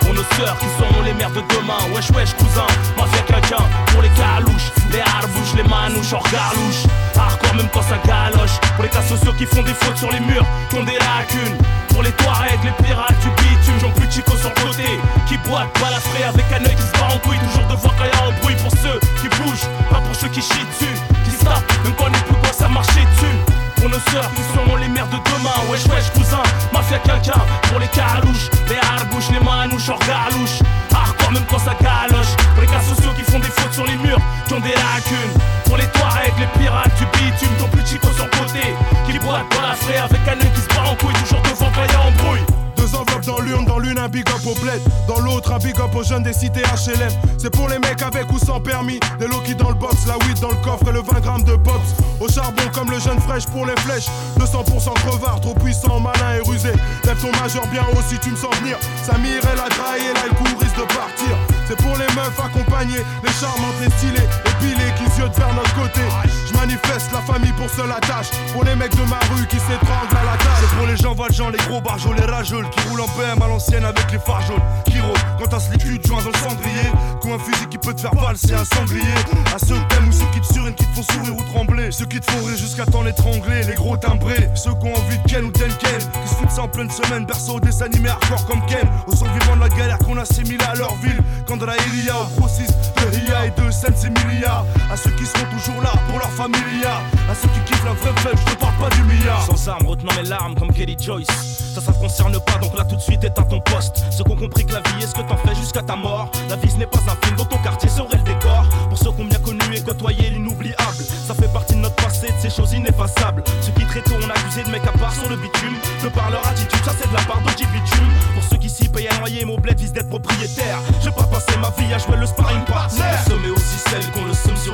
Pour 0.00 0.14
nos 0.14 0.24
sœurs 0.36 0.56
qui 0.58 0.66
seront 0.78 1.02
les 1.02 1.12
mères 1.14 1.30
de 1.30 1.40
demain. 1.40 1.78
Wesh 1.94 2.10
wesh 2.10 2.34
cousin, 2.34 2.66
mafia 2.96 3.22
quelqu'un 3.26 3.64
Pour 3.92 4.02
les 4.02 4.10
calouches, 4.10 4.70
les 4.92 5.00
harbouches, 5.00 5.54
les 5.56 5.64
manouches 5.64 6.12
hors 6.12 6.26
garlouche. 6.30 6.86
Hardcore 7.16 7.54
même 7.54 7.68
quand 7.72 7.82
ça 7.82 7.98
galoche. 8.06 8.58
Pour 8.74 8.84
les 8.84 8.90
cas 8.90 9.02
sociaux 9.02 9.32
qui 9.36 9.46
font 9.46 9.62
des 9.62 9.74
fautes 9.74 9.98
sur 9.98 10.10
les 10.10 10.20
murs 10.20 10.46
Qui 10.70 10.76
ont 10.76 10.84
des 10.84 10.98
lacunes. 10.98 11.58
Pour 11.88 12.02
les 12.02 12.12
Touaregs, 12.12 12.64
les 12.64 12.84
pirates 12.84 13.18
du 13.20 13.30
bitume. 13.30 13.78
Jean 13.80 13.90
plus 13.90 14.10
Chico 14.10 14.36
sur 14.36 14.50
le 14.50 14.60
côté 14.62 15.00
Qui 15.26 15.38
boite, 15.48 15.68
balafré 15.80 16.24
avec 16.24 16.46
un 16.52 16.64
œil 16.64 16.76
qui 16.76 16.82
se 16.82 16.92
bat 16.92 17.08
en 17.14 17.18
couille. 17.18 17.38
Toujours 17.38 17.66
devant 17.68 17.92
quand 17.96 18.04
y'a 18.04 18.28
un 18.28 18.40
bruit 18.42 18.56
Pour 18.62 18.72
ceux 18.72 19.00
qui 19.20 19.28
bougent, 19.40 19.68
pas 19.90 20.00
pour 20.00 20.14
ceux 20.14 20.28
qui 20.28 20.42
chient 20.42 20.66
dessus 20.70 20.94
Qui 21.24 21.30
se 21.30 21.44
tapent, 21.44 21.64
même 21.84 21.94
quand 21.96 22.06
on 22.06 22.10
plus 22.10 22.36
quand 22.42 22.52
ça 22.52 22.68
marchait 22.68 23.04
dessus 23.04 23.65
pour 23.76 23.88
nos 23.88 24.00
sœurs 24.10 24.30
qui 24.34 24.42
seront 24.54 24.76
les 24.76 24.88
mères 24.88 25.08
de 25.08 25.16
demain. 25.16 25.56
Wesh 25.70 25.86
wesh 25.86 26.10
cousin, 26.12 26.42
mafia 26.72 26.98
quelqu'un 26.98 27.40
Pour 27.68 27.78
les 27.78 27.88
carouches, 27.88 28.50
les 28.68 28.76
harbouches, 28.76 29.30
les 29.30 29.40
manouches 29.40 29.88
hors 29.88 29.98
galouche 30.00 30.58
Hardcore 30.94 31.32
même 31.32 31.44
quand 31.48 31.58
ça 31.58 31.74
galoche. 31.80 32.34
Pour 32.54 32.62
les 32.62 32.68
cas 32.68 32.80
sociaux 32.80 33.12
qui 33.16 33.22
font 33.30 33.38
des 33.38 33.48
fautes 33.48 33.72
sur 33.72 33.86
les 33.86 33.96
murs 33.96 34.20
Qui 34.46 34.54
ont 34.54 34.60
des 34.60 34.74
lacunes. 34.74 35.34
Pour 35.64 35.76
les 35.76 35.86
Touaregs, 35.86 36.38
les 36.38 36.60
pirates 36.60 36.92
du 36.98 37.06
bitume 37.18 37.54
Ton 37.58 37.68
plus 37.68 37.86
chico 37.86 38.08
sur 38.12 38.28
côté. 38.30 38.74
Qui 39.06 39.18
boite 39.18 39.46
dans 39.54 39.62
la 39.62 39.74
frais 39.74 39.98
avec 39.98 40.20
un 40.26 40.40
œil 40.40 40.52
qui 40.52 40.60
se 40.60 40.68
bat 40.68 40.90
en 40.90 40.94
couille 40.96 41.14
Toujours 41.14 41.42
devant 41.42 41.70
quand 41.74 41.92
y'a 41.92 42.00
embrouille 42.00 42.55
Deux 42.76 42.94
enveloppes 42.94 43.26
dans 43.26 43.40
l'urne, 43.40 43.64
dans 43.64 43.78
l'une 43.78 43.98
un 43.98 44.08
big 44.08 44.28
up 44.28 44.46
au 44.46 44.54
bled, 44.60 44.80
dans 45.08 45.20
l'autre 45.20 45.52
un 45.52 45.58
big 45.58 45.78
up 45.80 45.94
aux 45.94 46.02
jeunes 46.02 46.22
des 46.22 46.32
cités 46.32 46.62
HLM. 46.62 47.10
C'est 47.38 47.50
pour 47.50 47.68
les 47.68 47.78
mecs 47.78 48.02
avec 48.02 48.30
ou 48.32 48.38
sans 48.38 48.60
permis, 48.60 49.00
des 49.18 49.26
low 49.26 49.42
dans 49.58 49.70
le 49.70 49.74
box, 49.74 50.06
la 50.06 50.16
weed 50.26 50.38
dans 50.40 50.50
le 50.50 50.56
coffre 50.64 50.88
et 50.88 50.92
le 50.92 51.00
20 51.00 51.20
grammes 51.20 51.44
de 51.44 51.56
pops. 51.56 51.94
Au 52.20 52.28
charbon 52.28 52.62
comme 52.72 52.90
le 52.90 52.98
jeune 52.98 53.20
fraîche 53.20 53.46
pour 53.46 53.66
les 53.66 53.76
flèches, 53.80 54.08
200% 54.38 54.94
crevard, 54.94 55.40
trop 55.40 55.54
puissant, 55.54 56.00
malin 56.00 56.36
et 56.36 56.48
rusé. 56.48 56.72
Lève 57.04 57.20
ton 57.20 57.30
majeur 57.40 57.66
bien 57.68 57.82
haut 57.92 58.02
si 58.08 58.18
tu 58.18 58.30
me 58.30 58.36
sens 58.36 58.54
venir. 58.60 58.76
Samir 59.04 59.40
elle 59.52 59.60
a 59.60 59.68
trahi 59.68 60.06
là 60.14 60.22
le 60.28 60.34
coup 60.34 60.56
risque 60.58 60.76
de 60.76 60.94
partir. 60.94 61.36
C'est 61.68 61.76
pour 61.76 61.96
les 61.96 62.06
meufs 62.14 62.40
accompagnées, 62.40 63.04
les 63.24 63.32
charmantes, 63.32 63.74
les 63.80 63.90
stylées 63.90 64.28
et 64.46 64.54
pilées 64.60 64.92
se 65.16 65.40
vers 65.40 65.54
notre 65.54 65.74
côté. 65.74 66.00
Je 66.46 66.54
manifeste 66.54 67.10
la 67.12 67.20
famille 67.20 67.52
pour 67.52 67.68
seule 67.70 67.90
attache. 67.90 68.30
Pour 68.52 68.64
les 68.64 68.74
mecs 68.76 68.94
de 68.94 69.02
ma 69.08 69.18
rue 69.34 69.46
qui 69.48 69.56
s'étranglent 69.56 70.16
à 70.16 70.24
la 70.24 70.36
tâche. 70.36 70.70
Pour 70.76 70.86
les 70.86 70.96
gens 70.96 71.14
valjean, 71.14 71.50
les 71.50 71.64
gros 71.66 71.80
barjols, 71.80 72.16
les 72.16 72.24
rageuls 72.24 72.68
qui 72.70 72.88
roulent 72.88 73.00
en 73.00 73.06
BM 73.06 73.42
à 73.42 73.48
l'ancienne 73.48 73.84
avec 73.84 74.10
les 74.12 74.18
phares 74.18 74.42
jaunes. 74.42 74.62
Qui 74.84 75.00
rôdent 75.00 75.16
quand 75.38 75.48
t'as 75.48 75.60
ce 75.60 75.72
liquide 75.72 76.06
joint 76.06 76.22
dans 76.22 76.30
le 76.30 76.38
cendrier. 76.38 76.90
Qu'ont 77.20 77.34
un 77.34 77.38
fusil 77.38 77.66
qui 77.70 77.78
peut 77.78 77.94
te 77.94 78.00
faire 78.00 78.14
valser 78.14 78.54
un 78.54 78.64
sanglier. 78.64 79.16
À 79.54 79.58
ceux 79.58 79.76
que 79.76 79.94
t'aimes 79.94 80.08
ou 80.08 80.12
ceux 80.12 80.26
qui 80.32 80.40
te 80.40 80.52
surinent, 80.52 80.74
qui 80.74 80.84
te 80.84 80.94
font 80.94 81.12
sourire 81.12 81.36
ou 81.36 81.42
trembler. 81.52 81.90
Ceux 81.90 82.06
qui 82.06 82.20
te 82.20 82.30
font 82.30 82.44
rire 82.44 82.56
jusqu'à 82.56 82.84
t'en 82.84 83.06
étrangler. 83.06 83.62
Les 83.64 83.74
gros 83.74 83.96
timbrés, 83.96 84.50
ceux 84.54 84.74
qui 84.74 84.86
ont 84.86 84.94
envie 84.94 85.18
de 85.18 85.28
Ken 85.28 85.44
ou 85.44 85.50
Ken 85.50 85.72
Ken. 85.78 85.98
Qui 86.22 86.28
se 86.28 86.34
foutent 86.34 86.50
ça 86.50 86.62
en 86.62 86.68
pleine 86.68 86.90
semaine, 86.90 87.24
berceau 87.24 87.58
des 87.60 87.82
animés 87.82 88.10
hardcore 88.10 88.46
comme 88.46 88.64
Ken. 88.66 88.86
Aux 89.06 89.16
survivants 89.16 89.56
de 89.56 89.60
la 89.62 89.68
galère 89.70 89.98
qu'on 89.98 90.16
assimile 90.18 90.60
à 90.70 90.74
leur 90.74 90.94
ville. 90.96 91.20
Quand 91.46 91.56
de 91.56 91.64
la 91.64 91.76
Ilia, 91.76 92.16
au 92.38 92.46
de 92.46 93.16
Ria 93.16 93.46
et 93.46 93.50
de 93.50 93.70
Sensimilia. 93.70 94.64
À 94.90 94.96
ceux 95.06 95.12
qui 95.12 95.26
seront 95.26 95.46
toujours 95.56 95.82
là 95.82 95.92
pour 96.08 96.18
leur 96.18 96.30
familia. 96.30 97.00
À 97.30 97.34
ceux 97.34 97.48
qui 97.48 97.60
kiffent 97.60 97.84
la 97.84 97.92
vraie 97.92 98.20
fête, 98.20 98.38
je 98.38 98.52
te 98.54 98.58
parle 98.58 98.74
pas 98.76 98.94
du 98.96 99.02
milliard. 99.04 99.42
Sans 99.42 99.68
armes, 99.68 99.86
retenant 99.86 100.14
mes 100.16 100.28
larmes 100.28 100.54
comme 100.54 100.72
Kelly 100.72 100.96
Joyce. 101.00 101.26
Ça, 101.74 101.80
ça 101.80 101.92
te 101.92 101.98
concerne 101.98 102.32
pas, 102.40 102.58
donc 102.58 102.76
là 102.76 102.84
tout 102.84 102.96
de 102.96 103.00
suite 103.00 103.22
éteins 103.22 103.42
ton 103.42 103.60
poste. 103.60 104.02
Ceux 104.10 104.24
qui 104.24 104.32
ont 104.32 104.36
compris 104.36 104.64
que 104.64 104.72
la 104.72 104.80
vie 104.80 105.04
est 105.04 105.06
ce 105.06 105.14
que 105.14 105.20
t'en 105.20 105.36
fais 105.36 105.54
jusqu'à 105.54 105.82
ta 105.82 105.94
mort. 105.94 106.30
La 106.48 106.56
vie 106.56 106.70
ce 106.70 106.76
n'est 106.76 106.86
pas 106.86 106.98
un 107.06 107.26
film, 107.26 107.36
dans 107.36 107.44
ton 107.44 107.58
quartier 107.58 107.88
serait 107.88 108.16
le 108.16 108.22
décor. 108.22 108.64
Pour 108.88 108.98
ceux 108.98 109.12
qui 109.12 109.20
ont 109.20 109.24
bien 109.26 109.38
connu 109.38 109.60
et 109.74 109.82
côtoyé 109.82 110.30
l'inoubliable. 110.30 111.04
Ça 111.26 111.34
fait 111.34 111.52
partie 111.52 111.74
de 111.74 111.80
notre 111.80 111.96
passé, 111.96 112.28
de 112.28 112.40
ces 112.40 112.50
choses 112.50 112.72
ineffaçables. 112.72 113.44
Ceux 113.60 113.72
qui 113.72 113.84
très 113.86 114.00
tôt 114.00 114.14
ont 114.14 114.30
accusé 114.30 114.62
de 114.64 114.70
mecs 114.70 114.86
à 114.86 114.98
part 114.98 115.12
sur 115.12 115.28
le 115.28 115.36
bitume. 115.36 115.76
De 116.02 116.08
par 116.08 116.30
leur 116.30 116.46
attitude, 116.46 116.82
ça 116.84 116.92
c'est 116.98 117.08
de 117.08 117.14
la 117.14 117.22
part 117.22 117.40
de 117.42 117.48
bitume. 117.48 118.08
Pour 118.34 118.42
ceux 118.44 118.56
qui 118.56 118.70
s'y 118.70 118.88
payent 118.88 119.08
à 119.08 119.18
noyer, 119.18 119.44
mon 119.44 119.58
bled 119.58 119.78
vise 119.78 119.92
d'être 119.92 120.08
propriétaire. 120.08 120.78
J'ai 121.02 121.10
pas 121.10 121.24
passé 121.24 121.56
ma 121.60 121.70
vie 121.70 121.92
à 121.92 121.98
jouer 121.98 122.16
le 122.16 122.26
sparring 122.26 122.64
partner. 122.64 123.02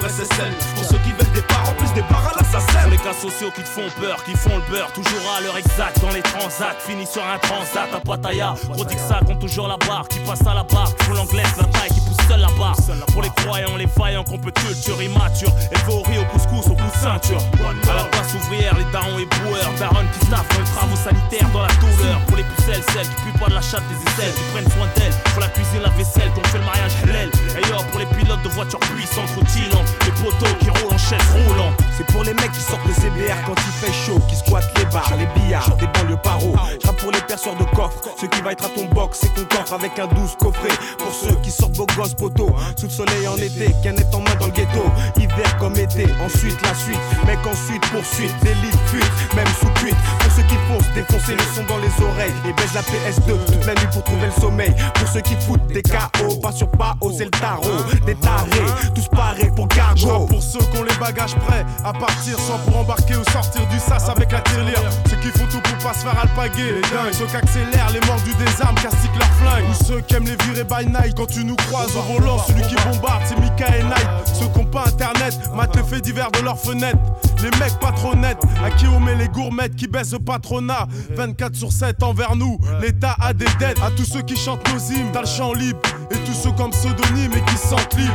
SSL. 0.09 0.53
Pour 0.75 0.85
ceux 0.85 0.99
qui 0.99 1.13
veulent 1.13 1.33
des 1.33 1.43
parts 1.43 1.69
en 1.69 1.75
plus 1.75 1.93
des 1.95 2.03
parts 2.03 2.33
à 2.35 2.43
l'assassin. 2.43 2.83
Pour 2.83 2.91
les 2.91 2.99
cas 2.99 3.13
sociaux 3.13 3.51
qui 3.55 3.63
te 3.63 3.69
font 3.69 3.89
peur, 4.01 4.23
qui 4.25 4.33
font 4.33 4.57
le 4.57 4.63
beurre. 4.71 4.93
Toujours 4.93 5.23
à 5.37 5.41
l'heure 5.41 5.57
exacte 5.57 6.01
dans 6.01 6.11
les 6.11 6.23
transats. 6.23 6.75
Fini 6.87 7.07
sur 7.07 7.23
un 7.23 7.39
transat 7.39 7.89
à 7.95 8.01
Pattaya. 8.01 8.55
Gros 8.71 8.85
ça 9.09 9.21
compte 9.25 9.41
toujours 9.41 9.69
la 9.69 9.77
barre. 9.77 10.09
Qui 10.09 10.19
passe 10.21 10.47
à 10.47 10.55
la 10.55 10.65
barre, 10.65 10.91
font 11.01 11.15
l'anglaise, 11.15 11.55
la 11.57 11.65
taille, 11.65 11.91
qui 11.91 12.01
pousse 12.01 12.27
seul 12.29 12.41
la 12.41 12.49
barre. 12.59 12.77
Pour 13.13 13.23
les 13.23 13.31
croyants, 13.31 13.77
les 13.77 13.87
faillants, 13.87 14.25
qu'on 14.25 14.39
peut 14.39 14.51
culture 14.51 15.01
immature. 15.03 15.53
Élevé 15.71 15.93
au 15.93 16.03
riz, 16.03 16.19
au 16.19 16.25
couscous, 16.27 16.67
au 16.67 16.75
coup 16.75 16.91
de 16.91 16.99
ceinture. 17.01 17.43
À 17.91 17.95
la 17.95 18.05
place 18.05 18.35
ouvrière, 18.35 18.75
les 18.77 18.91
darons 18.93 19.19
et 19.19 19.27
boueurs. 19.27 19.73
Darons 19.79 20.07
qui 20.13 20.27
staffent 20.27 20.49
dans 20.49 20.61
les 20.61 20.71
travaux 20.71 20.97
sanitaires 20.97 21.49
dans 21.53 21.63
la 21.63 21.75
douleur. 21.81 22.19
Pour 22.27 22.37
les 22.37 22.45
pucelles, 22.45 22.83
celles 22.93 23.09
qui 23.09 23.15
puent 23.23 23.39
pas 23.39 23.49
de 23.49 23.55
la 23.55 23.63
chatte 23.63 23.85
des 23.89 24.01
aisselles, 24.11 24.35
qui 24.35 24.45
prennent 24.53 24.71
soin 24.71 24.89
d'elles. 24.97 25.15
Pour 25.33 25.41
la 25.41 25.49
cuisine, 25.49 25.83
la 25.83 25.91
vaisselle, 25.91 26.31
qu'on 26.35 26.45
fait 26.49 26.59
le 26.59 26.65
mariage 26.65 26.93
halal. 27.03 27.31
Et 27.57 27.69
yo, 27.69 27.77
pour 27.91 28.01
les 28.01 28.07
pilotes 28.07 28.43
de 28.43 28.49
voitures 28.49 28.81
puissantes, 28.81 29.31
rutilantes. 29.37 29.92
Les 30.05 30.13
poteaux 30.23 30.55
qui 30.61 30.71
roulent 30.71 30.95
en 30.95 30.99
chaise 30.99 31.21
roulant. 31.47 31.73
C'est 31.97 32.07
pour 32.07 32.25
les 32.25 32.35
mecs 32.35 32.53
qui 32.53 32.61
sortent 32.61 32.87
les 32.87 32.95
CBR 32.95 33.43
quand 33.47 33.55
il 33.57 33.87
fait 33.87 33.93
chaud, 33.93 34.21
qui 34.29 34.37
squattent 34.37 34.71
les 34.79 34.85
bars, 34.87 35.13
les 35.19 35.27
billards, 35.41 35.77
des 35.77 35.87
banlieues 35.87 36.17
paro. 36.23 36.55
J'rappe 36.83 36.97
pour 36.97 37.13
les 37.13 37.21
perceurs 37.21 37.57
de 37.57 37.65
coffres, 37.77 38.01
ceux 38.21 38.29
qui 38.29 38.41
va 38.41 38.51
fighter 38.51 38.65
à 38.65 38.69
ton 38.69 38.85
box 38.95 39.25
et 39.25 39.29
ton 39.29 39.45
coffre 39.45 39.73
avec 39.73 39.99
un 39.99 40.07
douce 40.09 40.37
coffret. 40.39 40.77
Pour 40.99 41.13
ceux 41.13 41.35
qui 41.43 41.51
sortent 41.51 41.77
vos 41.77 41.87
gosses 41.97 42.15
poteaux, 42.15 42.55
sous 42.77 42.87
le 42.87 42.93
soleil 42.93 43.27
en 43.29 43.37
été, 43.37 43.65
est 43.85 44.15
en 44.15 44.21
main 44.21 44.35
dans 44.39 44.47
le 44.47 44.53
ghetto. 44.53 44.85
Hiver 45.17 45.57
comme 45.59 45.77
été, 45.77 46.07
ensuite 46.25 46.61
la 46.63 46.75
suite, 46.75 47.01
mec 47.27 47.39
ensuite 47.47 47.83
poursuite, 47.91 48.35
délit, 48.43 48.77
fuite, 48.87 49.35
même 49.35 49.47
sous 49.61 49.71
cuite. 49.81 49.97
Pour 50.21 50.33
ceux 50.33 50.43
qui 50.43 50.57
foncent, 50.69 50.93
défoncer 50.95 51.33
le 51.33 51.43
son 51.55 51.65
dans 51.65 51.79
les 51.79 52.05
oreilles 52.05 52.35
et 52.49 52.53
baisse 52.53 52.75
la 52.75 52.83
PS2 52.83 53.45
toute 53.47 53.67
la 53.67 53.75
nuit 53.75 53.89
pour 53.93 54.05
trouver 54.05 54.27
le 54.27 54.41
sommeil. 54.41 54.75
Pour 54.95 55.09
ceux 55.09 55.21
qui 55.21 55.35
foutent 55.37 55.67
des 55.69 55.83
KO, 55.83 56.37
pas 56.43 56.53
sur 56.53 56.69
pas, 56.71 56.95
c'est 57.17 57.25
le 57.25 57.31
tarot. 57.31 57.63
Des 58.07 58.15
tarés, 58.15 58.91
tous 58.95 59.09
parés 59.09 59.51
pour 59.55 59.69
cargo. 59.83 60.27
Pour 60.27 60.43
ceux 60.43 60.59
qui 60.59 60.79
ont 60.79 60.83
les 60.83 60.97
bagages 60.97 61.35
prêts 61.37 61.65
à 61.85 61.93
partir, 61.93 62.39
soit 62.39 62.59
pour 62.59 62.79
embarquer 62.79 63.17
ou 63.17 63.25
sortir 63.31 63.67
du 63.69 63.79
sas 63.79 64.09
avec 64.09 64.33
la 64.33 64.41
tirelire. 64.41 64.81
Ceux 65.09 65.17
qui 65.17 65.29
font 65.29 65.47
tout 65.47 65.61
pour 65.61 65.79
pas 65.79 65.95
se 65.95 66.01
faire 66.01 66.19
alpaguer, 66.19 66.75
les 66.75 66.81
dingues. 66.81 67.13
Ceux 67.13 67.27
qui 67.27 67.37
accélèrent 67.37 67.91
les 67.93 68.01
morts 68.07 68.21
du 68.23 68.35
désarme, 68.35 68.75
castiquent 68.77 69.19
leur 69.19 69.33
flingue. 69.35 69.65
Ou 69.71 69.85
ceux 69.85 70.01
qui 70.01 70.15
aiment 70.15 70.27
les 70.27 70.37
virer 70.45 70.65
by 70.65 70.87
night 70.87 71.17
quand 71.17 71.27
tu 71.27 71.45
nous 71.45 71.57
croises 71.57 71.97
au 71.97 72.13
volant. 72.13 72.39
Celui 72.47 72.63
qui 72.63 72.75
bombarde, 72.87 73.23
c'est 73.27 73.39
Mika 73.39 73.77
et 73.77 73.83
Night. 73.83 74.09
Ceux 74.33 74.49
qui 74.49 74.59
ont 74.59 74.65
pas 74.65 74.85
internet, 74.87 75.39
matent 75.55 75.77
les 75.77 75.83
faits 75.83 76.03
divers 76.03 76.31
de 76.31 76.41
leurs 76.41 76.59
fenêtres. 76.59 76.99
Les 77.43 77.51
mecs 77.59 77.79
pas 77.81 77.91
trop 77.91 78.15
nets, 78.15 78.39
à 78.65 78.71
qui 78.71 78.87
on 78.87 79.01
met 79.01 79.17
les 79.17 79.27
gourmettes 79.27 79.75
qui 79.75 79.89
baissent 79.89 80.13
le 80.13 80.21
patronat. 80.21 80.87
24 81.17 81.57
sur 81.57 81.73
7 81.73 82.03
envers 82.05 82.37
nous, 82.37 82.59
l'État 82.81 83.17
a 83.21 83.33
des 83.33 83.47
dettes. 83.59 83.81
À 83.83 83.91
tous 83.91 84.05
ceux 84.05 84.23
qui 84.23 84.37
chantent 84.37 84.67
nos 84.73 84.79
hymnes, 84.79 85.11
dans 85.13 85.23
le 85.23 85.27
champ 85.27 85.53
libre. 85.53 85.81
Et 86.13 86.19
tous 86.19 86.35
ceux 86.35 86.53
comme 86.53 86.71
pseudonyme 86.71 87.33
et 87.33 87.51
qui 87.51 87.57
se 87.57 87.69
sentent 87.69 87.95
libres. 87.97 88.13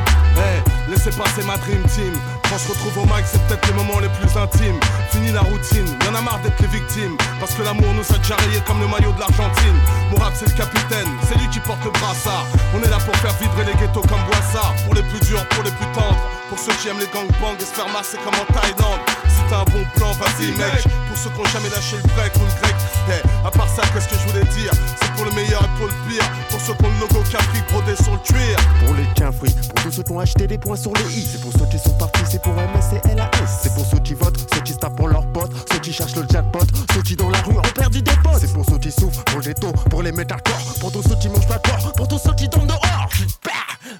Laissez 0.87 1.11
passer 1.11 1.43
ma 1.43 1.57
dream 1.57 1.83
team. 1.83 2.13
Quand 2.49 2.57
je 2.57 2.69
retrouve 2.69 2.99
au 2.99 3.05
mic, 3.05 3.25
c'est 3.25 3.41
peut-être 3.47 3.67
les 3.67 3.73
moments 3.73 3.99
les 3.99 4.09
plus 4.09 4.29
intimes. 4.37 4.79
Fini 5.11 5.31
la 5.31 5.41
routine, 5.41 5.85
y'en 6.05 6.15
a 6.15 6.21
marre 6.21 6.39
d'être 6.39 6.59
les 6.61 6.67
victimes. 6.67 7.17
Parce 7.39 7.53
que 7.53 7.63
l'amour 7.63 7.93
nous 7.93 8.15
a 8.15 8.17
déjà 8.17 8.35
rayés 8.35 8.61
comme 8.65 8.79
le 8.79 8.87
maillot 8.87 9.11
de 9.11 9.19
l'Argentine. 9.19 9.77
Mourad, 10.11 10.33
c'est 10.35 10.47
le 10.47 10.55
capitaine, 10.55 11.09
c'est 11.27 11.37
lui 11.37 11.47
qui 11.49 11.59
porte 11.59 11.83
le 11.83 11.91
brassard. 11.91 12.45
On 12.73 12.81
est 12.81 12.89
là 12.89 12.97
pour 12.97 13.15
faire 13.17 13.33
vibrer 13.33 13.65
les 13.65 13.73
ghettos 13.73 14.01
comme 14.01 14.23
Boissard. 14.29 14.73
Pour 14.85 14.95
les 14.95 15.03
plus 15.03 15.19
durs, 15.27 15.45
pour 15.49 15.63
les 15.63 15.71
plus 15.71 15.87
tendres. 15.93 16.36
Pour 16.49 16.59
ceux 16.59 16.71
qui 16.79 16.87
aiment 16.87 16.99
les 16.99 17.07
gangbangs 17.07 17.57
et 17.59 17.65
se 17.65 17.73
faire 17.73 17.89
masser 17.89 18.17
comme 18.23 18.35
en 18.35 18.45
Thaïlande. 18.53 19.01
Si 19.27 19.41
t'as 19.49 19.61
un 19.61 19.63
bon 19.65 19.83
plan, 19.95 20.11
vas-y 20.13 20.51
mec. 20.51 20.83
Pour 21.07 21.17
ceux 21.17 21.29
qui 21.29 21.39
ont 21.41 21.51
jamais 21.51 21.69
lâché 21.69 21.97
le 21.97 22.07
break 22.15 22.35
ou 22.35 22.39
le 22.39 22.61
grec. 22.61 22.75
Hey, 23.09 23.21
à 23.45 23.51
part 23.51 23.67
ça, 23.67 23.81
qu'est-ce 23.93 24.07
que 24.07 24.15
je 24.15 24.31
voulais 24.31 24.45
dire 24.55 24.71
C'est 25.01 25.11
pour 25.13 25.25
le 25.25 25.31
meilleur 25.31 25.61
et 25.63 25.77
pour 25.77 25.87
le 25.87 25.93
pire. 26.07 26.23
Pour 26.49 26.61
ceux 26.61 26.73
qui 26.73 26.85
ont 26.85 26.89
le 26.89 26.99
logo 27.01 27.23
Capri 27.29 27.61
brodé 27.69 27.95
sur 28.01 28.13
le 28.13 28.19
cuir. 28.19 28.57
Pour 28.85 28.95
les 28.95 29.31
fruits, 29.33 29.55
pour 29.73 29.83
tous 29.83 29.91
ceux 29.91 30.03
qui 30.03 30.11
ont 30.11 30.19
acheté 30.19 30.47
des 30.47 30.57
points 30.57 30.77
sur 30.77 30.93
les 30.93 31.19
i. 31.19 31.25
C'est 31.25 31.41
pour 31.41 31.51
ceux 31.51 31.65
qui 31.65 31.79
sont 31.79 31.97
partis, 31.97 32.23
c'est 32.29 32.41
pour 32.41 32.53
MS 32.53 32.95
et 33.11 33.15
LAS. 33.15 33.29
C'est 33.61 33.73
pour 33.73 33.85
ceux 33.85 33.99
qui 33.99 34.13
votent, 34.13 34.39
ceux 34.53 34.61
qui 34.61 34.73
se 34.73 34.77
tapent 34.77 34.95
pour 34.95 35.09
leurs 35.09 35.27
potes, 35.33 35.51
ceux 35.71 35.79
qui 35.79 35.91
cherchent 35.91 36.15
le 36.15 36.25
jackpot, 36.31 36.65
ceux 36.93 37.01
qui 37.01 37.15
dans 37.15 37.29
la 37.29 37.41
rue 37.41 37.57
ont 37.57 37.73
perdu 37.75 38.01
des 38.01 38.15
potes. 38.23 38.39
C'est 38.39 38.53
pour 38.53 38.65
ceux 38.65 38.77
qui 38.77 38.91
souffrent, 38.91 39.23
pour 39.25 39.41
les 39.41 39.47
ghetto, 39.47 39.71
pour 39.89 40.01
les 40.01 40.11
métalcore, 40.11 40.75
pour 40.79 40.91
tous 40.91 41.03
ceux 41.03 41.15
qui 41.15 41.29
mangent 41.29 41.47
pas 41.47 41.59
corps, 41.59 41.91
pour 41.93 42.07
tous 42.07 42.19
ceux 42.19 42.33
qui 42.35 42.49
tombent 42.49 42.67
dehors. 42.67 43.09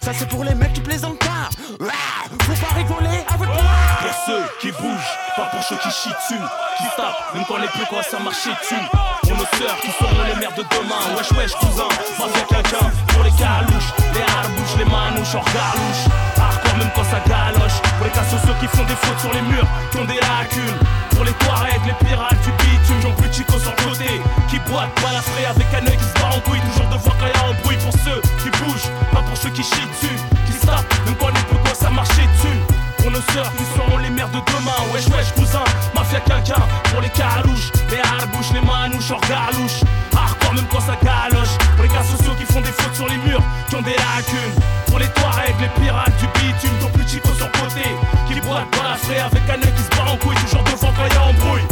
Ça 0.02 0.12
c'est 0.18 0.28
pour 0.28 0.44
les 0.44 0.56
mecs 0.56 0.74
qui 0.74 0.82
plaisantent 0.82 1.20
pas. 1.20 1.27
Faut 2.42 2.66
pas 2.66 2.76
rigoler 2.76 3.24
avec 3.28 3.50
moi. 3.50 3.74
Pour 4.02 4.14
ceux 4.26 4.44
qui 4.60 4.72
bougent, 4.72 5.14
pas 5.36 5.46
pour 5.52 5.64
ceux 5.64 5.76
qui 5.78 5.92
chient 5.92 6.10
dessus, 6.10 6.42
qui 6.78 6.84
tapent, 6.96 7.34
même 7.34 7.46
quand 7.48 7.58
les 7.58 7.68
plus 7.68 7.86
commencent 7.86 8.14
à 8.14 8.20
marcher 8.20 8.50
dessus. 8.62 8.84
Pour 9.22 9.38
nos 9.38 9.46
sœurs 9.58 9.78
qui 9.82 9.92
seront 9.92 10.24
les 10.24 10.36
mères 10.40 10.56
de 10.56 10.64
demain. 10.64 11.18
Wesh 11.18 11.32
wesh 11.32 11.54
cousin, 11.60 11.90
mafia 12.18 12.44
quelqu'un. 12.50 12.92
Pour 13.10 13.24
les 13.24 13.32
calouches, 13.32 13.92
les 14.14 14.22
harbouches, 14.22 14.76
les 14.78 14.86
manouches, 14.86 15.36
hors 15.36 15.46
galouche. 15.46 16.04
Hardcore 16.38 16.78
même 16.78 16.92
quand 16.96 17.04
ça 17.04 17.20
galoche. 17.28 17.78
Pour 17.98 18.06
les 18.06 18.12
cas 18.12 18.24
sociaux 18.24 18.56
qui 18.60 18.68
font 18.68 18.86
des 18.86 18.96
fautes 18.96 19.20
sur 19.20 19.34
les 19.34 19.42
murs, 19.42 19.68
qui 19.92 19.98
ont 19.98 20.06
des 20.06 20.20
lacunes. 20.20 20.80
Pour 21.12 21.26
les 21.26 21.34
Touaregs, 21.34 21.86
les 21.86 22.06
pirates 22.06 22.40
du 22.42 22.52
bitume, 22.62 23.02
j'en 23.02 23.12
plus 23.14 23.34
chico 23.34 23.58
sur 23.60 23.72
le 23.72 23.90
côté. 23.90 24.22
Qui 24.50 24.60
boitent, 24.70 24.94
balafré 25.02 25.46
avec 25.46 25.68
un 25.74 25.86
œil 25.86 25.98
qui 25.98 26.06
se 26.06 26.14
bat 26.14 26.30
en 26.36 26.40
couille. 26.42 26.62
Toujours 26.72 26.90
de 26.90 26.98
voir 26.98 27.16
quand 27.20 27.26
y'a 27.26 27.50
un 27.50 27.54
bruit 27.64 27.78
pour 27.78 27.94
ceux 28.06 28.22
qui 28.42 28.50
bougent, 28.62 28.90
pas 29.12 29.22
pour 29.22 29.36
ceux 29.36 29.50
qui 29.50 29.64
chient 29.64 29.90
dessus. 29.92 30.18
Qui 30.46 30.54
se 30.54 30.66
tapent, 30.66 30.86
même 31.06 31.16
quand 31.20 31.27
les 31.30 31.42
peu 31.50 31.56
quoi 31.64 31.74
ça 31.74 31.90
marcher 31.90 32.26
dessus. 32.34 32.60
Pour 32.98 33.12
nos 33.12 33.22
sœurs 33.34 33.52
qui 33.56 33.64
seront 33.76 33.98
les 33.98 34.10
mères 34.10 34.30
de 34.30 34.40
demain. 34.40 34.80
Wesh 34.94 35.08
wesh 35.08 35.32
cousin, 35.36 35.64
mafia 35.96 36.20
quelqu'un. 36.22 36.62
Pour 36.92 37.02
les 37.02 37.10
calouches, 37.10 37.72
les 37.90 38.00
harbouches, 38.00 38.52
les 38.54 38.62
manouches, 38.62 39.12
hors 39.12 39.22
galouche. 39.22 39.82
Hardcore 40.16 40.54
même 40.56 40.68
quand 40.72 40.82
ça 40.82 40.98
galoche. 41.02 41.56
Pour 41.76 41.84
les 41.84 41.90
cas 41.90 42.04
sociaux 42.04 42.34
qui 42.38 42.46
font 42.52 42.62
des 42.62 42.72
fautes 42.72 42.96
sur 42.96 43.08
les 43.08 43.18
murs, 43.18 43.44
qui 43.70 43.76
ont 43.76 43.82
des 43.82 43.96
lacunes. 43.96 44.56
Pour 44.88 45.00
les 45.00 45.08
Touaregs, 45.08 45.60
les 45.62 45.82
pirates 45.82 46.18
du 46.20 46.28
bitume, 46.40 46.78
ton 46.82 46.90
plus 46.90 47.08
chico 47.08 47.30
sur 47.34 47.52
côté. 47.52 47.88
Qui 48.28 48.40
boitent, 48.42 48.68
balafré 48.78 49.20
avec 49.20 49.44
un 49.50 49.62
œil 49.62 49.74
qui 49.74 49.84
se 49.84 49.90
bat 49.90 50.12
en 50.12 50.18
couille. 50.18 50.36
Toujours 50.36 50.64
devant 50.64 50.94
quand 50.96 51.08
y'a 51.14 51.24
embrouille. 51.24 51.68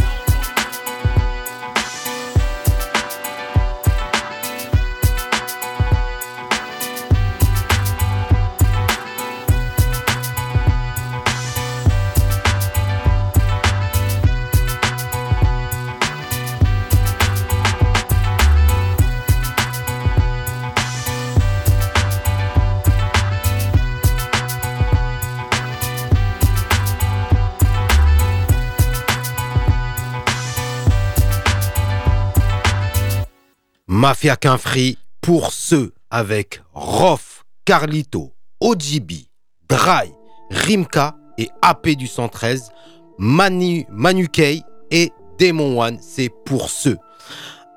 Mafia 34.05 34.35
Quinfree 34.35 34.99
pour 35.19 35.51
ceux 35.51 35.91
avec 36.11 36.61
Rof, 36.75 37.43
Carlito, 37.65 38.33
OGB, 38.61 39.25
Dry, 39.67 40.13
Rimka 40.51 41.15
et 41.39 41.49
AP 41.63 41.89
du 41.95 42.05
113, 42.05 42.69
Manu, 43.17 43.87
Manu 43.89 44.27
Kay 44.27 44.61
et 44.91 45.11
Demon 45.39 45.81
One, 45.81 45.97
c'est 45.99 46.29
pour 46.45 46.69
ceux. 46.69 46.97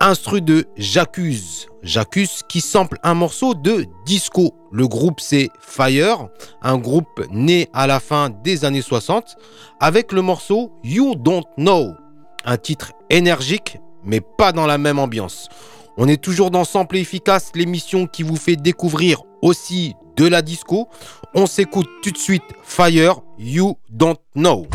Instru 0.01 0.43
de 0.43 0.67
J'accuse, 0.77 1.67
J'accuse 1.83 2.43
qui 2.47 2.61
sample 2.61 2.99
un 3.03 3.15
morceau 3.15 3.55
de 3.55 3.87
disco. 4.05 4.55
Le 4.71 4.87
groupe 4.87 5.21
c'est 5.21 5.49
Fire, 5.63 6.29
un 6.61 6.77
groupe 6.77 7.27
né 7.31 7.71
à 7.73 7.87
la 7.87 8.01
fin 8.01 8.29
des 8.29 8.67
années 8.67 8.83
60 8.83 9.35
avec 9.81 10.13
le 10.13 10.21
morceau 10.21 10.73
You 10.85 11.15
Don't 11.15 11.45
Know, 11.57 11.95
un 12.45 12.59
titre 12.59 12.93
énergique 13.09 13.79
mais 14.05 14.21
pas 14.21 14.53
dans 14.53 14.67
la 14.67 14.77
même 14.77 14.99
ambiance. 14.99 15.49
On 16.01 16.07
est 16.07 16.23
toujours 16.23 16.53
dans 16.53 16.63
Sample 16.63 16.97
Efficace, 16.97 17.51
l'émission 17.57 18.07
qui 18.07 18.23
vous 18.23 18.37
fait 18.37 18.55
découvrir 18.55 19.23
aussi 19.43 19.95
de 20.17 20.29
la 20.29 20.43
disco. 20.43 20.89
On 21.35 21.47
s'écoute 21.47 21.89
tout 22.05 22.13
de 22.13 22.17
suite 22.17 22.45
Fire, 22.63 23.21
You 23.37 23.77
Don't 23.91 24.15
Know. 24.37 24.69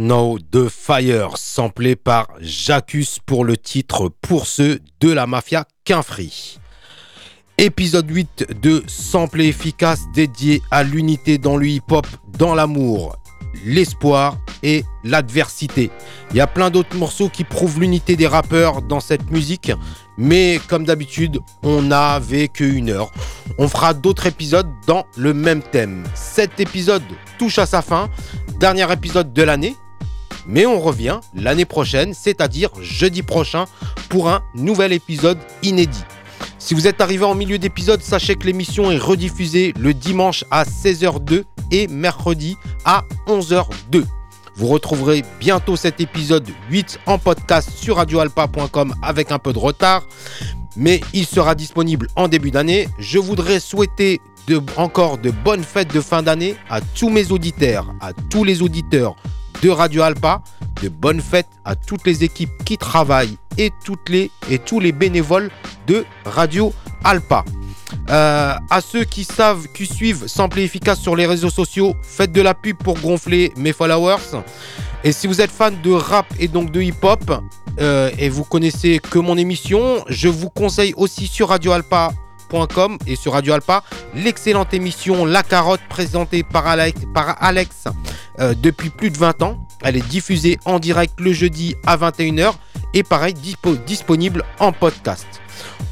Know 0.00 0.38
the 0.38 0.70
Fire, 0.70 1.36
samplé 1.36 1.94
par 1.94 2.28
Jacques 2.40 2.96
pour 3.26 3.44
le 3.44 3.58
titre 3.58 4.10
Pour 4.22 4.46
ceux 4.46 4.80
de 5.00 5.12
la 5.12 5.26
mafia 5.26 5.66
Quinfri. 5.84 6.58
Épisode 7.58 8.08
8 8.08 8.62
de 8.62 8.82
Sample 8.86 9.42
efficace 9.42 10.00
dédié 10.14 10.62
à 10.70 10.84
l'unité 10.84 11.36
dans 11.36 11.58
le 11.58 11.66
hip-hop, 11.66 12.06
dans 12.38 12.54
l'amour, 12.54 13.14
l'espoir 13.66 14.38
et 14.62 14.84
l'adversité. 15.04 15.90
Il 16.30 16.38
y 16.38 16.40
a 16.40 16.46
plein 16.46 16.70
d'autres 16.70 16.96
morceaux 16.96 17.28
qui 17.28 17.44
prouvent 17.44 17.78
l'unité 17.78 18.16
des 18.16 18.26
rappeurs 18.26 18.80
dans 18.80 19.00
cette 19.00 19.30
musique, 19.30 19.70
mais 20.16 20.62
comme 20.66 20.86
d'habitude, 20.86 21.40
on 21.62 21.82
n'avait 21.82 22.48
qu'une 22.48 22.88
heure. 22.88 23.12
On 23.58 23.68
fera 23.68 23.92
d'autres 23.92 24.26
épisodes 24.26 24.70
dans 24.86 25.04
le 25.18 25.34
même 25.34 25.60
thème. 25.60 26.04
Cet 26.14 26.58
épisode 26.58 27.02
touche 27.38 27.58
à 27.58 27.66
sa 27.66 27.82
fin, 27.82 28.08
dernier 28.58 28.90
épisode 28.90 29.34
de 29.34 29.42
l'année, 29.42 29.76
mais 30.50 30.66
on 30.66 30.80
revient 30.80 31.20
l'année 31.34 31.64
prochaine, 31.64 32.12
c'est-à-dire 32.12 32.70
jeudi 32.82 33.22
prochain, 33.22 33.66
pour 34.08 34.28
un 34.28 34.42
nouvel 34.54 34.92
épisode 34.92 35.38
inédit. 35.62 36.04
Si 36.58 36.74
vous 36.74 36.86
êtes 36.86 37.00
arrivé 37.00 37.24
en 37.24 37.34
milieu 37.34 37.58
d'épisode, 37.58 38.02
sachez 38.02 38.34
que 38.34 38.46
l'émission 38.46 38.90
est 38.90 38.98
rediffusée 38.98 39.72
le 39.78 39.94
dimanche 39.94 40.44
à 40.50 40.64
16h02 40.64 41.44
et 41.70 41.86
mercredi 41.86 42.56
à 42.84 43.04
11h02. 43.28 44.04
Vous 44.56 44.66
retrouverez 44.66 45.22
bientôt 45.38 45.76
cet 45.76 46.00
épisode 46.00 46.48
8 46.68 47.00
en 47.06 47.18
podcast 47.18 47.70
sur 47.70 47.96
radioalpa.com 47.96 48.94
avec 49.02 49.30
un 49.30 49.38
peu 49.38 49.52
de 49.52 49.58
retard, 49.58 50.06
mais 50.76 51.00
il 51.14 51.26
sera 51.26 51.54
disponible 51.54 52.08
en 52.16 52.26
début 52.26 52.50
d'année. 52.50 52.88
Je 52.98 53.18
voudrais 53.18 53.60
souhaiter 53.60 54.20
encore 54.76 55.18
de 55.18 55.30
bonnes 55.30 55.62
fêtes 55.62 55.94
de 55.94 56.00
fin 56.00 56.24
d'année 56.24 56.56
à 56.68 56.80
tous 56.80 57.08
mes 57.08 57.30
auditeurs, 57.30 57.94
à 58.00 58.12
tous 58.12 58.42
les 58.42 58.62
auditeurs 58.62 59.14
de 59.62 59.68
Radio 59.70 60.02
Alpa, 60.02 60.42
de 60.82 60.88
bonnes 60.88 61.20
fêtes 61.20 61.48
à 61.64 61.74
toutes 61.74 62.06
les 62.06 62.24
équipes 62.24 62.50
qui 62.64 62.78
travaillent 62.78 63.36
et, 63.58 63.70
toutes 63.84 64.08
les, 64.08 64.30
et 64.50 64.58
tous 64.58 64.80
les 64.80 64.92
bénévoles 64.92 65.50
de 65.86 66.04
Radio 66.24 66.72
Alpa. 67.04 67.44
Euh, 68.08 68.54
à 68.70 68.80
ceux 68.80 69.04
qui 69.04 69.24
savent, 69.24 69.66
qui 69.74 69.86
suivent 69.86 70.26
Sample 70.26 70.60
Efficace 70.60 71.00
sur 71.00 71.16
les 71.16 71.26
réseaux 71.26 71.50
sociaux, 71.50 71.94
faites 72.02 72.32
de 72.32 72.40
la 72.40 72.54
pub 72.54 72.76
pour 72.76 72.98
gonfler 72.98 73.52
mes 73.56 73.72
followers. 73.72 74.42
Et 75.04 75.12
si 75.12 75.26
vous 75.26 75.40
êtes 75.40 75.50
fan 75.50 75.80
de 75.82 75.92
rap 75.92 76.26
et 76.38 76.48
donc 76.48 76.70
de 76.72 76.80
hip-hop, 76.80 77.42
euh, 77.80 78.10
et 78.18 78.28
vous 78.28 78.44
connaissez 78.44 78.98
que 78.98 79.18
mon 79.18 79.36
émission, 79.36 80.04
je 80.08 80.28
vous 80.28 80.50
conseille 80.50 80.92
aussi 80.96 81.26
sur 81.26 81.48
Radio 81.48 81.72
Alpa 81.72 82.10
et 83.06 83.14
sur 83.16 83.34
Radio 83.34 83.52
Alpa 83.52 83.84
l'excellente 84.14 84.72
émission 84.74 85.24
La 85.24 85.44
Carotte 85.44 85.80
présentée 85.88 86.42
par 86.42 86.66
Alex, 86.66 87.84
euh, 88.40 88.54
depuis 88.54 88.90
plus 88.90 89.10
de 89.10 89.18
20 89.18 89.42
ans. 89.42 89.68
Elle 89.82 89.96
est 89.96 90.08
diffusée 90.08 90.58
en 90.64 90.80
direct 90.80 91.20
le 91.20 91.32
jeudi 91.32 91.76
à 91.86 91.96
21h 91.96 92.54
et 92.92 93.04
pareil 93.04 93.34
disponible 93.86 94.44
en 94.58 94.72
podcast. 94.72 95.28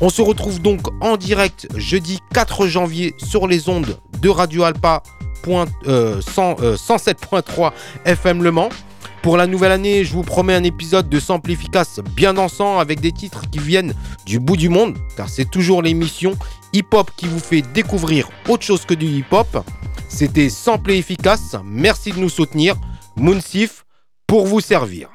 On 0.00 0.10
se 0.10 0.20
retrouve 0.20 0.60
donc 0.60 0.88
en 1.00 1.16
direct 1.16 1.68
jeudi 1.76 2.18
4 2.34 2.66
janvier 2.66 3.14
sur 3.18 3.46
les 3.46 3.68
ondes 3.68 3.96
de 4.20 4.28
Radio 4.28 4.64
Alpa 4.64 5.04
107.3 5.44 7.70
FM 8.04 8.42
Le 8.42 8.50
Mans. 8.50 8.70
Pour 9.28 9.36
la 9.36 9.46
nouvelle 9.46 9.72
année, 9.72 10.04
je 10.06 10.14
vous 10.14 10.22
promets 10.22 10.54
un 10.54 10.64
épisode 10.64 11.10
de 11.10 11.20
Sample 11.20 11.50
Efficace 11.50 12.00
bien 12.16 12.32
dansant 12.32 12.78
avec 12.78 13.00
des 13.00 13.12
titres 13.12 13.42
qui 13.50 13.58
viennent 13.58 13.92
du 14.24 14.40
bout 14.40 14.56
du 14.56 14.70
monde, 14.70 14.96
car 15.18 15.28
c'est 15.28 15.44
toujours 15.50 15.82
l'émission 15.82 16.32
hip-hop 16.72 17.10
qui 17.14 17.26
vous 17.26 17.38
fait 17.38 17.60
découvrir 17.60 18.30
autre 18.48 18.62
chose 18.62 18.86
que 18.86 18.94
du 18.94 19.04
hip-hop. 19.04 19.62
C'était 20.08 20.48
Sample 20.48 20.92
Efficace, 20.92 21.56
merci 21.62 22.12
de 22.12 22.18
nous 22.18 22.30
soutenir. 22.30 22.76
Moonsif 23.16 23.84
pour 24.26 24.46
vous 24.46 24.60
servir. 24.60 25.10